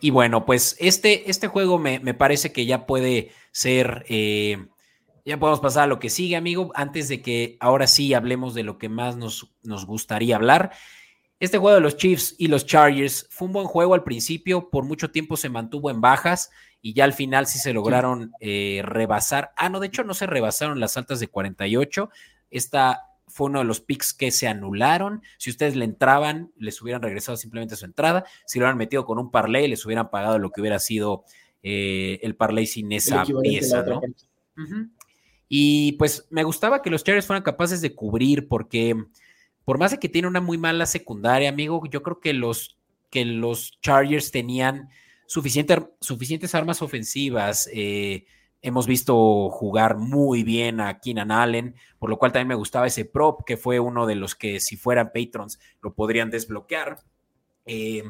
Y 0.00 0.10
bueno, 0.10 0.44
pues 0.44 0.76
este, 0.78 1.30
este 1.30 1.48
juego 1.48 1.78
me, 1.78 2.00
parece 2.14 2.52
que 2.52 2.66
ya 2.66 2.86
puede 2.86 3.32
ser, 3.50 4.04
eh, 4.08 4.66
ya 5.24 5.38
podemos 5.38 5.60
pasar 5.60 5.84
a 5.84 5.86
lo 5.86 5.98
que 5.98 6.10
sigue, 6.10 6.36
amigo, 6.36 6.70
antes 6.74 7.08
de 7.08 7.22
que 7.22 7.56
ahora 7.60 7.86
sí 7.86 8.14
hablemos 8.14 8.54
de 8.54 8.62
lo 8.62 8.78
que 8.78 8.88
más 8.88 9.16
nos, 9.16 9.50
nos 9.62 9.86
gustaría 9.86 10.36
hablar. 10.36 10.72
Este 11.38 11.58
juego 11.58 11.74
de 11.74 11.82
los 11.82 11.96
Chiefs 11.96 12.34
y 12.38 12.48
los 12.48 12.64
Chargers 12.64 13.26
fue 13.30 13.46
un 13.46 13.52
buen 13.52 13.66
juego 13.66 13.94
al 13.94 14.04
principio, 14.04 14.70
por 14.70 14.84
mucho 14.84 15.10
tiempo 15.10 15.36
se 15.36 15.50
mantuvo 15.50 15.90
en 15.90 16.00
bajas 16.00 16.50
y 16.80 16.94
ya 16.94 17.04
al 17.04 17.12
final 17.12 17.46
sí 17.46 17.58
se 17.58 17.74
lograron 17.74 18.32
eh, 18.40 18.80
rebasar. 18.84 19.52
Ah, 19.56 19.68
no, 19.68 19.80
de 19.80 19.88
hecho 19.88 20.02
no 20.02 20.14
se 20.14 20.26
rebasaron 20.26 20.80
las 20.80 20.96
altas 20.96 21.20
de 21.20 21.28
48. 21.28 22.08
Esta 22.50 23.02
fue 23.26 23.48
uno 23.48 23.58
de 23.58 23.64
los 23.66 23.80
picks 23.80 24.14
que 24.14 24.30
se 24.30 24.48
anularon. 24.48 25.22
Si 25.36 25.50
ustedes 25.50 25.76
le 25.76 25.84
entraban, 25.84 26.52
les 26.56 26.80
hubieran 26.80 27.02
regresado 27.02 27.36
simplemente 27.36 27.76
su 27.76 27.84
entrada. 27.84 28.24
Si 28.46 28.58
lo 28.58 28.64
hubieran 28.64 28.78
metido 28.78 29.04
con 29.04 29.18
un 29.18 29.30
parlay, 29.30 29.68
les 29.68 29.84
hubieran 29.84 30.10
pagado 30.10 30.38
lo 30.38 30.50
que 30.50 30.60
hubiera 30.62 30.78
sido 30.78 31.24
eh, 31.62 32.18
el 32.22 32.34
parlay 32.34 32.66
sin 32.66 32.92
esa 32.92 33.24
pieza, 33.42 33.82
¿no? 33.82 34.00
Y 35.48 35.92
pues 35.92 36.26
me 36.30 36.44
gustaba 36.44 36.82
que 36.82 36.90
los 36.90 37.04
Chargers 37.04 37.26
fueran 37.26 37.42
capaces 37.42 37.80
de 37.80 37.94
cubrir, 37.94 38.48
porque 38.48 38.96
por 39.66 39.78
más 39.78 39.90
de 39.90 39.98
que 39.98 40.08
tiene 40.08 40.28
una 40.28 40.40
muy 40.40 40.58
mala 40.58 40.86
secundaria, 40.86 41.48
amigo, 41.48 41.82
yo 41.90 42.00
creo 42.04 42.20
que 42.20 42.32
los, 42.32 42.78
que 43.10 43.24
los 43.24 43.80
Chargers 43.80 44.30
tenían 44.30 44.90
suficientes 45.26 46.54
armas 46.54 46.82
ofensivas. 46.82 47.68
Eh, 47.72 48.26
hemos 48.62 48.86
visto 48.86 49.50
jugar 49.50 49.98
muy 49.98 50.44
bien 50.44 50.80
a 50.80 51.00
Keenan 51.00 51.32
Allen, 51.32 51.74
por 51.98 52.10
lo 52.10 52.16
cual 52.16 52.30
también 52.30 52.46
me 52.46 52.54
gustaba 52.54 52.86
ese 52.86 53.06
prop, 53.06 53.40
que 53.44 53.56
fue 53.56 53.80
uno 53.80 54.06
de 54.06 54.14
los 54.14 54.36
que 54.36 54.60
si 54.60 54.76
fueran 54.76 55.10
patrons 55.12 55.58
lo 55.82 55.94
podrían 55.94 56.30
desbloquear. 56.30 57.00
Eh, 57.64 58.04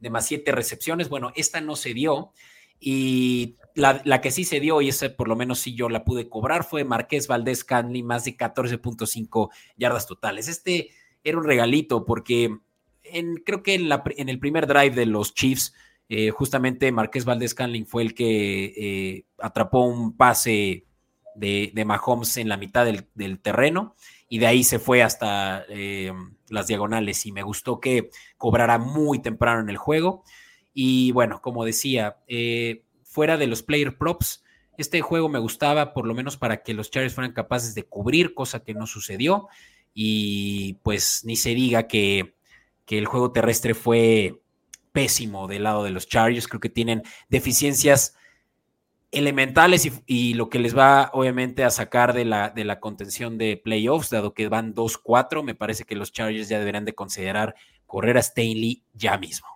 de 0.00 0.10
más 0.10 0.24
siete 0.24 0.50
recepciones, 0.50 1.10
bueno, 1.10 1.30
esta 1.36 1.60
no 1.60 1.76
se 1.76 1.92
dio. 1.92 2.32
Y 2.80 3.58
la, 3.74 4.20
que 4.22 4.30
sí 4.30 4.44
se 4.44 4.60
dio, 4.60 4.80
y 4.80 4.88
esa 4.88 5.14
por 5.14 5.28
lo 5.28 5.36
menos 5.36 5.58
sí 5.58 5.74
yo 5.74 5.90
la 5.90 6.04
pude 6.04 6.30
cobrar, 6.30 6.64
fue 6.64 6.84
Marqués 6.84 7.28
Valdés 7.28 7.64
Canley, 7.64 8.02
más 8.02 8.24
de 8.24 8.34
14.5 8.34 9.50
yardas 9.76 10.06
totales. 10.06 10.48
Este 10.48 10.88
era 11.24 11.38
un 11.38 11.44
regalito 11.44 12.04
porque 12.04 12.58
en, 13.04 13.36
creo 13.36 13.62
que 13.62 13.74
en, 13.74 13.88
la, 13.88 14.02
en 14.16 14.28
el 14.28 14.38
primer 14.38 14.66
drive 14.66 14.94
de 14.94 15.06
los 15.06 15.34
Chiefs 15.34 15.74
eh, 16.08 16.30
justamente 16.30 16.92
Marqués 16.92 17.24
Valdés 17.24 17.54
Canling 17.54 17.86
fue 17.86 18.02
el 18.02 18.14
que 18.14 18.64
eh, 18.76 19.24
atrapó 19.38 19.86
un 19.86 20.16
pase 20.16 20.84
de, 21.34 21.72
Mahomes 21.86 22.36
en 22.36 22.50
la 22.50 22.58
mitad 22.58 22.84
del, 22.84 23.40
terreno 23.40 23.96
y 24.28 24.38
de 24.38 24.46
ahí 24.46 24.62
se 24.62 24.78
fue 24.78 25.02
hasta 25.02 25.64
eh, 25.70 26.12
las 26.50 26.66
diagonales 26.66 27.24
y 27.24 27.32
me 27.32 27.42
gustó 27.42 27.80
que 27.80 28.10
cobrara 28.36 28.76
muy 28.78 29.20
temprano 29.20 29.62
en 29.62 29.70
el 29.70 29.78
juego. 29.78 30.22
Y 30.74 31.12
bueno, 31.12 31.40
como 31.40 31.64
decía, 31.64 32.18
fuera 33.04 33.36
de 33.38 33.46
los 33.46 33.62
player 33.62 33.96
props, 33.96 34.42
este 34.78 35.00
juego 35.00 35.28
me 35.28 35.38
gustaba 35.38 35.94
por 35.94 36.06
lo 36.06 36.14
menos 36.14 36.36
para 36.36 36.62
que 36.62 36.74
los 36.74 36.90
Chargers 36.90 37.14
fueran 37.14 37.32
capaces 37.32 37.74
de 37.74 37.84
cubrir, 37.84 38.34
cosa 38.34 38.64
que 38.64 38.74
no 38.74 38.86
sucedió. 38.86 39.48
Y 39.94 40.74
pues 40.82 41.22
ni 41.24 41.36
se 41.36 41.54
diga 41.54 41.86
que, 41.86 42.34
que 42.84 42.98
el 42.98 43.06
juego 43.06 43.32
terrestre 43.32 43.74
fue 43.74 44.40
pésimo 44.92 45.48
del 45.48 45.64
lado 45.64 45.84
de 45.84 45.90
los 45.90 46.08
Chargers. 46.08 46.48
Creo 46.48 46.60
que 46.60 46.68
tienen 46.68 47.02
deficiencias 47.28 48.16
elementales 49.12 50.02
y, 50.06 50.34
lo 50.34 50.48
que 50.48 50.58
les 50.58 50.76
va 50.76 51.10
obviamente 51.12 51.64
a 51.64 51.70
sacar 51.70 52.14
de 52.14 52.24
la, 52.24 52.48
de 52.48 52.64
la 52.64 52.80
contención 52.80 53.36
de 53.36 53.58
playoffs, 53.62 54.08
dado 54.08 54.32
que 54.32 54.48
van 54.48 54.74
2-4, 54.74 55.44
me 55.44 55.54
parece 55.54 55.84
que 55.84 55.94
los 55.94 56.12
Chargers 56.12 56.48
ya 56.48 56.58
deberán 56.58 56.86
de 56.86 56.94
considerar 56.94 57.54
correr 57.86 58.16
a 58.16 58.20
Stanley 58.20 58.82
ya 58.94 59.18
mismo. 59.18 59.46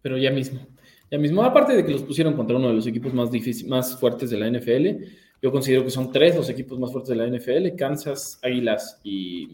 Pero 0.00 0.16
ya 0.16 0.30
mismo. 0.30 0.64
Ya 1.10 1.18
mismo, 1.18 1.42
aparte 1.42 1.74
de 1.74 1.84
que 1.84 1.92
los 1.92 2.02
pusieron 2.02 2.34
contra 2.34 2.56
uno 2.56 2.68
de 2.68 2.74
los 2.74 2.86
equipos 2.86 3.12
más, 3.12 3.30
más 3.66 3.98
fuertes 3.98 4.30
de 4.30 4.36
la 4.36 4.48
NFL, 4.48 5.04
yo 5.42 5.52
considero 5.52 5.84
que 5.84 5.90
son 5.90 6.10
tres 6.12 6.34
los 6.34 6.48
equipos 6.48 6.78
más 6.78 6.92
fuertes 6.92 7.10
de 7.10 7.16
la 7.16 7.26
NFL, 7.26 7.76
Kansas, 7.76 8.38
Águilas 8.42 9.00
y, 9.04 9.52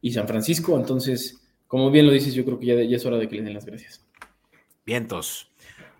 y 0.00 0.12
San 0.12 0.28
Francisco. 0.28 0.76
Entonces, 0.76 1.40
como 1.66 1.90
bien 1.90 2.06
lo 2.06 2.12
dices, 2.12 2.34
yo 2.34 2.44
creo 2.44 2.58
que 2.58 2.66
ya, 2.66 2.74
es 2.74 3.06
hora 3.06 3.16
de 3.16 3.28
que 3.28 3.36
le 3.36 3.42
den 3.42 3.54
las 3.54 3.64
gracias. 3.64 4.04
Vientos. 4.84 5.50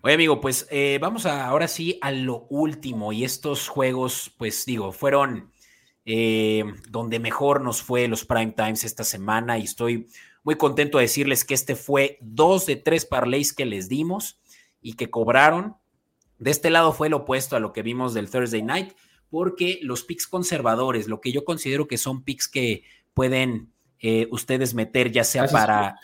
Oye, 0.02 0.14
amigo, 0.14 0.40
pues 0.40 0.68
eh, 0.70 0.98
vamos 1.00 1.24
ahora 1.26 1.66
sí 1.66 1.98
a 2.02 2.12
lo 2.12 2.46
último. 2.50 3.12
Y 3.12 3.24
estos 3.24 3.68
juegos, 3.68 4.32
pues 4.36 4.66
digo, 4.66 4.92
fueron 4.92 5.50
eh, 6.04 6.64
donde 6.90 7.18
mejor 7.18 7.62
nos 7.62 7.82
fue 7.82 8.06
los 8.08 8.26
prime 8.26 8.52
times 8.52 8.84
esta 8.84 9.04
semana. 9.04 9.58
Y 9.58 9.64
estoy 9.64 10.08
muy 10.42 10.56
contento 10.56 10.98
de 10.98 11.04
decirles 11.04 11.44
que 11.44 11.54
este 11.54 11.74
fue 11.74 12.18
dos 12.20 12.66
de 12.66 12.76
tres 12.76 13.06
parlays 13.06 13.54
que 13.54 13.64
les 13.64 13.88
dimos 13.88 14.38
y 14.82 14.92
que 14.92 15.10
cobraron. 15.10 15.76
De 16.38 16.50
este 16.50 16.70
lado 16.70 16.92
fue 16.92 17.08
lo 17.08 17.18
opuesto 17.18 17.56
a 17.56 17.60
lo 17.60 17.72
que 17.72 17.82
vimos 17.82 18.14
del 18.14 18.30
Thursday 18.30 18.62
night, 18.62 18.92
porque 19.30 19.78
los 19.82 20.04
picks 20.04 20.26
conservadores, 20.26 21.08
lo 21.08 21.20
que 21.20 21.32
yo 21.32 21.44
considero 21.44 21.88
que 21.88 21.98
son 21.98 22.22
picks 22.22 22.48
que 22.48 22.84
pueden 23.14 23.72
eh, 24.00 24.28
ustedes 24.30 24.74
meter, 24.74 25.10
ya 25.10 25.24
sea 25.24 25.46
para, 25.46 25.98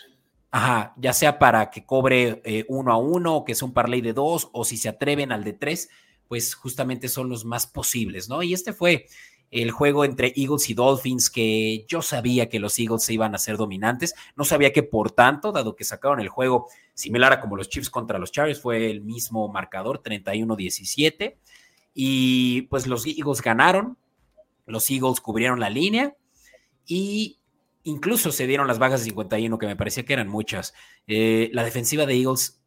ajá, 0.50 0.94
ya 0.96 1.12
sea 1.12 1.38
para 1.38 1.70
que 1.70 1.84
cobre 1.84 2.40
eh, 2.44 2.64
uno 2.68 2.92
a 2.92 2.96
uno, 2.96 3.36
o 3.36 3.44
que 3.44 3.54
sea 3.54 3.66
un 3.66 3.74
parlay 3.74 4.00
de 4.00 4.12
dos, 4.12 4.48
o 4.52 4.64
si 4.64 4.76
se 4.76 4.88
atreven 4.88 5.32
al 5.32 5.44
de 5.44 5.52
tres, 5.52 5.90
pues 6.28 6.54
justamente 6.54 7.08
son 7.08 7.28
los 7.28 7.44
más 7.44 7.66
posibles, 7.66 8.28
¿no? 8.28 8.42
Y 8.42 8.54
este 8.54 8.72
fue 8.72 9.06
el 9.50 9.70
juego 9.70 10.04
entre 10.04 10.32
Eagles 10.36 10.70
y 10.70 10.74
Dolphins, 10.74 11.30
que 11.30 11.84
yo 11.88 12.02
sabía 12.02 12.48
que 12.48 12.60
los 12.60 12.78
Eagles 12.78 13.02
se 13.02 13.14
iban 13.14 13.34
a 13.34 13.38
ser 13.38 13.56
dominantes, 13.56 14.14
no 14.36 14.44
sabía 14.44 14.72
que 14.72 14.82
por 14.82 15.10
tanto, 15.10 15.52
dado 15.52 15.74
que 15.74 15.84
sacaron 15.84 16.20
el 16.20 16.28
juego 16.28 16.68
similar 16.94 17.32
a 17.32 17.40
como 17.40 17.56
los 17.56 17.68
Chiefs 17.68 17.90
contra 17.90 18.18
los 18.18 18.32
Chargers, 18.32 18.60
fue 18.60 18.90
el 18.90 19.00
mismo 19.00 19.48
marcador, 19.48 20.02
31-17, 20.02 21.36
y 21.94 22.62
pues 22.62 22.86
los 22.86 23.06
Eagles 23.06 23.42
ganaron, 23.42 23.96
los 24.66 24.88
Eagles 24.90 25.20
cubrieron 25.20 25.58
la 25.58 25.70
línea, 25.70 26.14
y 26.86 27.40
Incluso 27.82 28.30
se 28.30 28.46
dieron 28.46 28.66
las 28.66 28.78
bajas 28.78 29.00
de 29.00 29.06
51, 29.06 29.58
que 29.58 29.66
me 29.66 29.76
parecía 29.76 30.04
que 30.04 30.12
eran 30.12 30.28
muchas. 30.28 30.74
Eh, 31.06 31.48
la 31.52 31.64
defensiva 31.64 32.04
de 32.04 32.14
Eagles 32.14 32.60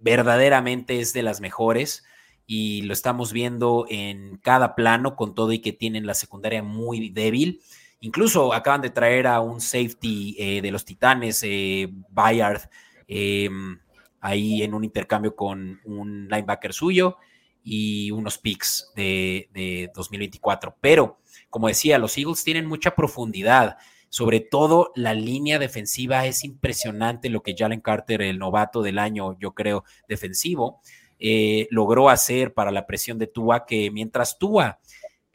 verdaderamente 0.00 1.00
es 1.00 1.12
de 1.12 1.22
las 1.22 1.40
mejores 1.40 2.04
y 2.46 2.82
lo 2.82 2.92
estamos 2.92 3.32
viendo 3.32 3.86
en 3.88 4.36
cada 4.38 4.74
plano 4.74 5.16
con 5.16 5.34
todo 5.34 5.52
y 5.52 5.60
que 5.60 5.72
tienen 5.72 6.06
la 6.06 6.14
secundaria 6.14 6.62
muy 6.62 7.10
débil. 7.10 7.62
Incluso 8.00 8.52
acaban 8.52 8.82
de 8.82 8.90
traer 8.90 9.26
a 9.26 9.40
un 9.40 9.60
safety 9.60 10.36
eh, 10.38 10.60
de 10.60 10.70
los 10.70 10.84
Titanes, 10.84 11.42
eh, 11.42 11.88
Bayard, 12.10 12.68
em, 13.08 13.78
ahí 14.20 14.62
en 14.62 14.74
un 14.74 14.84
intercambio 14.84 15.34
con 15.34 15.80
un 15.84 16.28
linebacker 16.28 16.72
suyo 16.72 17.16
y 17.62 18.10
unos 18.10 18.36
picks 18.36 18.92
de, 18.94 19.48
de 19.54 19.90
2024. 19.94 20.76
Pero, 20.80 21.18
como 21.48 21.68
decía, 21.68 21.98
los 21.98 22.16
Eagles 22.18 22.44
tienen 22.44 22.66
mucha 22.66 22.94
profundidad. 22.94 23.78
Sobre 24.10 24.40
todo 24.40 24.92
la 24.94 25.14
línea 25.14 25.58
defensiva 25.58 26.26
es 26.26 26.44
impresionante 26.44 27.30
lo 27.30 27.42
que 27.42 27.56
Jalen 27.56 27.80
Carter, 27.80 28.22
el 28.22 28.38
novato 28.38 28.82
del 28.82 28.98
año, 28.98 29.36
yo 29.40 29.54
creo, 29.54 29.84
defensivo, 30.08 30.80
eh, 31.18 31.68
logró 31.70 32.08
hacer 32.08 32.54
para 32.54 32.70
la 32.70 32.86
presión 32.86 33.18
de 33.18 33.26
Tua, 33.26 33.66
que 33.66 33.90
mientras 33.90 34.38
Tua 34.38 34.78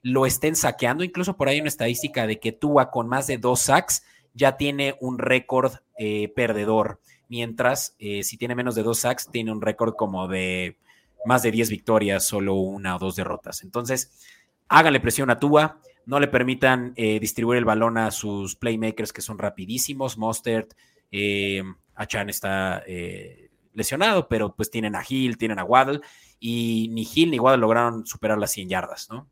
lo 0.02 0.26
estén 0.26 0.56
saqueando, 0.56 1.04
incluso 1.04 1.36
por 1.38 1.48
ahí 1.50 1.60
una 1.60 1.70
estadística 1.70 2.28
de 2.28 2.40
que 2.40 2.52
Tua 2.52 2.92
con 2.92 3.08
más 3.08 3.28
de 3.28 3.38
dos 3.38 3.62
sacks 3.62 4.04
ya 4.34 4.58
tiene 4.58 4.96
un 5.00 5.18
récord 5.18 5.74
eh, 5.98 6.32
perdedor, 6.36 7.00
mientras 7.28 7.96
eh, 8.00 8.24
si 8.24 8.38
tiene 8.38 8.56
menos 8.56 8.76
de 8.76 8.84
dos 8.84 9.00
sacks 9.00 9.30
tiene 9.32 9.52
un 9.52 9.62
récord 9.62 9.96
como 9.96 10.28
de 10.28 10.78
más 11.26 11.44
de 11.44 11.52
10 11.52 11.70
victorias, 11.70 12.26
solo 12.26 12.56
una 12.56 12.96
o 12.96 13.00
dos 13.00 13.16
derrotas. 13.16 13.64
Entonces, 13.64 14.12
háganle 14.68 15.00
presión 15.00 15.30
a 15.30 15.40
Tua, 15.40 15.82
no 16.06 16.20
le 16.20 16.28
permitan 16.28 16.94
distribuir 16.96 17.58
el 17.60 17.66
balón 17.66 17.98
a 17.98 18.10
sus 18.10 18.56
playmakers 18.56 19.12
que 19.12 19.22
son 19.22 19.38
rapidísimos. 19.38 20.18
Mostert, 20.18 20.74
Achan 21.94 22.30
está 22.30 22.84
lesionado, 23.74 24.28
pero 24.28 24.56
pues 24.56 24.70
tienen 24.70 24.96
a 24.96 25.04
Hill, 25.08 25.38
tienen 25.38 25.60
a 25.60 25.64
Waddle, 25.64 26.02
y 26.40 26.90
ni 26.92 27.08
Hill 27.14 27.32
ni 27.32 27.40
Waddle 27.40 27.62
lograron 27.62 28.06
superar 28.06 28.38
las 28.38 28.52
100 28.52 28.70
yardas, 28.70 29.10
¿no? 29.10 29.28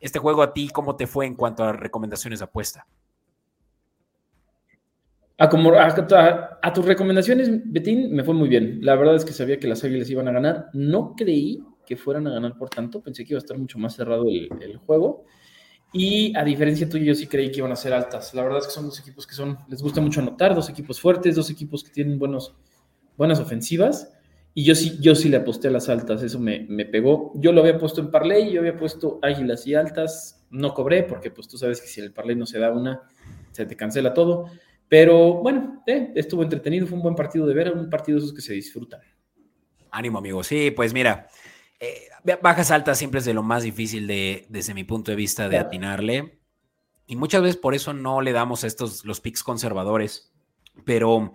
este 0.00 0.18
juego 0.18 0.42
a 0.42 0.52
ti, 0.52 0.68
¿cómo 0.68 0.96
te 0.96 1.06
fue 1.06 1.26
en 1.26 1.36
cuanto 1.36 1.62
a 1.62 1.72
recomendaciones 1.72 2.40
de 2.40 2.44
apuesta? 2.46 2.88
A, 5.38 6.72
tus 6.72 6.84
recomendaciones, 6.84 7.50
Betín, 7.64 8.12
me 8.12 8.22
fue 8.22 8.34
muy 8.34 8.48
bien. 8.48 8.78
La 8.82 8.96
verdad 8.96 9.16
es 9.16 9.24
que 9.24 9.32
sabía 9.32 9.58
que 9.58 9.66
las 9.66 9.82
Águilas 9.82 10.10
iban 10.10 10.28
a 10.28 10.32
ganar. 10.32 10.66
No 10.72 11.14
creí 11.16 11.64
que 11.86 11.96
fueran 11.96 12.26
a 12.26 12.30
ganar 12.30 12.56
por 12.56 12.68
tanto. 12.68 13.00
Pensé 13.00 13.24
que 13.24 13.32
iba 13.32 13.38
a 13.38 13.42
estar 13.42 13.58
mucho 13.58 13.78
más 13.78 13.94
cerrado 13.94 14.28
el, 14.28 14.48
el 14.60 14.76
juego. 14.76 15.24
Y 15.92 16.36
a 16.36 16.44
diferencia 16.44 16.88
tuya, 16.88 17.06
yo 17.06 17.14
sí 17.14 17.26
creí 17.26 17.50
que 17.50 17.58
iban 17.58 17.72
a 17.72 17.76
ser 17.76 17.92
altas. 17.92 18.32
La 18.34 18.42
verdad 18.42 18.60
es 18.60 18.66
que 18.66 18.72
son 18.72 18.86
dos 18.86 18.98
equipos 19.00 19.26
que 19.26 19.34
son, 19.34 19.58
les 19.68 19.82
gusta 19.82 20.00
mucho 20.00 20.20
anotar, 20.20 20.54
dos 20.54 20.70
equipos 20.70 21.00
fuertes, 21.00 21.34
dos 21.34 21.50
equipos 21.50 21.84
que 21.84 21.90
tienen 21.90 22.18
buenos, 22.18 22.54
buenas 23.16 23.40
ofensivas. 23.40 24.12
Y 24.54 24.64
yo 24.64 24.74
sí, 24.74 24.98
yo 25.00 25.14
sí 25.14 25.28
le 25.28 25.38
aposté 25.38 25.68
a 25.68 25.70
las 25.70 25.88
altas, 25.88 26.22
eso 26.22 26.38
me, 26.38 26.66
me 26.68 26.84
pegó. 26.84 27.32
Yo 27.36 27.52
lo 27.52 27.62
había 27.62 27.78
puesto 27.78 28.00
en 28.00 28.10
parlay, 28.10 28.52
yo 28.52 28.60
había 28.60 28.76
puesto 28.76 29.18
águilas 29.22 29.66
y 29.66 29.74
altas, 29.74 30.46
no 30.50 30.74
cobré, 30.74 31.04
porque 31.04 31.30
pues 31.30 31.48
tú 31.48 31.56
sabes 31.56 31.80
que 31.80 31.86
si 31.86 32.00
el 32.00 32.12
parlay 32.12 32.36
no 32.36 32.44
se 32.44 32.58
da 32.58 32.70
una, 32.70 33.02
se 33.52 33.64
te 33.64 33.76
cancela 33.76 34.12
todo. 34.12 34.46
Pero 34.88 35.36
bueno, 35.36 35.82
eh, 35.86 36.12
estuvo 36.14 36.42
entretenido, 36.42 36.86
fue 36.86 36.98
un 36.98 37.02
buen 37.02 37.14
partido 37.14 37.46
de 37.46 37.54
ver, 37.54 37.72
un 37.72 37.88
partido 37.88 38.18
de 38.18 38.24
esos 38.24 38.34
que 38.34 38.42
se 38.42 38.52
disfrutan. 38.52 39.00
Ánimo, 39.90 40.18
amigo. 40.18 40.44
Sí, 40.44 40.70
pues 40.70 40.92
mira, 40.92 41.28
eh, 41.80 42.08
bajas 42.42 42.70
altas 42.70 42.98
siempre 42.98 43.20
es 43.20 43.24
de 43.24 43.32
lo 43.32 43.42
más 43.42 43.62
difícil 43.62 44.06
de, 44.06 44.46
desde 44.50 44.74
mi 44.74 44.84
punto 44.84 45.10
de 45.10 45.16
vista 45.16 45.48
de 45.48 45.56
atinarle. 45.56 46.40
Y 47.06 47.16
muchas 47.16 47.40
veces 47.40 47.56
por 47.56 47.74
eso 47.74 47.94
no 47.94 48.20
le 48.20 48.32
damos 48.32 48.64
estos, 48.64 49.04
los 49.06 49.20
picks 49.20 49.42
conservadores. 49.42 50.32
Pero 50.84 51.32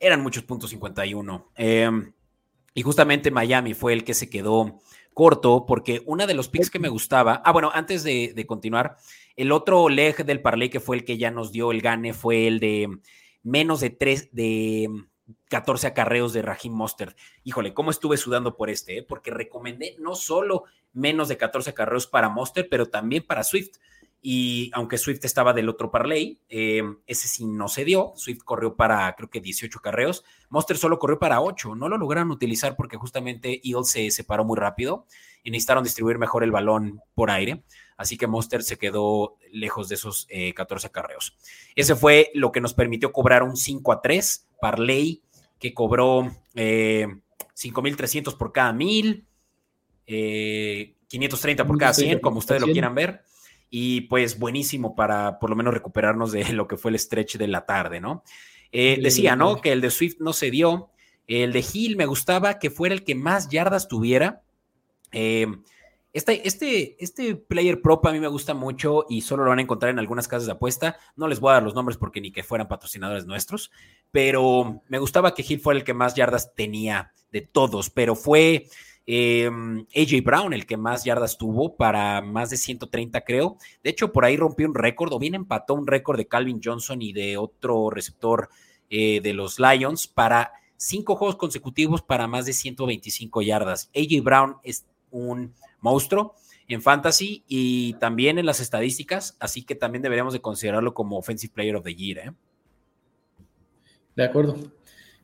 eran 0.00 0.22
muchos 0.22 0.42
puntos 0.42 0.70
51. 0.70 1.52
Em, 1.54 2.12
y 2.74 2.82
justamente 2.82 3.30
Miami 3.30 3.74
fue 3.74 3.92
el 3.92 4.04
que 4.04 4.14
se 4.14 4.28
quedó 4.28 4.80
corto, 5.14 5.66
porque 5.66 6.02
una 6.06 6.26
de 6.26 6.34
los 6.34 6.48
picks 6.48 6.70
que 6.70 6.78
me 6.78 6.88
gustaba. 6.88 7.42
Ah, 7.44 7.52
bueno, 7.52 7.70
antes 7.72 8.02
de, 8.02 8.32
de 8.34 8.46
continuar, 8.46 8.96
el 9.36 9.52
otro 9.52 9.88
leg 9.88 10.24
del 10.24 10.42
parlay 10.42 10.70
que 10.70 10.80
fue 10.80 10.96
el 10.96 11.04
que 11.04 11.18
ya 11.18 11.30
nos 11.30 11.52
dio 11.52 11.70
el 11.70 11.82
gane 11.82 12.14
fue 12.14 12.46
el 12.46 12.58
de 12.58 12.88
menos 13.42 13.80
de 13.80 13.90
3, 13.90 14.30
de 14.32 14.88
14 15.48 15.88
acarreos 15.88 16.32
de 16.32 16.42
Raheem 16.42 16.72
Mostert. 16.72 17.16
Híjole, 17.44 17.74
cómo 17.74 17.90
estuve 17.90 18.16
sudando 18.16 18.56
por 18.56 18.70
este, 18.70 18.98
¿eh? 18.98 19.02
porque 19.02 19.30
recomendé 19.30 19.96
no 19.98 20.14
solo 20.14 20.64
menos 20.92 21.28
de 21.28 21.36
14 21.36 21.70
acarreos 21.70 22.06
para 22.06 22.28
Mostert, 22.28 22.68
pero 22.70 22.86
también 22.86 23.26
para 23.26 23.44
Swift. 23.44 23.76
Y 24.22 24.70
aunque 24.74 24.98
Swift 24.98 25.24
estaba 25.24 25.54
del 25.54 25.70
otro 25.70 25.90
parlay, 25.90 26.38
eh, 26.50 26.82
ese 27.06 27.26
sí 27.26 27.46
no 27.46 27.68
se 27.68 27.86
dio. 27.86 28.12
Swift 28.16 28.42
corrió 28.44 28.76
para 28.76 29.14
creo 29.16 29.30
que 29.30 29.40
18 29.40 29.80
carreos. 29.80 30.24
Monster 30.50 30.76
solo 30.76 30.98
corrió 30.98 31.18
para 31.18 31.40
8. 31.40 31.74
No 31.74 31.88
lo 31.88 31.96
lograron 31.96 32.30
utilizar 32.30 32.76
porque 32.76 32.98
justamente 32.98 33.62
Eagles 33.64 33.88
se 33.88 34.10
separó 34.10 34.44
muy 34.44 34.58
rápido 34.58 35.06
y 35.42 35.50
necesitaron 35.50 35.84
distribuir 35.84 36.18
mejor 36.18 36.44
el 36.44 36.50
balón 36.50 37.00
por 37.14 37.30
aire. 37.30 37.62
Así 37.96 38.18
que 38.18 38.26
Monster 38.26 38.62
se 38.62 38.76
quedó 38.76 39.36
lejos 39.52 39.88
de 39.88 39.94
esos 39.94 40.28
14 40.54 40.86
eh, 40.86 40.90
carreos. 40.90 41.38
Ese 41.74 41.96
fue 41.96 42.30
lo 42.34 42.52
que 42.52 42.60
nos 42.60 42.74
permitió 42.74 43.12
cobrar 43.12 43.42
un 43.42 43.56
5 43.56 43.92
a 43.92 44.02
3 44.02 44.48
parlay 44.60 45.22
que 45.58 45.72
cobró 45.72 46.30
eh, 46.54 47.06
5.300 47.56 48.36
por 48.36 48.52
cada 48.52 48.74
mil, 48.74 49.26
530 50.04 51.66
por 51.66 51.78
cada 51.78 51.94
100, 51.94 52.18
como 52.18 52.38
ustedes 52.38 52.60
lo 52.60 52.66
quieran 52.66 52.94
ver 52.94 53.22
y 53.70 54.02
pues 54.02 54.38
buenísimo 54.38 54.96
para 54.96 55.38
por 55.38 55.48
lo 55.48 55.56
menos 55.56 55.72
recuperarnos 55.72 56.32
de 56.32 56.44
lo 56.52 56.66
que 56.66 56.76
fue 56.76 56.90
el 56.90 56.98
stretch 56.98 57.36
de 57.36 57.48
la 57.48 57.64
tarde, 57.64 58.00
¿no? 58.00 58.24
Eh, 58.72 58.98
decía, 59.02 59.36
¿no? 59.36 59.60
Que 59.60 59.72
el 59.72 59.80
de 59.80 59.90
Swift 59.90 60.16
no 60.20 60.32
se 60.32 60.50
dio. 60.50 60.90
El 61.26 61.52
de 61.52 61.64
Hill 61.72 61.96
me 61.96 62.06
gustaba 62.06 62.58
que 62.58 62.70
fuera 62.70 62.94
el 62.94 63.04
que 63.04 63.14
más 63.14 63.48
yardas 63.48 63.88
tuviera. 63.88 64.42
Eh, 65.12 65.46
este, 66.12 66.46
este, 66.46 66.96
este 67.02 67.36
player 67.36 67.80
prop 67.80 68.04
a 68.06 68.12
mí 68.12 68.18
me 68.18 68.26
gusta 68.26 68.52
mucho 68.52 69.06
y 69.08 69.20
solo 69.20 69.44
lo 69.44 69.50
van 69.50 69.60
a 69.60 69.62
encontrar 69.62 69.90
en 69.90 70.00
algunas 70.00 70.26
casas 70.26 70.46
de 70.46 70.52
apuesta. 70.52 70.96
No 71.14 71.28
les 71.28 71.38
voy 71.38 71.50
a 71.50 71.54
dar 71.54 71.62
los 71.62 71.74
nombres 71.74 71.98
porque 71.98 72.20
ni 72.20 72.32
que 72.32 72.42
fueran 72.42 72.68
patrocinadores 72.68 73.26
nuestros, 73.26 73.70
pero 74.10 74.82
me 74.88 74.98
gustaba 74.98 75.34
que 75.34 75.44
Hill 75.48 75.60
fuera 75.60 75.78
el 75.78 75.84
que 75.84 75.94
más 75.94 76.14
yardas 76.14 76.54
tenía 76.54 77.12
de 77.30 77.42
todos, 77.42 77.90
pero 77.90 78.16
fue 78.16 78.66
Em, 79.06 79.86
AJ 79.96 80.22
Brown, 80.22 80.52
el 80.52 80.66
que 80.66 80.76
más 80.76 81.04
yardas 81.04 81.36
tuvo, 81.38 81.76
para 81.76 82.20
más 82.20 82.50
de 82.50 82.56
130, 82.56 83.22
creo. 83.22 83.56
De 83.82 83.90
hecho, 83.90 84.12
por 84.12 84.24
ahí 84.24 84.36
rompió 84.36 84.68
un 84.68 84.74
récord, 84.74 85.12
o 85.12 85.18
bien 85.18 85.34
empató 85.34 85.74
un 85.74 85.86
récord 85.86 86.16
de 86.16 86.28
Calvin 86.28 86.60
Johnson 86.62 87.02
y 87.02 87.12
de 87.12 87.36
otro 87.36 87.90
receptor 87.90 88.48
eh, 88.88 89.20
de 89.20 89.32
los 89.32 89.58
Lions 89.58 90.06
para 90.06 90.52
cinco 90.76 91.16
juegos 91.16 91.36
consecutivos 91.36 92.02
para 92.02 92.26
más 92.26 92.46
de 92.46 92.52
125 92.52 93.42
yardas. 93.42 93.90
AJ 93.94 94.22
Brown 94.22 94.56
es 94.62 94.86
un 95.10 95.54
monstruo 95.80 96.34
en 96.68 96.80
fantasy 96.80 97.44
y 97.48 97.94
también 97.94 98.38
en 98.38 98.46
las 98.46 98.60
estadísticas, 98.60 99.36
así 99.40 99.62
que 99.62 99.74
también 99.74 100.02
deberíamos 100.02 100.32
de 100.32 100.40
considerarlo 100.40 100.94
como 100.94 101.18
Offensive 101.18 101.52
Player 101.52 101.76
of 101.76 101.84
the 101.84 101.94
Year. 101.94 102.18
¿eh? 102.18 102.32
De 104.14 104.24
acuerdo. 104.24 104.56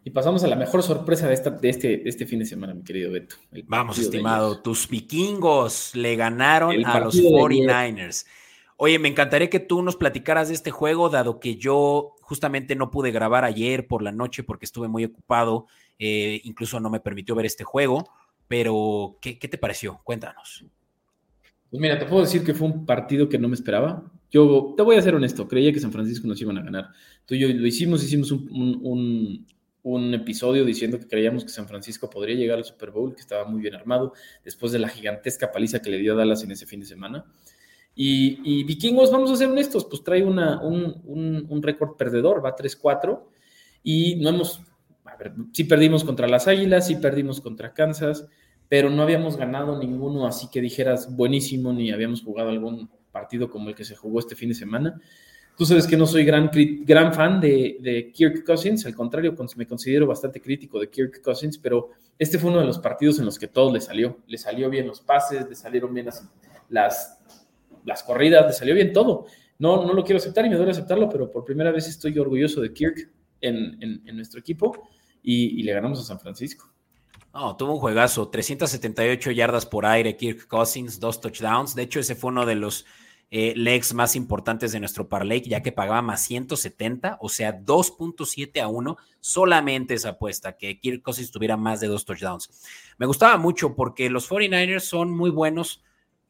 Y 0.07 0.11
pasamos 0.11 0.45
a 0.45 0.47
la 0.47 0.55
mejor 0.55 0.85
sorpresa 0.85 1.27
de, 1.27 1.35
esta, 1.35 1.51
de, 1.51 1.69
este, 1.69 2.09
este 2.09 2.27
fin 2.27 2.39
de 2.39 2.45
semana, 2.45 2.73
mi 2.73 2.85
querido 2.85 3.11
Beto. 3.11 3.35
Vamos, 3.67 3.99
estimado. 3.99 4.63
Tus 4.63 4.89
vikingos 4.89 5.97
le 5.97 6.15
ganaron 6.15 6.87
a 6.87 7.01
los 7.01 7.17
49ers. 7.17 8.25
Oye, 8.77 9.01
me 9.01 9.09
encantaría 9.09 9.51
que 9.51 9.59
tú 9.59 9.83
nos 9.83 9.97
platicaras 9.97 10.47
de 10.47 10.55
este 10.55 10.71
juego, 10.71 11.11
dado 11.11 11.41
que 11.41 11.57
yo 11.57 12.15
justamente 12.21 12.77
no 12.77 12.93
pude 12.93 13.11
grabar 13.11 13.45
ayer 13.45 13.89
por 13.89 14.01
la 14.01 14.13
noche 14.13 14.45
porque 14.45 14.65
estuve 14.65 14.87
muy 14.87 15.05
ocupado. 15.05 15.67
Eh, 15.99 16.41
incluso 16.45 16.79
no 16.79 16.89
me 16.89 17.01
permitió 17.01 17.35
ver 17.35 17.47
este 17.47 17.65
juego. 17.65 18.09
Pero, 18.47 19.19
¿qué, 19.21 19.41
¿qué 19.41 19.49
te 19.49 19.59
pareció? 19.59 20.03
Cuéntanos. 20.05 20.65
Pues 21.69 21.81
mira, 21.81 21.99
te 21.99 22.07
puedo 22.07 22.23
decir 22.23 22.45
que 22.45 22.55
fue 22.55 22.69
un 22.69 22.87
partido 22.87 23.29
que 23.29 23.41
no 23.41 23.49
me 23.49 23.57
esperaba. 23.57 24.05
Yo 24.31 24.73
te 24.77 24.85
voy 24.85 24.95
a 24.95 25.03
ser 25.03 25.17
honesto, 25.17 25.49
creía 25.49 25.73
que 25.73 25.81
San 25.81 25.91
Francisco 25.91 26.29
nos 26.29 26.41
iban 26.41 26.59
a 26.59 26.63
ganar. 26.63 26.91
Tú 27.25 27.35
y 27.35 27.41
yo 27.41 27.49
lo 27.49 27.67
hicimos, 27.67 28.05
hicimos 28.05 28.31
un 28.31 28.79
un 28.83 29.56
episodio 30.15 30.65
diciendo 30.65 30.99
que 30.99 31.07
creíamos 31.07 31.45
que 31.45 31.51
San 31.51 31.69
Francisco 31.69 32.11
podría 32.11 32.35
llegar 32.35 32.59
al 32.59 32.65
Super 32.65 32.91
Bowl, 32.91 33.15
que 33.15 33.21
estaba 33.21 33.45
muy 33.45 33.61
bien 33.61 33.75
armado, 33.75 34.13
después 34.45 34.73
de 34.73 34.79
la 34.79 34.89
gigantesca 34.89 35.53
paliza 35.53 35.81
que 35.81 35.91
le 35.91 35.99
dio 35.99 36.15
a 36.15 36.17
Dallas 36.17 36.43
en 36.43 36.51
ese 36.51 36.67
fin 36.67 36.81
de 36.81 36.87
semana. 36.87 37.25
Y, 37.95 38.65
Vikingos, 38.65 39.11
vamos 39.11 39.31
a 39.31 39.37
ser 39.37 39.49
honestos, 39.49 39.87
pues 39.87 40.05
trae 40.05 40.23
una, 40.23 40.61
un, 40.61 41.61
récord 41.63 41.97
perdedor, 41.97 42.45
va 42.45 42.55
3-4, 42.55 43.23
y 43.83 44.17
no 44.17 44.29
hemos, 44.29 44.61
a 45.05 45.17
ver, 45.17 45.33
sí 45.53 45.65
perdimos 45.65 46.05
contra 46.05 46.29
las 46.29 46.47
Águilas, 46.47 46.89
sí 46.89 46.97
perdimos 46.97 47.41
contra 47.41 47.73
Kansas, 47.73 48.27
pero 48.69 48.91
no 48.91 49.03
habíamos 49.03 49.37
ganado 49.37 49.79
ninguno 49.79 50.27
así 50.27 50.49
que 50.51 50.61
dijeras 50.61 51.15
buenísimo, 51.17 51.73
ni 51.73 51.91
habíamos 51.91 52.23
jugado 52.23 52.51
algún 52.51 52.91
partido 53.13 53.49
como 53.49 53.71
el 53.71 53.75
que 53.75 53.85
se 53.85 53.97
jugó 53.97 54.19
este 54.19 54.35
fin 54.35 54.51
de 54.51 54.57
semana. 54.57 55.01
Tú 55.57 55.65
sabes 55.65 55.87
que 55.87 55.97
no 55.97 56.07
soy 56.07 56.25
gran, 56.25 56.51
gran 56.83 57.15
fan 57.15 57.41
de, 57.41 58.11
Kirk 58.15 58.45
Cousins, 58.45 58.85
al 58.85 58.95
contrario, 58.95 59.35
me 59.57 59.67
considero 59.67 60.07
bastante 60.07 60.41
crítico 60.41 60.79
de 60.79 60.91
Kirk 60.91 61.23
Cousins, 61.23 61.57
pero 61.57 61.91
este 62.19 62.39
fue 62.39 62.51
uno 62.51 62.61
de 62.61 62.67
los 62.67 62.79
partidos 62.79 63.19
en 63.19 63.25
los 63.25 63.39
que 63.39 63.49
todo 63.49 63.73
le 63.73 63.81
salió. 63.81 64.19
Le 64.27 64.37
salió 64.37 64.69
bien 64.69 64.87
los 64.87 65.01
pases, 65.01 65.49
le 65.49 65.55
salieron 65.55 65.95
bien 65.95 66.07
las, 66.69 67.19
las, 67.85 68.03
corridas, 68.03 68.47
le 68.47 68.53
salió 68.53 68.75
bien 68.75 68.93
todo. 68.93 69.27
No, 69.59 69.87
no 69.87 69.95
lo 69.95 70.05
quiero 70.05 70.19
aceptar 70.19 70.45
y 70.45 70.51
me 70.51 70.57
duele 70.57 70.73
aceptarlo, 70.73 71.09
pero 71.09 71.31
por 71.31 71.43
primera 71.47 71.71
vez 71.71 71.89
estoy 71.89 72.19
orgulloso 72.19 72.61
de 72.61 72.75
Kirk 72.75 73.11
en, 73.41 74.03
nuestro 74.15 74.39
equipo 74.39 74.89
y, 75.23 75.63
le 75.63 75.73
ganamos 75.73 75.99
a 76.01 76.03
San 76.03 76.21
Francisco. 76.21 76.71
No, 77.33 77.57
tuvo 77.57 77.75
un 77.75 77.81
juegazo, 77.81 78.29
378 78.29 79.31
yardas 79.31 79.65
por 79.65 79.87
aire, 79.87 80.19
Kirk 80.19 80.47
Cousins, 80.49 81.01
dos 81.01 81.19
touchdowns. 81.19 81.75
De 81.75 81.83
hecho, 81.83 82.01
ese 82.01 82.15
fue 82.15 82.29
uno 82.29 82.45
de 82.45 82.57
los 82.57 82.85
eh, 83.31 83.55
legs 83.57 83.93
más 83.93 84.15
importantes 84.15 84.71
de 84.73 84.79
nuestro 84.79 85.09
parlay, 85.09 85.41
ya 85.41 85.63
que 85.63 85.73
pagaba 85.73 86.01
más 86.01 86.23
170, 86.23 87.19
o 87.21 87.29
sea, 87.29 87.61
2.7 87.61 88.61
a 88.61 88.69
1, 88.69 88.97
solamente 89.21 89.95
esa 89.95 90.11
apuesta, 90.11 90.57
que 90.57 90.79
Kirk 90.79 91.03
Cousins 91.03 91.33
tuviera 91.33 91.57
más 91.57 91.81
de 91.81 91.89
dos 91.89 92.05
touchdowns. 92.05 92.51
Me 92.99 93.07
gustaba 93.07 93.37
mucho 93.37 93.75
porque 93.75 94.11
los 94.11 94.31
49ers 94.31 94.81
son 94.81 95.11
muy 95.11 95.31
buenos, 95.31 95.83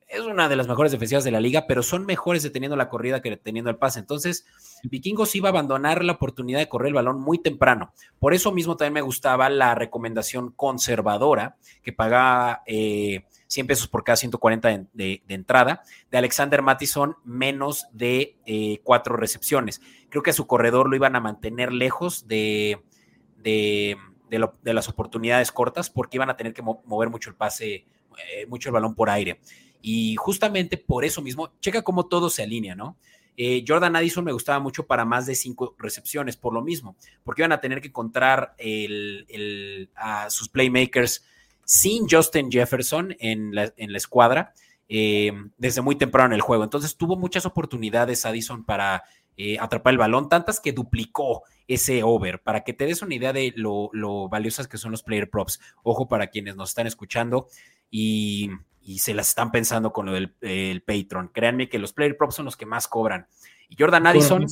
es 0.09 0.21
una 0.21 0.49
de 0.49 0.57
las 0.57 0.69
mejores 0.69 0.93
defensivas 0.93 1.25
de 1.25 1.33
la 1.33 1.41
liga, 1.41 1.67
pero 1.67 1.83
son 1.83 2.07
mejores 2.07 2.43
deteniendo 2.43 2.77
la 2.77 2.89
corrida 2.89 3.21
que 3.21 3.31
deteniendo 3.31 3.71
el 3.71 3.77
pase. 3.77 3.99
Entonces, 3.99 4.47
Vikingos 4.85 5.35
iba 5.35 5.49
a 5.49 5.51
abandonar 5.51 6.05
la 6.05 6.13
oportunidad 6.13 6.61
de 6.61 6.69
correr 6.69 6.89
el 6.89 6.95
balón 6.95 7.21
muy 7.21 7.39
temprano. 7.39 7.93
Por 8.19 8.33
eso 8.33 8.53
mismo 8.53 8.77
también 8.77 8.95
me 8.95 9.01
gustaba 9.01 9.51
la 9.51 9.75
recomendación 9.75 10.53
conservadora 10.53 11.57
que 11.83 11.93
pagaba 11.93 12.63
eh, 12.67 13.25
100 13.49 13.67
pesos 13.67 13.89
por 13.89 14.05
cada 14.05 14.17
140 14.17 14.87
de, 14.93 15.23
entrada. 15.29 15.83
De 16.11 16.19
Alexander 16.19 16.63
Mattison, 16.63 17.17
menos 17.25 17.87
de 17.93 18.37
eh, 18.47 18.81
cuatro 18.83 19.17
recepciones. 19.17 19.81
Creo 20.09 20.23
que 20.23 20.31
a 20.31 20.35
su 20.35 20.47
corredor 20.47 20.89
lo 20.89 20.97
iban 20.97 21.17
a 21.17 21.21
mantener 21.21 21.73
lejos 21.73 22.27
de, 22.27 22.83
de, 23.43 23.97
las 24.63 24.89
oportunidades 24.89 25.53
cortas 25.53 25.91
porque 25.91 26.17
iban 26.17 26.31
a 26.31 26.37
tener 26.37 26.55
que 26.55 26.63
mover 26.63 27.11
mucho 27.11 27.31
el 27.31 27.37
pase, 27.37 27.75
eh, 27.75 28.47
mucho 28.49 28.69
el 28.69 28.75
balón 28.75 28.95
por 28.95 29.11
aire. 29.11 29.41
Y 29.81 30.17
justamente 30.17 30.77
por 30.77 31.05
eso 31.05 31.23
mismo, 31.23 31.53
checa 31.61 31.83
cómo 31.83 32.07
todo 32.07 32.31
se 32.31 32.43
alinea, 32.43 32.75
¿no? 32.75 32.97
Eh, 33.37 33.65
Jordan 33.69 33.95
Addison 33.95 34.25
me 34.25 34.33
gustaba 34.33 34.59
mucho 34.59 34.87
para 34.87 35.05
más 35.05 35.27
de 35.27 35.35
cinco 35.35 35.77
recepciones, 35.79 36.37
por 36.37 36.55
lo 36.55 36.63
mismo, 36.63 36.97
porque 37.23 37.43
iban 37.43 37.53
a 37.53 37.61
tener 37.61 37.83
que 37.83 37.89
encontrar 37.89 38.57
a 39.95 40.31
sus 40.31 40.49
playmakers 40.49 41.23
sin 41.67 42.09
Justin 42.09 42.51
Jefferson 42.51 43.15
en 43.19 43.55
la, 43.55 43.75
en 43.77 43.93
la 43.93 43.99
escuadra 43.99 44.55
eh, 44.89 45.33
desde 45.59 45.83
muy 45.83 45.97
temprano 45.97 46.29
en 46.29 46.37
el 46.37 46.41
juego. 46.41 46.65
Entonces 46.65 46.97
tuvo 46.97 47.17
muchas 47.17 47.45
oportunidades 47.45 48.25
Addison 48.25 48.65
para 48.65 49.03
eh, 49.37 49.59
atrapar 49.59 49.93
el 49.93 49.99
balón, 49.99 50.29
tantas 50.29 50.61
que 50.61 50.73
duplicó 50.73 51.43
ese 51.67 52.05
over, 52.05 52.41
para 52.41 52.63
que 52.63 52.73
te 52.73 52.87
des 52.87 53.03
una 53.03 53.17
idea 53.17 53.33
de 53.33 53.53
lo, 53.57 53.91
valiosas 54.29 54.69
que 54.69 54.79
son 54.79 54.93
los 54.93 55.03
player 55.03 55.29
props. 55.29 55.61
Ojo 55.83 56.07
para 56.07 56.29
quienes 56.29 56.55
nos 56.55 56.71
están 56.71 56.87
escuchando 56.87 57.49
y, 57.91 58.51
se 58.99 59.15
las 59.15 59.31
están 59.31 59.51
pensando 59.51 59.93
con 59.93 60.07
lo 60.07 60.13
del 60.13 60.33
el 60.43 60.81
Patreon. 60.81 61.31
Créanme 61.35 61.69
que 61.69 61.81
los 61.81 61.93
player 61.93 62.17
props 62.17 62.37
son 62.37 62.45
los 62.45 62.57
que 62.57 62.67
más 62.67 62.87
cobran. 62.87 63.27
Y 63.69 63.75
Jordan 63.77 64.07
Addison 64.07 64.47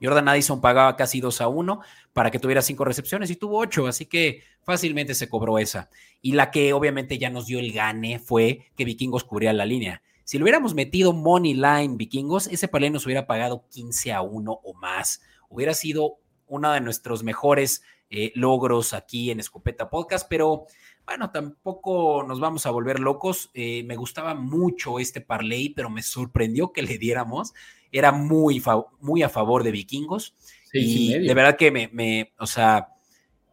Jordan 0.00 0.28
Addison 0.28 0.60
pagaba 0.60 0.96
casi 0.96 1.20
2 1.20 1.40
a 1.40 1.48
1 1.48 1.80
para 2.12 2.30
que 2.30 2.38
tuviera 2.38 2.62
5 2.62 2.84
recepciones 2.84 3.30
y 3.30 3.36
tuvo 3.36 3.58
8, 3.58 3.86
así 3.86 4.06
que 4.06 4.42
fácilmente 4.62 5.14
se 5.14 5.28
cobró 5.28 5.58
esa. 5.58 5.90
Y 6.20 6.32
la 6.32 6.50
que 6.50 6.72
obviamente 6.72 7.18
ya 7.18 7.30
nos 7.30 7.46
dio 7.46 7.58
el 7.58 7.72
gane 7.72 8.18
fue 8.18 8.66
que 8.76 8.84
Vikingos 8.84 9.24
cubría 9.24 9.52
la 9.52 9.66
línea. 9.66 10.02
Si 10.24 10.36
lo 10.38 10.44
hubiéramos 10.44 10.74
metido 10.74 11.12
Money 11.12 11.54
Line 11.54 11.96
Vikingos, 11.96 12.48
ese 12.48 12.68
palé 12.68 12.90
nos 12.90 13.06
hubiera 13.06 13.26
pagado 13.26 13.66
15 13.70 14.12
a 14.12 14.22
1 14.22 14.60
o 14.62 14.74
más. 14.74 15.22
hubiera 15.48 15.72
sido 15.72 16.18
uno 16.46 16.72
de 16.72 16.80
nuestros 16.80 17.22
mejores 17.22 17.82
eh, 18.10 18.32
logros 18.34 18.94
aquí 18.94 19.30
en 19.30 19.40
Escopeta 19.40 19.90
Podcast, 19.90 20.26
pero 20.28 20.66
bueno, 21.06 21.30
tampoco 21.30 22.22
nos 22.28 22.40
vamos 22.40 22.66
a 22.66 22.70
volver 22.70 23.00
locos. 23.00 23.50
Eh, 23.54 23.82
me 23.84 23.96
gustaba 23.96 24.34
mucho 24.34 24.98
este 24.98 25.22
parlay, 25.22 25.70
pero 25.70 25.88
me 25.88 26.02
sorprendió 26.02 26.72
que 26.72 26.82
le 26.82 26.98
diéramos. 26.98 27.54
Era 27.92 28.12
muy, 28.12 28.62
muy 29.00 29.22
a 29.22 29.28
favor 29.28 29.62
de 29.62 29.70
vikingos. 29.70 30.34
y 30.72 31.18
de 31.18 31.34
verdad 31.34 31.56
que 31.56 31.70
me, 31.70 31.88
me, 31.92 32.32
o 32.38 32.46
sea, 32.46 32.88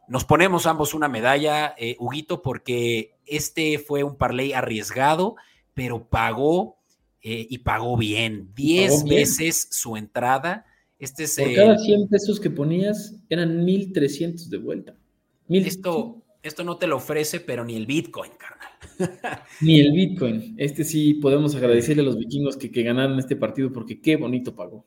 nos 0.08 0.24
ponemos 0.24 0.66
ambos 0.66 0.94
una 0.94 1.08
medalla, 1.08 1.74
eh, 1.76 1.96
Huguito, 1.98 2.42
porque 2.42 3.16
este 3.26 3.78
fue 3.78 4.04
un 4.04 4.16
parlay 4.16 4.52
arriesgado, 4.52 5.36
pero 5.74 6.08
pagó 6.08 6.78
eh, 7.22 7.46
y 7.50 7.58
pagó 7.58 7.96
bien. 7.96 8.50
Diez 8.54 9.04
veces 9.04 9.68
su 9.70 9.96
entrada. 9.96 10.64
Este 10.98 11.24
es, 11.24 11.36
Por 11.36 11.54
cada 11.54 11.76
100 11.76 12.08
pesos 12.08 12.38
que 12.40 12.50
ponías, 12.50 13.16
eran 13.28 13.64
1300 13.64 14.48
de 14.48 14.58
vuelta. 14.58 14.96
Esto, 15.48 16.22
esto 16.42 16.64
no 16.64 16.76
te 16.76 16.86
lo 16.86 16.96
ofrece, 16.96 17.40
pero 17.40 17.64
ni 17.64 17.76
el 17.76 17.86
Bitcoin, 17.86 18.32
carnal. 18.38 18.55
Ni 19.60 19.80
el 19.80 19.92
Bitcoin. 19.92 20.54
Este 20.58 20.84
sí 20.84 21.14
podemos 21.14 21.54
agradecerle 21.54 22.02
a 22.02 22.06
los 22.06 22.18
vikingos 22.18 22.56
que, 22.56 22.68
ganaron 22.82 23.18
este 23.18 23.36
partido 23.36 23.72
porque 23.72 24.00
qué 24.00 24.16
bonito 24.16 24.54
pagó. 24.54 24.84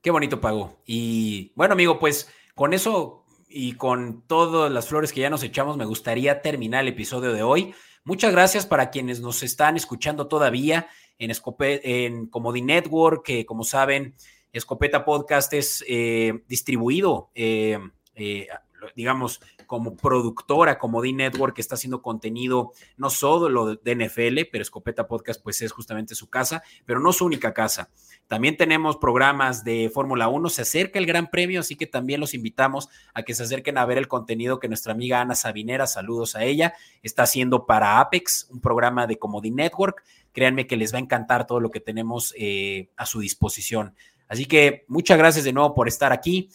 Qué 0.00 0.10
bonito 0.10 0.40
pagó. 0.40 0.80
Y 0.86 1.52
bueno, 1.54 1.74
amigo, 1.74 1.98
pues 1.98 2.28
con 2.54 2.72
eso 2.72 3.24
y 3.48 3.72
con 3.72 4.22
todas 4.26 4.70
las 4.70 4.88
flores 4.88 5.12
que 5.12 5.20
ya 5.20 5.30
nos 5.30 5.42
echamos, 5.42 5.76
me 5.76 5.84
gustaría 5.84 6.42
terminar 6.42 6.82
el 6.82 6.88
episodio 6.88 7.32
de 7.32 7.42
hoy. 7.42 7.74
Muchas 8.04 8.32
gracias 8.32 8.66
para 8.66 8.90
quienes 8.90 9.20
nos 9.20 9.42
están 9.42 9.76
escuchando 9.76 10.28
todavía 10.28 10.88
en, 11.18 11.32
en 11.60 12.26
Comodi 12.26 12.62
Network, 12.62 13.24
que 13.24 13.44
como 13.44 13.64
saben, 13.64 14.14
Escopeta 14.52 15.04
Podcast 15.04 15.52
es 15.52 15.84
eh, 15.86 16.42
distribuido, 16.48 17.30
eh, 17.34 17.78
eh, 18.14 18.48
digamos, 18.94 19.40
como 19.66 19.96
productora, 19.96 20.78
como 20.78 21.02
D 21.02 21.12
Network, 21.12 21.54
que 21.54 21.60
está 21.60 21.74
haciendo 21.74 22.02
contenido 22.02 22.72
no 22.96 23.10
solo 23.10 23.76
de 23.76 23.94
NFL, 23.94 24.50
pero 24.50 24.62
Escopeta 24.62 25.06
Podcast 25.06 25.42
pues 25.42 25.60
es 25.62 25.72
justamente 25.72 26.14
su 26.14 26.28
casa, 26.28 26.62
pero 26.84 27.00
no 27.00 27.12
su 27.12 27.24
única 27.24 27.52
casa. 27.52 27.90
También 28.26 28.56
tenemos 28.56 28.96
programas 28.96 29.64
de 29.64 29.90
Fórmula 29.92 30.28
1, 30.28 30.48
se 30.50 30.62
acerca 30.62 30.98
el 30.98 31.06
Gran 31.06 31.30
Premio, 31.30 31.60
así 31.60 31.76
que 31.76 31.86
también 31.86 32.20
los 32.20 32.34
invitamos 32.34 32.88
a 33.14 33.22
que 33.22 33.34
se 33.34 33.42
acerquen 33.42 33.78
a 33.78 33.86
ver 33.86 33.98
el 33.98 34.08
contenido 34.08 34.58
que 34.60 34.68
nuestra 34.68 34.92
amiga 34.92 35.20
Ana 35.20 35.34
Sabinera, 35.34 35.86
saludos 35.86 36.36
a 36.36 36.44
ella, 36.44 36.74
está 37.02 37.22
haciendo 37.22 37.66
para 37.66 38.00
Apex, 38.00 38.48
un 38.50 38.60
programa 38.60 39.06
de 39.06 39.18
Comodi 39.18 39.50
Network. 39.50 40.02
Créanme 40.32 40.66
que 40.66 40.76
les 40.76 40.92
va 40.92 40.98
a 40.98 41.02
encantar 41.02 41.46
todo 41.46 41.60
lo 41.60 41.70
que 41.70 41.80
tenemos 41.80 42.34
eh, 42.36 42.90
a 42.96 43.06
su 43.06 43.20
disposición. 43.20 43.94
Así 44.28 44.44
que 44.44 44.84
muchas 44.88 45.16
gracias 45.16 45.44
de 45.44 45.52
nuevo 45.52 45.74
por 45.74 45.88
estar 45.88 46.12
aquí 46.12 46.50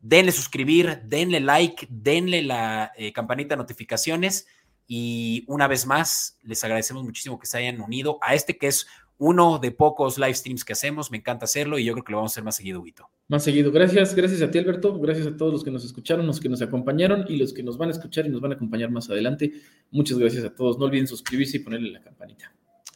denle 0.00 0.32
suscribir, 0.32 1.00
denle 1.04 1.40
like, 1.40 1.86
denle 1.90 2.42
la 2.42 2.92
eh, 2.96 3.12
campanita 3.12 3.54
de 3.54 3.58
notificaciones 3.58 4.46
y 4.86 5.44
una 5.48 5.68
vez 5.68 5.86
más 5.86 6.38
les 6.42 6.62
agradecemos 6.64 7.04
muchísimo 7.04 7.38
que 7.38 7.46
se 7.46 7.58
hayan 7.58 7.80
unido 7.80 8.18
a 8.22 8.34
este 8.34 8.56
que 8.56 8.68
es 8.68 8.86
uno 9.18 9.58
de 9.58 9.70
pocos 9.72 10.16
live 10.16 10.34
streams 10.34 10.64
que 10.64 10.72
hacemos. 10.72 11.10
Me 11.10 11.18
encanta 11.18 11.44
hacerlo 11.44 11.78
y 11.78 11.84
yo 11.84 11.92
creo 11.92 12.04
que 12.04 12.12
lo 12.12 12.18
vamos 12.18 12.32
a 12.32 12.34
hacer 12.34 12.44
más 12.44 12.56
seguido, 12.56 12.80
Vito. 12.80 13.10
Más 13.28 13.42
seguido. 13.42 13.70
Gracias, 13.70 14.14
gracias 14.14 14.40
a 14.42 14.50
ti, 14.50 14.58
Alberto. 14.58 14.98
Gracias 14.98 15.26
a 15.26 15.36
todos 15.36 15.52
los 15.52 15.64
que 15.64 15.70
nos 15.70 15.84
escucharon, 15.84 16.26
los 16.26 16.40
que 16.40 16.48
nos 16.48 16.62
acompañaron 16.62 17.24
y 17.28 17.36
los 17.36 17.52
que 17.52 17.62
nos 17.62 17.76
van 17.76 17.88
a 17.88 17.92
escuchar 17.92 18.26
y 18.26 18.30
nos 18.30 18.40
van 18.40 18.52
a 18.52 18.54
acompañar 18.54 18.90
más 18.90 19.10
adelante. 19.10 19.52
Muchas 19.90 20.18
gracias 20.18 20.44
a 20.44 20.54
todos. 20.54 20.78
No 20.78 20.86
olviden 20.86 21.06
suscribirse 21.06 21.58
y 21.58 21.60
ponerle 21.60 21.90
la 21.90 22.00
campanita. 22.00 22.52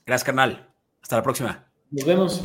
Gracias, 0.06 0.24
carnal. 0.24 0.68
Hasta 1.02 1.16
la 1.16 1.22
próxima. 1.22 1.66
Nos 1.90 2.06
vemos. 2.06 2.42